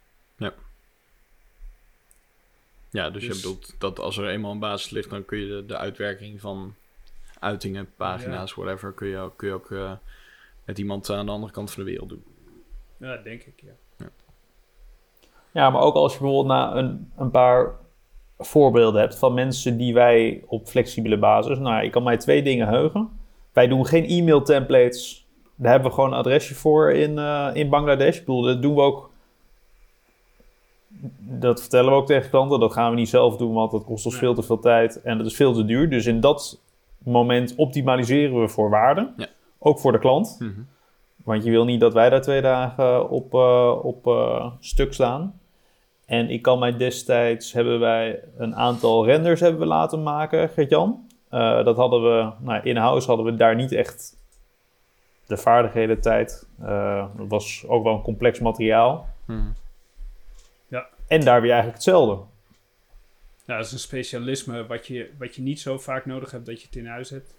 Ja, 2.91 3.11
dus, 3.11 3.23
je 3.23 3.29
Dus- 3.29 3.41
bedoelt 3.41 3.75
dat 3.79 3.99
als 3.99 4.17
er 4.17 4.29
eenmaal 4.29 4.53
een 4.53 4.59
basis 4.59 4.91
ligt, 4.91 5.11
dan 5.11 5.25
kun 5.25 5.39
je 5.39 5.47
de, 5.47 5.67
de 5.67 5.77
uitwerking 5.77 6.41
van 6.41 6.75
uitingen, 7.41 7.89
pagina's, 7.97 8.55
whatever, 8.55 8.93
kun 8.93 9.09
je 9.09 9.19
ook, 9.19 9.37
kun 9.37 9.49
je 9.49 9.55
ook 9.55 9.71
eh, 9.71 9.93
met 10.65 10.79
iemand 10.79 11.11
aan 11.11 11.27
de 11.27 11.33
andere 11.33 11.53
kant 11.53 11.71
van 11.71 11.85
de 11.85 11.91
wereld 11.91 12.09
doen. 12.09 12.25
Ja, 12.97 13.17
denk 13.17 13.43
ik, 13.43 13.63
ja. 13.65 13.73
Ja, 15.53 15.71
maar 15.71 15.83
ook 15.83 15.95
als 15.95 16.13
je 16.13 16.19
bijvoorbeeld 16.19 16.47
na 16.59 16.75
een, 16.77 17.13
een 17.17 17.31
paar 17.31 17.73
voorbeelden 18.39 19.01
hebt 19.01 19.17
van 19.19 19.35
mensen 19.35 19.77
die 19.77 19.95
wij 19.95 20.43
op 20.47 20.67
flexibele 20.67 21.19
basis. 21.19 21.59
Nou, 21.59 21.85
ik 21.85 21.91
kan 21.91 22.03
mij 22.03 22.17
twee 22.17 22.43
dingen 22.43 22.69
heugen. 22.69 23.09
Wij 23.53 23.67
doen 23.69 23.87
geen 23.87 24.05
e-mail 24.07 24.43
templates. 24.43 25.27
Daar 25.55 25.71
hebben 25.71 25.89
we 25.89 25.95
gewoon 25.95 26.13
een 26.13 26.19
adresje 26.19 26.55
voor 26.55 26.93
in, 26.93 27.19
eh, 27.19 27.51
in 27.53 27.69
Bangladesh. 27.69 28.17
Ik 28.19 28.25
bedoel, 28.25 28.43
dat 28.43 28.63
doen 28.63 28.75
we 28.75 28.81
ook. 28.81 29.11
Dat 31.21 31.61
vertellen 31.61 31.91
we 31.91 31.97
ook 31.97 32.07
tegen 32.07 32.31
klanten. 32.31 32.61
Dat 32.61 32.73
gaan 32.73 32.91
we 32.91 32.97
niet 32.97 33.09
zelf 33.09 33.37
doen, 33.37 33.53
want 33.53 33.71
dat 33.71 33.85
kost 33.85 34.05
ons 34.05 34.15
Ja. 34.15 34.21
veel 34.21 34.35
te 34.35 34.43
veel 34.43 34.59
tijd 34.59 35.03
en 35.03 35.19
dat 35.19 35.27
is 35.27 35.37
veel 35.37 35.53
te 35.53 35.65
duur. 35.65 35.91
Dus 35.91 36.07
in 36.07 36.21
dat 36.21 36.61
moment 37.09 37.55
optimaliseren 37.55 38.41
we 38.41 38.49
voor 38.49 38.71
waarde. 38.71 39.13
Ja. 39.17 39.27
Ook 39.59 39.79
voor 39.79 39.93
de 39.93 39.99
klant. 39.99 40.39
Want 41.25 41.45
je 41.45 41.51
wil 41.51 41.65
niet 41.65 41.81
dat 41.81 41.95
wij 41.95 42.11
daar 42.11 42.23
twee 42.23 42.41
dagen 42.41 43.11
op, 43.11 43.35
eh, 43.35 43.79
op 43.83 44.07
eh, 44.07 44.53
stuk 44.61 44.93
staan. 44.93 45.41
En 46.07 46.31
ik 46.31 46.43
kan 46.43 46.59
mij 46.59 46.77
destijds, 46.77 47.53
hebben 47.53 47.81
wij 47.81 48.21
een 48.37 48.57
aantal 48.57 49.05
renders 49.05 49.41
hebben 49.41 49.61
we 49.61 49.67
laten 49.67 50.03
maken, 50.03 50.49
Gert-Jan. 50.49 51.07
Eh, 51.29 51.65
dat 51.65 51.77
hadden 51.77 52.03
we, 52.03 52.31
nou, 52.39 52.63
in-house 52.63 53.07
hadden 53.07 53.27
we 53.27 53.35
daar 53.35 53.55
niet 53.55 53.73
echt 53.73 54.17
de 55.27 55.37
vaardigheden, 55.37 56.01
tijd. 56.01 56.49
Dat 57.17 57.29
was 57.29 57.65
ook 57.67 57.85
wel 57.85 57.95
een 57.95 58.03
complex 58.03 58.41
materiaal. 58.41 59.07
Mhm. 59.25 59.51
En 61.07 61.21
daar 61.21 61.41
weer 61.41 61.51
eigenlijk 61.51 61.83
hetzelfde. 61.83 62.23
Ja, 63.49 63.57
dat 63.57 63.67
is 63.67 63.73
een 63.73 63.79
specialisme 63.79 64.67
wat 64.67 64.87
je, 64.87 65.11
wat 65.19 65.35
je 65.35 65.43
niet 65.43 65.61
zo 65.61 65.79
vaak 65.79 66.07
nodig 66.07 66.31
hebt 66.31 66.47
dat 66.47 66.61
je 66.61 66.67
het 66.67 66.77
in 66.77 66.87
huis 66.87 67.11
hebt. 67.11 67.35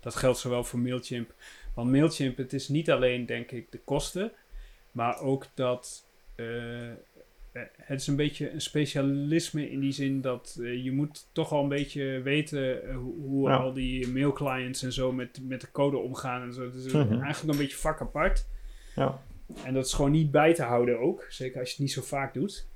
Dat 0.00 0.14
geldt 0.14 0.38
zowel 0.38 0.64
voor 0.64 0.78
Mailchimp. 0.78 1.34
Want 1.74 1.90
Mailchimp, 1.90 2.36
het 2.36 2.52
is 2.52 2.68
niet 2.68 2.90
alleen, 2.90 3.26
denk 3.26 3.50
ik, 3.50 3.72
de 3.72 3.78
kosten. 3.78 4.32
Maar 4.92 5.20
ook 5.20 5.46
dat... 5.54 6.06
eh, 6.34 6.90
eh, 6.90 6.96
het 7.76 8.00
is 8.00 8.06
een 8.06 8.16
beetje 8.16 8.50
een 8.50 8.60
specialisme 8.60 9.70
in 9.70 9.80
die 9.80 9.92
zin 9.92 10.20
dat 10.20 10.58
eh, 10.60 10.84
je 10.84 10.92
moet 10.92 11.26
toch 11.32 11.52
al 11.52 11.62
een 11.62 11.68
beetje 11.68 12.20
weten 12.22 12.94
hoe, 12.94 13.14
hoe 13.20 13.48
Ja. 13.48 13.56
al 13.56 13.72
die 13.72 14.08
mailclients 14.08 14.82
en 14.82 14.92
zo 14.92 15.12
met, 15.12 15.40
met 15.42 15.60
de 15.60 15.70
code 15.70 15.96
omgaan 15.96 16.42
en 16.42 16.52
zo. 16.52 16.64
Het 16.64 16.74
is 16.74 16.92
Mhm. 16.92 17.22
eigenlijk 17.22 17.52
een 17.52 17.64
beetje 17.64 17.76
vak 17.76 18.00
apart. 18.00 18.46
Ja. 18.96 19.22
En 19.64 19.74
dat 19.74 19.86
is 19.86 19.92
gewoon 19.92 20.10
niet 20.10 20.30
bij 20.30 20.54
te 20.54 20.62
houden 20.62 20.98
ook. 20.98 21.26
Zeker 21.28 21.58
als 21.60 21.68
je 21.68 21.74
het 21.74 21.82
niet 21.84 21.92
zo 21.92 22.02
vaak 22.02 22.34
doet. 22.34 22.66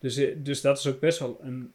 Dus, 0.00 0.16
eh, 0.16 0.34
dus 0.38 0.60
dat 0.60 0.78
is 0.78 0.86
ook 0.86 1.00
best 1.00 1.18
wel 1.18 1.38
een, 1.42 1.72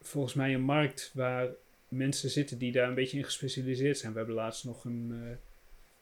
volgens 0.00 0.34
mij 0.34 0.54
een 0.54 0.60
markt 0.60 1.10
waar 1.14 1.48
mensen 1.88 2.30
zitten 2.30 2.58
die 2.58 2.72
daar 2.72 2.88
een 2.88 2.94
beetje 2.94 3.16
in 3.18 3.24
gespecialiseerd 3.24 3.98
zijn. 3.98 4.12
We 4.12 4.18
hebben 4.18 4.36
laatst 4.36 4.64
nog 4.64 4.84
een 4.84 5.10
eh, 5.12 5.36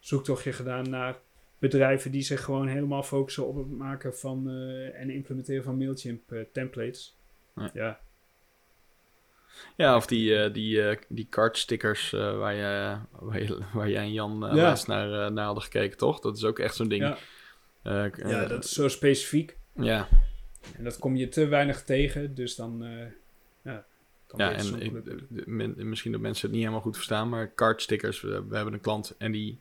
zoektochtje 0.01 0.53
gedaan 0.53 0.91
naar 0.91 1.17
bedrijven 1.59 2.11
die 2.11 2.23
zich 2.23 2.45
gewoon 2.45 2.67
helemaal 2.69 3.03
focussen 3.03 3.47
op 3.47 3.57
het 3.57 3.71
maken 3.71 4.17
van 4.17 4.49
eh, 4.49 5.01
en 5.01 5.11
implementeren 5.11 5.65
van 5.65 5.77
Mailchimp 5.79 6.21
templates. 6.53 7.17
Ja. 7.57 7.71
Ja. 7.75 8.01
Ja, 9.77 9.97
of 9.97 10.07
die, 10.07 10.51
die, 10.51 10.99
die 11.09 11.27
cardstickers 11.31 12.13
eh, 12.13 12.39
waar, 12.39 12.55
je, 12.55 12.97
waar, 13.11 13.43
je, 13.43 13.59
waar 13.73 13.91
jij 13.91 14.03
en 14.03 14.13
Jan 14.13 14.39
Ja. 14.41 14.55
laatst 14.55 14.87
naar, 14.87 15.33
naar 15.33 15.45
hadden 15.45 15.63
gekeken, 15.63 15.97
toch? 15.97 16.21
Dat 16.21 16.37
is 16.37 16.45
ook 16.45 16.59
echt 16.59 16.75
zo'n 16.75 16.89
ding. 16.89 17.03
Ja. 17.03 17.19
Ja, 18.17 18.47
dat 18.47 18.65
is 18.65 18.73
zo 18.73 18.89
specifiek. 18.89 19.57
ja. 19.77 20.09
En 20.77 20.85
dat 20.85 20.99
kom 20.99 21.17
je 21.17 21.29
te 21.29 21.47
weinig 21.47 21.83
tegen, 21.85 22.35
dus 22.35 22.55
dan... 22.57 22.85
eh 22.85 23.07
ja, 23.63 23.85
kan 24.27 24.39
Ja, 24.39 24.53
en 24.53 24.81
ik, 24.81 24.93
men- 25.47 25.89
misschien 25.89 26.13
dat 26.13 26.21
mensen 26.21 26.43
het 26.43 26.51
niet 26.53 26.61
helemaal 26.65 26.85
goed 26.85 26.97
verstaan, 26.97 27.29
maar 27.29 27.55
cardstickers, 27.55 28.21
we, 28.21 28.45
we 28.49 28.57
hebben 28.57 28.75
een 28.75 28.81
klant 28.81 29.15
en 29.19 29.33
die 29.33 29.59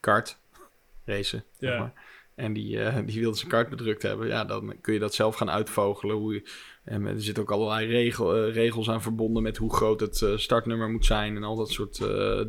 kart 0.00 0.38
racen, 1.04 1.44
zeg 1.58 1.70
Ja. 1.70 1.78
maar. 1.78 1.92
En 2.34 2.52
die, 2.52 2.82
eh, 2.82 2.98
die 3.06 3.20
wilde 3.20 3.36
zijn 3.36 3.50
kaart 3.50 3.68
bedrukt 3.68 4.02
hebben. 4.02 4.26
Ja, 4.26 4.44
dan 4.44 4.74
kun 4.80 4.92
je 4.94 4.98
dat 5.00 5.14
zelf 5.14 5.36
gaan 5.36 5.50
uitvogelen. 5.50 6.16
Hoe 6.16 6.34
je, 6.34 6.42
en 6.84 7.06
er 7.06 7.20
zitten 7.22 7.42
ook 7.42 7.50
allerlei 7.50 7.86
regel, 7.86 8.36
eh, 8.36 8.52
regels 8.54 8.90
aan 8.90 9.02
verbonden 9.02 9.42
met 9.42 9.56
hoe 9.56 9.74
groot 9.74 10.00
het 10.00 10.24
startnummer 10.36 10.90
moet 10.90 11.04
zijn 11.06 11.36
en 11.36 11.42
al 11.42 11.56
dat 11.56 11.70
soort 11.70 11.98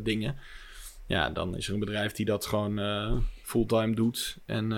dingen. 0.04 0.36
Ja, 1.06 1.30
dan 1.30 1.56
is 1.56 1.66
er 1.68 1.74
een 1.74 1.80
bedrijf 1.80 2.12
die 2.12 2.26
dat 2.26 2.46
gewoon 2.46 2.80
fulltime 3.42 3.94
doet. 3.94 4.38
En 4.46 4.72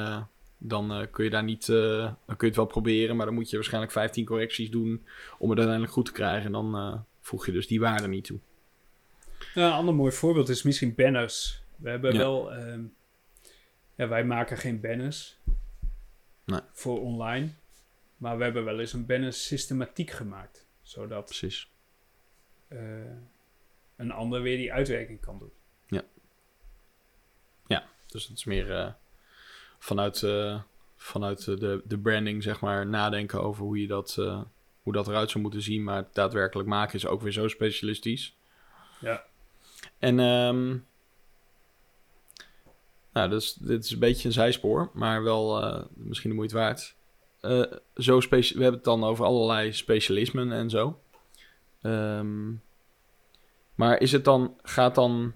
dan 0.68 0.92
eh, 0.92 1.06
kun 1.10 1.24
je 1.24 1.30
daar 1.30 1.44
niet, 1.44 1.68
eh, 1.68 1.76
dan 1.98 2.14
kun 2.26 2.36
je 2.38 2.46
het 2.46 2.56
wel 2.56 2.66
proberen, 2.66 3.16
maar 3.16 3.26
dan 3.26 3.34
moet 3.34 3.50
je 3.50 3.56
waarschijnlijk 3.56 3.92
15 3.92 4.24
correcties 4.24 4.70
doen 4.70 5.06
om 5.38 5.48
het 5.48 5.58
uiteindelijk 5.58 5.92
goed 5.94 6.04
te 6.06 6.12
krijgen. 6.12 6.46
En 6.46 6.52
dan 6.52 6.74
eh, 6.76 6.98
voeg 7.20 7.46
je 7.46 7.52
dus 7.52 7.66
die 7.66 7.80
waarde 7.80 8.08
niet 8.08 8.24
toe. 8.24 8.38
Ja, 9.54 9.66
een 9.66 9.72
ander 9.72 9.94
mooi 9.94 10.12
voorbeeld 10.12 10.48
is 10.48 10.62
misschien 10.62 10.94
banners. 10.94 11.62
We 11.76 11.88
hebben 11.90 12.12
Ja. 12.12 12.18
wel... 12.18 12.52
ehm, 12.52 12.82
ja, 13.94 14.08
wij 14.08 14.24
maken 14.24 14.56
geen 14.56 14.80
banners 14.80 15.36
Nee. 16.44 16.60
voor 16.72 17.00
online. 17.00 17.48
Maar 18.16 18.36
we 18.38 18.44
hebben 18.44 18.64
wel 18.64 18.80
eens 18.80 18.92
een 18.92 19.06
banner 19.06 19.32
systematiek 19.32 20.10
gemaakt. 20.10 20.66
Zodat 20.82 21.24
Precies. 21.24 21.70
een 23.96 24.10
ander 24.12 24.42
weer 24.42 24.56
die 24.56 24.72
uitwerking 24.72 25.20
kan 25.20 25.38
doen. 25.38 25.50
Dus 28.06 28.28
het 28.28 28.36
is 28.36 28.44
meer 28.44 28.96
vanuit, 29.78 30.22
eh, 30.22 30.60
vanuit 30.96 31.44
de, 31.44 31.82
de 31.84 31.98
branding, 31.98 32.42
zeg 32.42 32.60
maar, 32.60 32.86
nadenken 32.86 33.42
over 33.42 33.64
hoe, 33.64 33.80
je 33.80 33.86
dat, 33.86 34.16
eh, 34.18 34.40
hoe 34.82 34.92
dat 34.92 35.08
eruit 35.08 35.30
zou 35.30 35.42
moeten 35.42 35.62
zien. 35.62 35.84
Maar 35.84 35.96
het 35.96 36.14
daadwerkelijk 36.14 36.68
maken 36.68 36.94
is 36.94 37.06
ook 37.06 37.22
weer 37.22 37.32
zo 37.32 37.48
specialistisch. 37.48 38.36
Ja. 39.00 39.24
En 39.98 40.20
ehm, 40.20 40.76
nou, 43.16 43.28
dus, 43.28 43.52
dit 43.52 43.84
is 43.84 43.90
een 43.90 43.98
beetje 43.98 44.28
een 44.28 44.34
zijspoor, 44.34 44.90
maar 44.92 45.22
wel 45.22 45.62
eh, 45.62 45.82
misschien 45.94 46.30
de 46.30 46.36
moeite 46.36 46.54
waard. 46.54 46.94
Eh, 47.40 47.62
zo 47.94 48.18
we 48.18 48.46
hebben 48.52 48.72
het 48.72 48.84
dan 48.84 49.04
over 49.04 49.24
allerlei 49.24 49.72
specialismen 49.72 50.52
en 50.52 50.70
zo. 50.70 51.00
Ehm, 51.82 52.52
maar 53.74 54.00
is 54.00 54.12
het 54.12 54.24
dan, 54.24 54.56
gaat 54.62 54.94
dan, 54.94 55.34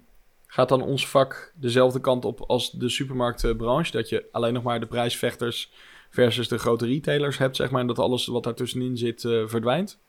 gaat 0.51 0.69
dan 0.69 0.81
ons 0.81 1.07
vak 1.07 1.53
dezelfde 1.55 1.99
kant 1.99 2.25
op 2.25 2.41
als 2.41 2.71
de 2.71 2.89
supermarktbranche? 2.89 3.91
Dat 3.91 4.09
je 4.09 4.25
alleen 4.31 4.53
nog 4.53 4.63
maar 4.63 4.79
de 4.79 4.85
prijsvechters 4.85 5.71
versus 6.09 6.47
de 6.47 6.57
grote 6.57 6.85
retailers 6.85 7.37
hebt, 7.37 7.55
zeg 7.55 7.71
maar, 7.71 7.81
en 7.81 7.87
dat 7.87 7.99
alles 7.99 8.25
wat 8.25 8.43
daartussenin 8.43 8.97
zit 8.97 9.25
eh, 9.25 9.47
verdwijnt? 9.47 9.99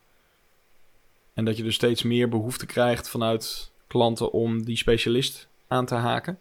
En 1.35 1.45
dat 1.45 1.57
je 1.57 1.63
dus 1.63 1.75
steeds 1.75 2.03
meer 2.03 2.29
behoefte 2.29 2.67
krijgt 2.67 3.09
vanuit 3.09 3.73
klanten 3.87 4.33
om 4.33 4.65
die 4.65 4.77
specialist 4.77 5.49
aan 5.67 5.87
te 5.87 5.95
haken? 5.95 6.39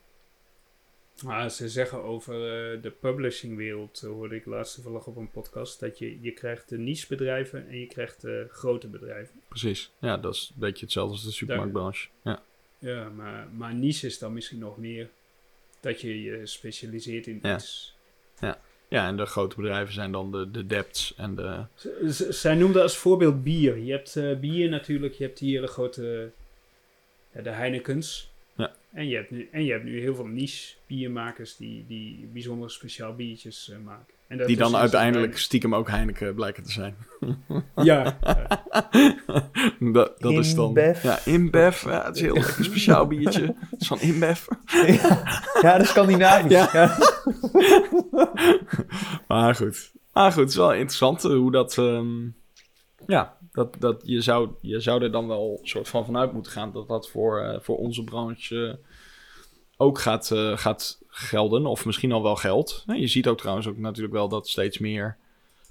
Maar 1.24 1.52
ze 1.52 1.70
zeggen 1.70 2.04
over 2.04 2.34
eh, 2.34 2.82
de 2.82 2.92
publishingwereld, 2.92 4.02
eh, 4.04 4.10
hoorde 4.10 4.36
ik 4.36 4.46
laatst 4.46 4.76
toevallig 4.76 5.06
op 5.06 5.16
een 5.16 5.32
podcast, 5.32 5.80
dat 5.80 5.98
je, 5.98 6.22
je 6.22 6.32
krijgt 6.32 6.70
de 6.70 6.78
niche 6.78 7.06
bedrijven 7.08 7.68
en 7.68 7.80
je 7.80 7.88
krijgt 7.88 8.22
de 8.22 8.48
grote 8.52 8.88
bedrijven. 8.88 9.42
Precies. 9.48 9.92
Ja, 10.00 10.18
dat 10.18 10.34
is 10.34 10.52
een 10.54 10.60
beetje 10.60 10.86
hetzelfde 10.86 11.14
als 11.14 11.24
de 11.24 11.32
supermarktbranche. 11.32 12.08
Ja. 12.24 12.44
Ja, 12.82 13.10
maar, 13.10 13.48
maar 13.56 13.74
niche 13.74 14.08
is 14.08 14.20
dan 14.20 14.34
misschien 14.34 14.60
nog 14.60 14.78
meer 14.78 15.10
dat 15.80 16.02
je 16.02 16.22
je 16.22 16.46
specialiseert 16.46 17.28
in 17.28 17.40
Ja. 17.42 17.56
iets. 17.56 17.96
ja, 18.90 19.08
en 19.08 19.18
de 19.18 19.26
grote 19.26 19.56
bedrijven 19.56 19.94
zijn 19.94 20.12
dan 20.12 20.32
de, 20.32 20.52
de 20.52 20.66
debts 20.66 21.14
en 21.18 21.36
de... 21.36 21.64
Z- 22.10 22.30
zij 22.30 22.56
noemde 22.56 22.82
als 22.82 22.98
voorbeeld 22.98 23.44
bier. 23.44 23.78
Je 23.78 23.92
hebt 23.92 24.16
eh, 24.16 24.36
bier 24.40 24.70
natuurlijk, 24.70 25.14
je 25.14 25.24
hebt 25.24 25.40
hier 25.40 25.62
de 25.62 25.68
grote, 25.68 26.32
ja, 27.34 27.42
de 27.42 27.50
Heinekens. 27.50 28.32
Ja. 28.56 28.76
En 28.94 29.08
je, 29.08 29.16
hebt 29.16 29.32
nu, 29.32 29.50
en 29.52 29.64
je 29.66 29.72
hebt 29.72 29.84
nu 29.84 30.00
heel 30.00 30.16
veel 30.16 30.26
niche 30.28 30.76
biermakers 30.88 31.56
die, 31.56 31.86
die 31.88 32.30
bijzonder 32.34 32.72
speciaal 32.72 33.16
biertjes 33.16 33.70
eh, 33.70 33.78
maken. 33.78 34.14
En 34.32 34.46
Die 34.48 34.58
dan 34.58 34.72
is 34.72 34.80
uiteindelijk 34.80 35.38
stiekem 35.38 35.76
ook 35.76 35.90
Heineken 35.90 36.36
blijken 36.36 36.64
te 36.64 36.72
zijn. 36.72 36.96
Ja, 37.76 38.04
dat 39.94 40.20
dat 40.20 40.32
is 40.32 40.56
dan... 40.56 40.74
Ja, 41.04 41.20
InBev. 41.26 41.84
Ja, 41.84 42.06
het 42.06 42.16
is 42.16 42.22
een 42.22 42.28
heel 42.28 42.44
lekker 42.44 42.64
speciaal 42.66 43.08
biertje. 43.08 43.42
Het 43.72 43.82
is 43.82 43.88
van 43.88 44.00
InBev. 44.00 44.48
ja, 45.62 45.78
de 45.78 45.86
Scandinavisch. 45.86 46.52
Ja. 46.52 46.70
Ja. 46.74 46.98
Maar 49.28 49.56
goed. 49.56 49.92
Maar 50.14 50.32
goed, 50.32 50.42
het 50.42 50.50
is 50.50 50.56
wel 50.56 50.74
interessant 50.74 51.26
eh, 51.26 51.32
hoe 51.32 51.52
dat... 51.52 51.78
ehm, 51.78 52.28
ja, 53.08 53.38
dat, 53.52 53.76
dat 53.80 54.02
je, 54.06 54.22
zou, 54.22 54.50
je 54.62 54.80
zou 54.80 55.04
er 55.04 55.12
dan 55.12 55.28
wel 55.28 55.60
een 55.62 55.68
soort 55.68 55.88
van 55.88 56.06
vanuit 56.06 56.34
moeten 56.34 56.52
gaan... 56.52 56.72
dat 56.72 56.88
dat 56.88 57.10
voor, 57.10 57.40
eh, 57.40 57.60
voor 57.60 57.78
onze 57.78 58.04
branche 58.04 58.80
ook 59.78 60.00
gaat, 60.00 60.32
eh, 60.32 60.58
gaat 60.58 61.01
gelden. 61.12 61.66
Of 61.66 61.86
misschien 61.86 62.12
al 62.12 62.24
wel 62.24 62.36
geldt. 62.36 62.84
Je 62.88 63.08
ziet 63.08 63.28
ook 63.28 63.38
trouwens 63.38 63.68
ook 63.68 63.78
natuurlijk 63.78 64.14
wel 64.14 64.30
dat 64.30 64.50
steeds 64.50 64.78
meer 64.78 65.18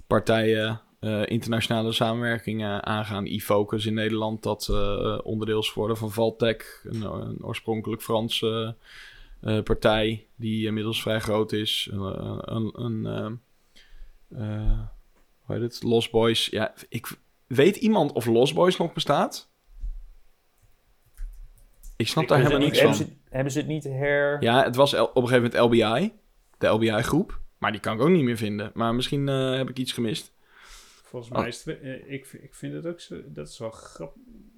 partijen... 0.07 0.81
eh, 0.99 1.21
internationale 1.25 1.91
samenwerkingen 1.91 2.85
aangaan. 2.85 3.25
E-Focus 3.25 3.85
in 3.85 3.93
Nederland, 3.93 4.43
dat 4.43 4.67
eh, 4.71 5.17
onderdeel 5.23 5.59
is 5.59 5.71
van 5.71 6.11
Valtech. 6.11 6.83
Een, 6.83 7.43
oorspronkelijk 7.43 8.01
Franse 8.01 8.75
eh, 9.41 9.61
partij 9.63 10.25
die 10.35 10.65
inmiddels 10.65 11.01
vrij 11.01 11.19
groot 11.19 11.51
is. 11.51 11.89
Een, 11.91 12.71
een 12.73 13.39
hoe 15.41 15.55
heet 15.55 15.61
het? 15.61 15.83
Lost 15.83 16.11
Boys. 16.11 16.45
Ja, 16.45 16.73
ik 16.89 17.17
weet 17.47 17.75
iemand 17.75 18.11
of 18.11 18.25
Lost 18.25 18.53
Boys 18.53 18.77
nog 18.77 18.93
bestaat? 18.93 19.50
Ik 22.01 22.07
snap 22.07 22.23
Ik 22.23 22.29
daar 22.29 22.37
helemaal 22.37 22.59
niks 22.59 22.79
hebben, 22.79 22.95
van. 22.97 23.05
ze, 23.05 23.13
hebben 23.29 23.51
ze 23.51 23.57
het 23.59 23.67
niet 23.67 23.83
her... 23.83 24.37
Ja, 24.43 24.63
het 24.63 24.75
was 24.75 24.93
op 24.93 25.15
een 25.15 25.27
gegeven 25.27 25.59
moment 25.59 25.81
LBI, 25.99 26.13
de 26.57 26.67
LBI-groep. 26.67 27.39
Maar 27.57 27.71
die 27.71 27.81
kan 27.81 27.93
ik 27.95 28.01
ook 28.01 28.09
niet 28.09 28.23
meer 28.23 28.37
vinden. 28.37 28.71
Maar 28.73 28.95
misschien 28.95 29.29
eh, 29.29 29.55
heb 29.55 29.69
ik 29.69 29.77
iets 29.77 29.91
gemist. 29.91 30.31
volgens 31.03 31.31
Oh. 31.31 31.37
mij 31.37 31.47
is 31.47 31.63
het, 31.65 31.81
eh, 31.81 32.11
ik, 32.13 32.27
ik 32.41 32.55
vind 32.55 32.73
het 32.73 32.85
ook 32.85 32.99
zo, 32.99 33.15
dat 33.25 33.47
is, 33.47 33.59
wel 33.59 33.69
grap, 33.71 34.13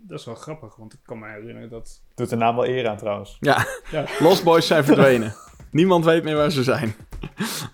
dat 0.07 0.19
is 0.19 0.25
wel 0.25 0.35
grappig, 0.35 0.75
want 0.75 0.93
ik 0.93 0.99
kan 1.05 1.19
me 1.19 1.27
herinneren 1.27 1.69
dat... 1.69 2.01
Doet 2.15 2.29
de 2.29 2.35
naam 2.35 2.55
wel 2.55 2.67
eer 2.67 2.87
aan 2.87 2.97
trouwens. 2.97 3.37
Ja, 3.39 3.65
Ja, 3.91 4.05
Lost 4.19 4.43
Boys 4.43 4.67
zijn 4.67 4.83
verdwenen. 4.83 5.35
Niemand 5.71 6.05
weet 6.05 6.23
meer 6.23 6.35
waar 6.35 6.51
ze 6.51 6.63
zijn. 6.63 6.95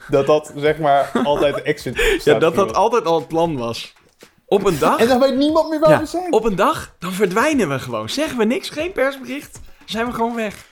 Dat 0.10 0.26
dat 0.26 0.54
zeg 0.56 0.78
maar 0.80 1.12
altijd 1.24 1.56
de 1.56 1.62
exit 1.62 1.98
Ja, 2.24 2.40
dat 2.40 2.56
dat 2.56 2.74
altijd 2.74 3.06
al 3.06 3.20
het 3.20 3.28
plan 3.28 3.58
was. 3.58 3.94
Op 4.50 4.66
een 4.66 4.80
dag... 4.80 5.00
En 5.00 5.08
dan 5.08 5.20
weet 5.20 5.36
niemand 5.36 5.70
meer 5.70 5.80
waar 5.80 5.90
Ja, 5.90 6.00
we 6.00 6.06
zijn. 6.06 6.34
op 6.34 6.44
een 6.46 6.56
dag, 6.56 6.96
dan 7.00 7.12
verdwijnen 7.12 7.70
we 7.70 7.80
gewoon. 7.80 8.10
Zeggen 8.10 8.38
we 8.38 8.46
niks, 8.46 8.70
geen 8.70 8.92
persbericht, 8.92 9.60
zijn 9.86 10.06
we 10.06 10.14
gewoon 10.14 10.36
weg. 10.36 10.68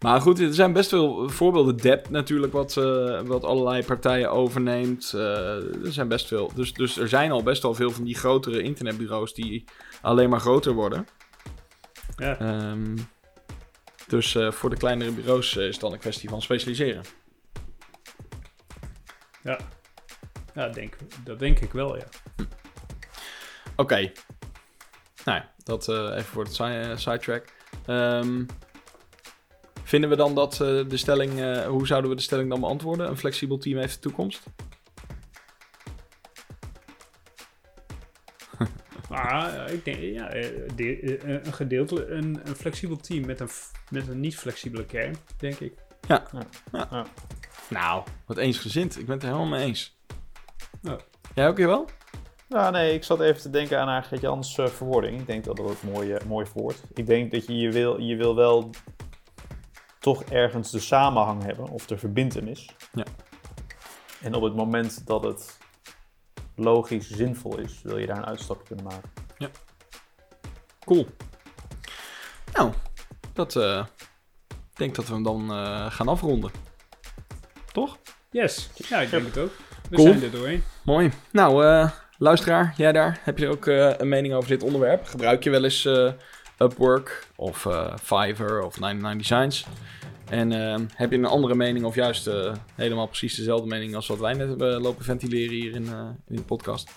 Maar 0.00 0.20
goed, 0.20 0.38
er 0.40 0.54
zijn 0.54 0.72
best 0.72 0.88
veel 0.88 1.28
voorbeelden. 1.28 1.76
Debt 1.76 2.10
natuurlijk, 2.10 2.52
wat, 2.52 2.76
eh, 2.76 3.20
wat 3.20 3.44
allerlei 3.44 3.84
partijen 3.84 4.30
overneemt. 4.30 5.12
Eh, 5.14 5.84
er 5.84 5.92
zijn 5.92 6.08
best 6.08 6.26
veel. 6.28 6.52
Dus, 6.54 6.72
dus 6.72 6.98
er 6.98 7.08
zijn 7.08 7.30
al 7.30 7.42
best 7.42 7.62
wel 7.62 7.74
veel 7.74 7.90
van 7.90 8.04
die 8.04 8.14
grotere 8.14 8.62
internetbureaus 8.62 9.34
die 9.34 9.64
alleen 10.02 10.28
maar 10.30 10.40
groter 10.40 10.72
worden. 10.72 11.06
ja, 12.16 12.38
Ehm, 12.38 12.96
dus 14.06 14.34
eh, 14.34 14.50
voor 14.52 14.70
de 14.70 14.76
kleinere 14.76 15.10
bureaus 15.10 15.56
is 15.56 15.72
het 15.72 15.80
dan 15.80 15.92
een 15.92 15.98
kwestie 15.98 16.28
van 16.28 16.42
specialiseren. 16.42 17.02
ja. 19.42 19.58
ja 20.54 20.68
denk, 20.68 20.96
dat 21.24 21.38
denk 21.38 21.58
ik 21.60 21.72
wel, 21.72 21.96
ja. 21.96 22.04
Oké. 23.76 24.12
Nou 25.24 25.38
ja, 25.38 25.50
dat 25.64 25.88
eh, 25.88 25.96
even 26.12 26.24
voor 26.24 26.44
het 26.44 26.54
si- 26.54 26.62
eh, 26.62 26.96
sidetrack. 26.96 27.44
Ehm, 27.86 28.44
vinden 29.84 30.10
we 30.10 30.16
dan 30.16 30.34
dat 30.34 30.52
eh, 30.52 30.58
de 30.88 30.96
stelling... 30.96 31.40
eh, 31.40 31.66
hoe 31.66 31.86
zouden 31.86 32.10
we 32.10 32.16
de 32.16 32.22
stelling 32.22 32.48
dan 32.50 32.60
beantwoorden? 32.60 33.08
Een 33.08 33.16
flexibel 33.16 33.58
team 33.58 33.78
heeft 33.78 33.94
de 33.94 34.00
toekomst? 34.00 34.42
Eh, 39.10 39.62
ik 39.72 39.84
denk, 39.84 39.98
ja, 40.00 40.28
de- 40.76 41.24
een 41.46 41.52
gedeelte, 41.52 42.06
een, 42.06 42.40
een 42.44 42.56
flexibel 42.56 42.96
team 42.96 43.26
met 43.26 43.40
een, 43.40 43.48
met 43.90 44.08
een 44.08 44.20
niet 44.20 44.36
flexibele 44.36 44.84
kern, 44.84 45.16
denk 45.36 45.58
ik. 45.58 45.72
Nou, 47.68 48.04
wat 48.26 48.36
eensgezind. 48.36 48.98
Ik 48.98 49.06
ben 49.06 49.14
het 49.14 49.22
er 49.22 49.28
helemaal 49.28 49.50
mee 49.50 49.64
eens. 49.66 49.96
Ja. 50.82 50.96
Jij 51.34 51.48
ook, 51.48 51.56
wel? 51.56 51.88
Nou, 52.52 52.72
nee, 52.72 52.94
ik 52.94 53.04
zat 53.04 53.20
even 53.20 53.40
te 53.40 53.50
denken 53.50 53.80
aan 53.80 53.88
eigenlijk 53.88 54.22
Jans 54.22 54.58
eh 54.58 54.66
verwoording. 54.66 55.20
Ik 55.20 55.26
denk 55.26 55.44
dat 55.44 55.56
dat 55.56 55.68
het 55.68 55.82
mooi, 55.82 56.12
eh, 56.12 56.26
mooi 56.26 56.46
voort. 56.46 56.82
Ik 56.94 57.06
denk 57.06 57.32
dat 57.32 57.46
je, 57.46 57.56
je, 57.56 57.70
wil, 57.70 58.00
je 58.00 58.16
wil 58.16 58.34
wel 58.34 58.70
toch 59.98 60.22
ergens 60.22 60.70
de 60.70 60.80
samenhang 60.80 61.42
hebben 61.42 61.68
of 61.68 61.86
de 61.86 61.98
verbindenis. 61.98 62.68
Ja. 62.92 63.04
En 64.22 64.34
op 64.34 64.42
het 64.42 64.54
moment 64.54 65.06
dat 65.06 65.24
het 65.24 65.58
logisch 66.56 67.10
zinvol 67.10 67.58
is, 67.58 67.82
wil 67.82 67.98
je 67.98 68.06
daar 68.06 68.16
een 68.16 68.26
uitstapje 68.26 68.66
kunnen 68.66 68.84
maken. 68.84 69.10
Cool. 70.84 71.06
Nou, 72.52 72.72
dat 73.32 73.56
eh, 73.56 73.84
ik 74.48 74.76
denk 74.76 74.94
dat 74.94 75.06
we 75.06 75.14
hem 75.14 75.22
dan 75.22 75.52
eh, 75.52 75.90
gaan 75.90 76.08
afronden. 76.08 76.50
Toch? 77.72 77.98
Yes, 78.30 78.70
ja, 78.74 79.00
ik 79.00 79.10
denk 79.10 79.26
het 79.26 79.38
ook. 79.38 79.52
We 79.90 79.96
Cool. 79.96 80.08
zijn 80.08 80.22
er 80.22 80.30
doorheen. 80.30 80.62
Mooi. 80.82 81.12
Nou, 81.30 81.64
eh, 81.64 81.90
luisteraar, 82.22 82.74
jij 82.76 82.92
daar, 82.92 83.20
heb 83.22 83.38
je 83.38 83.48
ook 83.48 83.66
eh, 83.66 83.90
een 83.96 84.08
mening 84.08 84.34
over 84.34 84.48
dit 84.48 84.62
onderwerp? 84.62 85.06
Gebruik 85.06 85.44
je 85.44 85.50
wel 85.50 85.64
eens 85.64 85.84
eh, 85.84 86.12
Upwork 86.58 87.26
of 87.36 87.66
eh, 87.66 87.94
Fiverr 88.02 88.62
of 88.62 88.80
99 88.80 89.28
Designs? 89.28 89.66
En 90.28 90.50
heb 90.94 91.10
je 91.10 91.16
een 91.16 91.24
andere 91.24 91.54
mening 91.54 91.84
of 91.84 91.94
juist 91.94 92.30
helemaal 92.74 93.06
precies 93.06 93.34
dezelfde 93.34 93.66
mening 93.66 93.94
als 93.94 94.06
wat 94.06 94.18
wij 94.18 94.32
net 94.32 94.48
hebben 94.48 94.80
lopen 94.80 95.04
ventileren 95.04 95.54
hier 95.54 95.74
in, 95.74 95.86
in 96.28 96.36
de 96.36 96.42
podcast? 96.42 96.90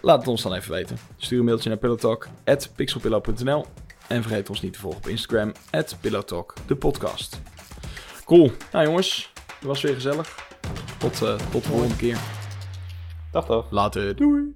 Laat 0.00 0.18
het 0.18 0.28
ons 0.28 0.42
dan 0.42 0.54
even 0.54 0.72
weten. 0.72 0.98
Stuur 1.16 1.38
een 1.38 1.44
mailtje 1.44 1.68
naar 1.68 1.78
pillowtalk.pixelpillow.nl 1.78 3.66
en 4.08 4.22
vergeet 4.22 4.48
ons 4.48 4.60
niet 4.60 4.72
te 4.72 4.78
volgen 4.78 5.00
op 5.00 5.08
Instagram, 5.08 5.52
pillowtalk, 6.00 6.54
de 6.66 6.76
podcast. 6.76 7.40
Cool. 8.24 8.50
Nou 8.72 8.84
jongens, 8.84 9.32
het 9.34 9.64
was 9.66 9.82
weer 9.82 9.94
gezellig. 9.94 10.48
Tot, 10.98 11.18
tot 11.50 11.62
de 11.62 11.68
volgende 11.68 11.96
keer. 11.96 12.37
Dag 13.32 13.44
toch? 13.44 13.70
Later. 13.70 14.14
Doei. 14.16 14.54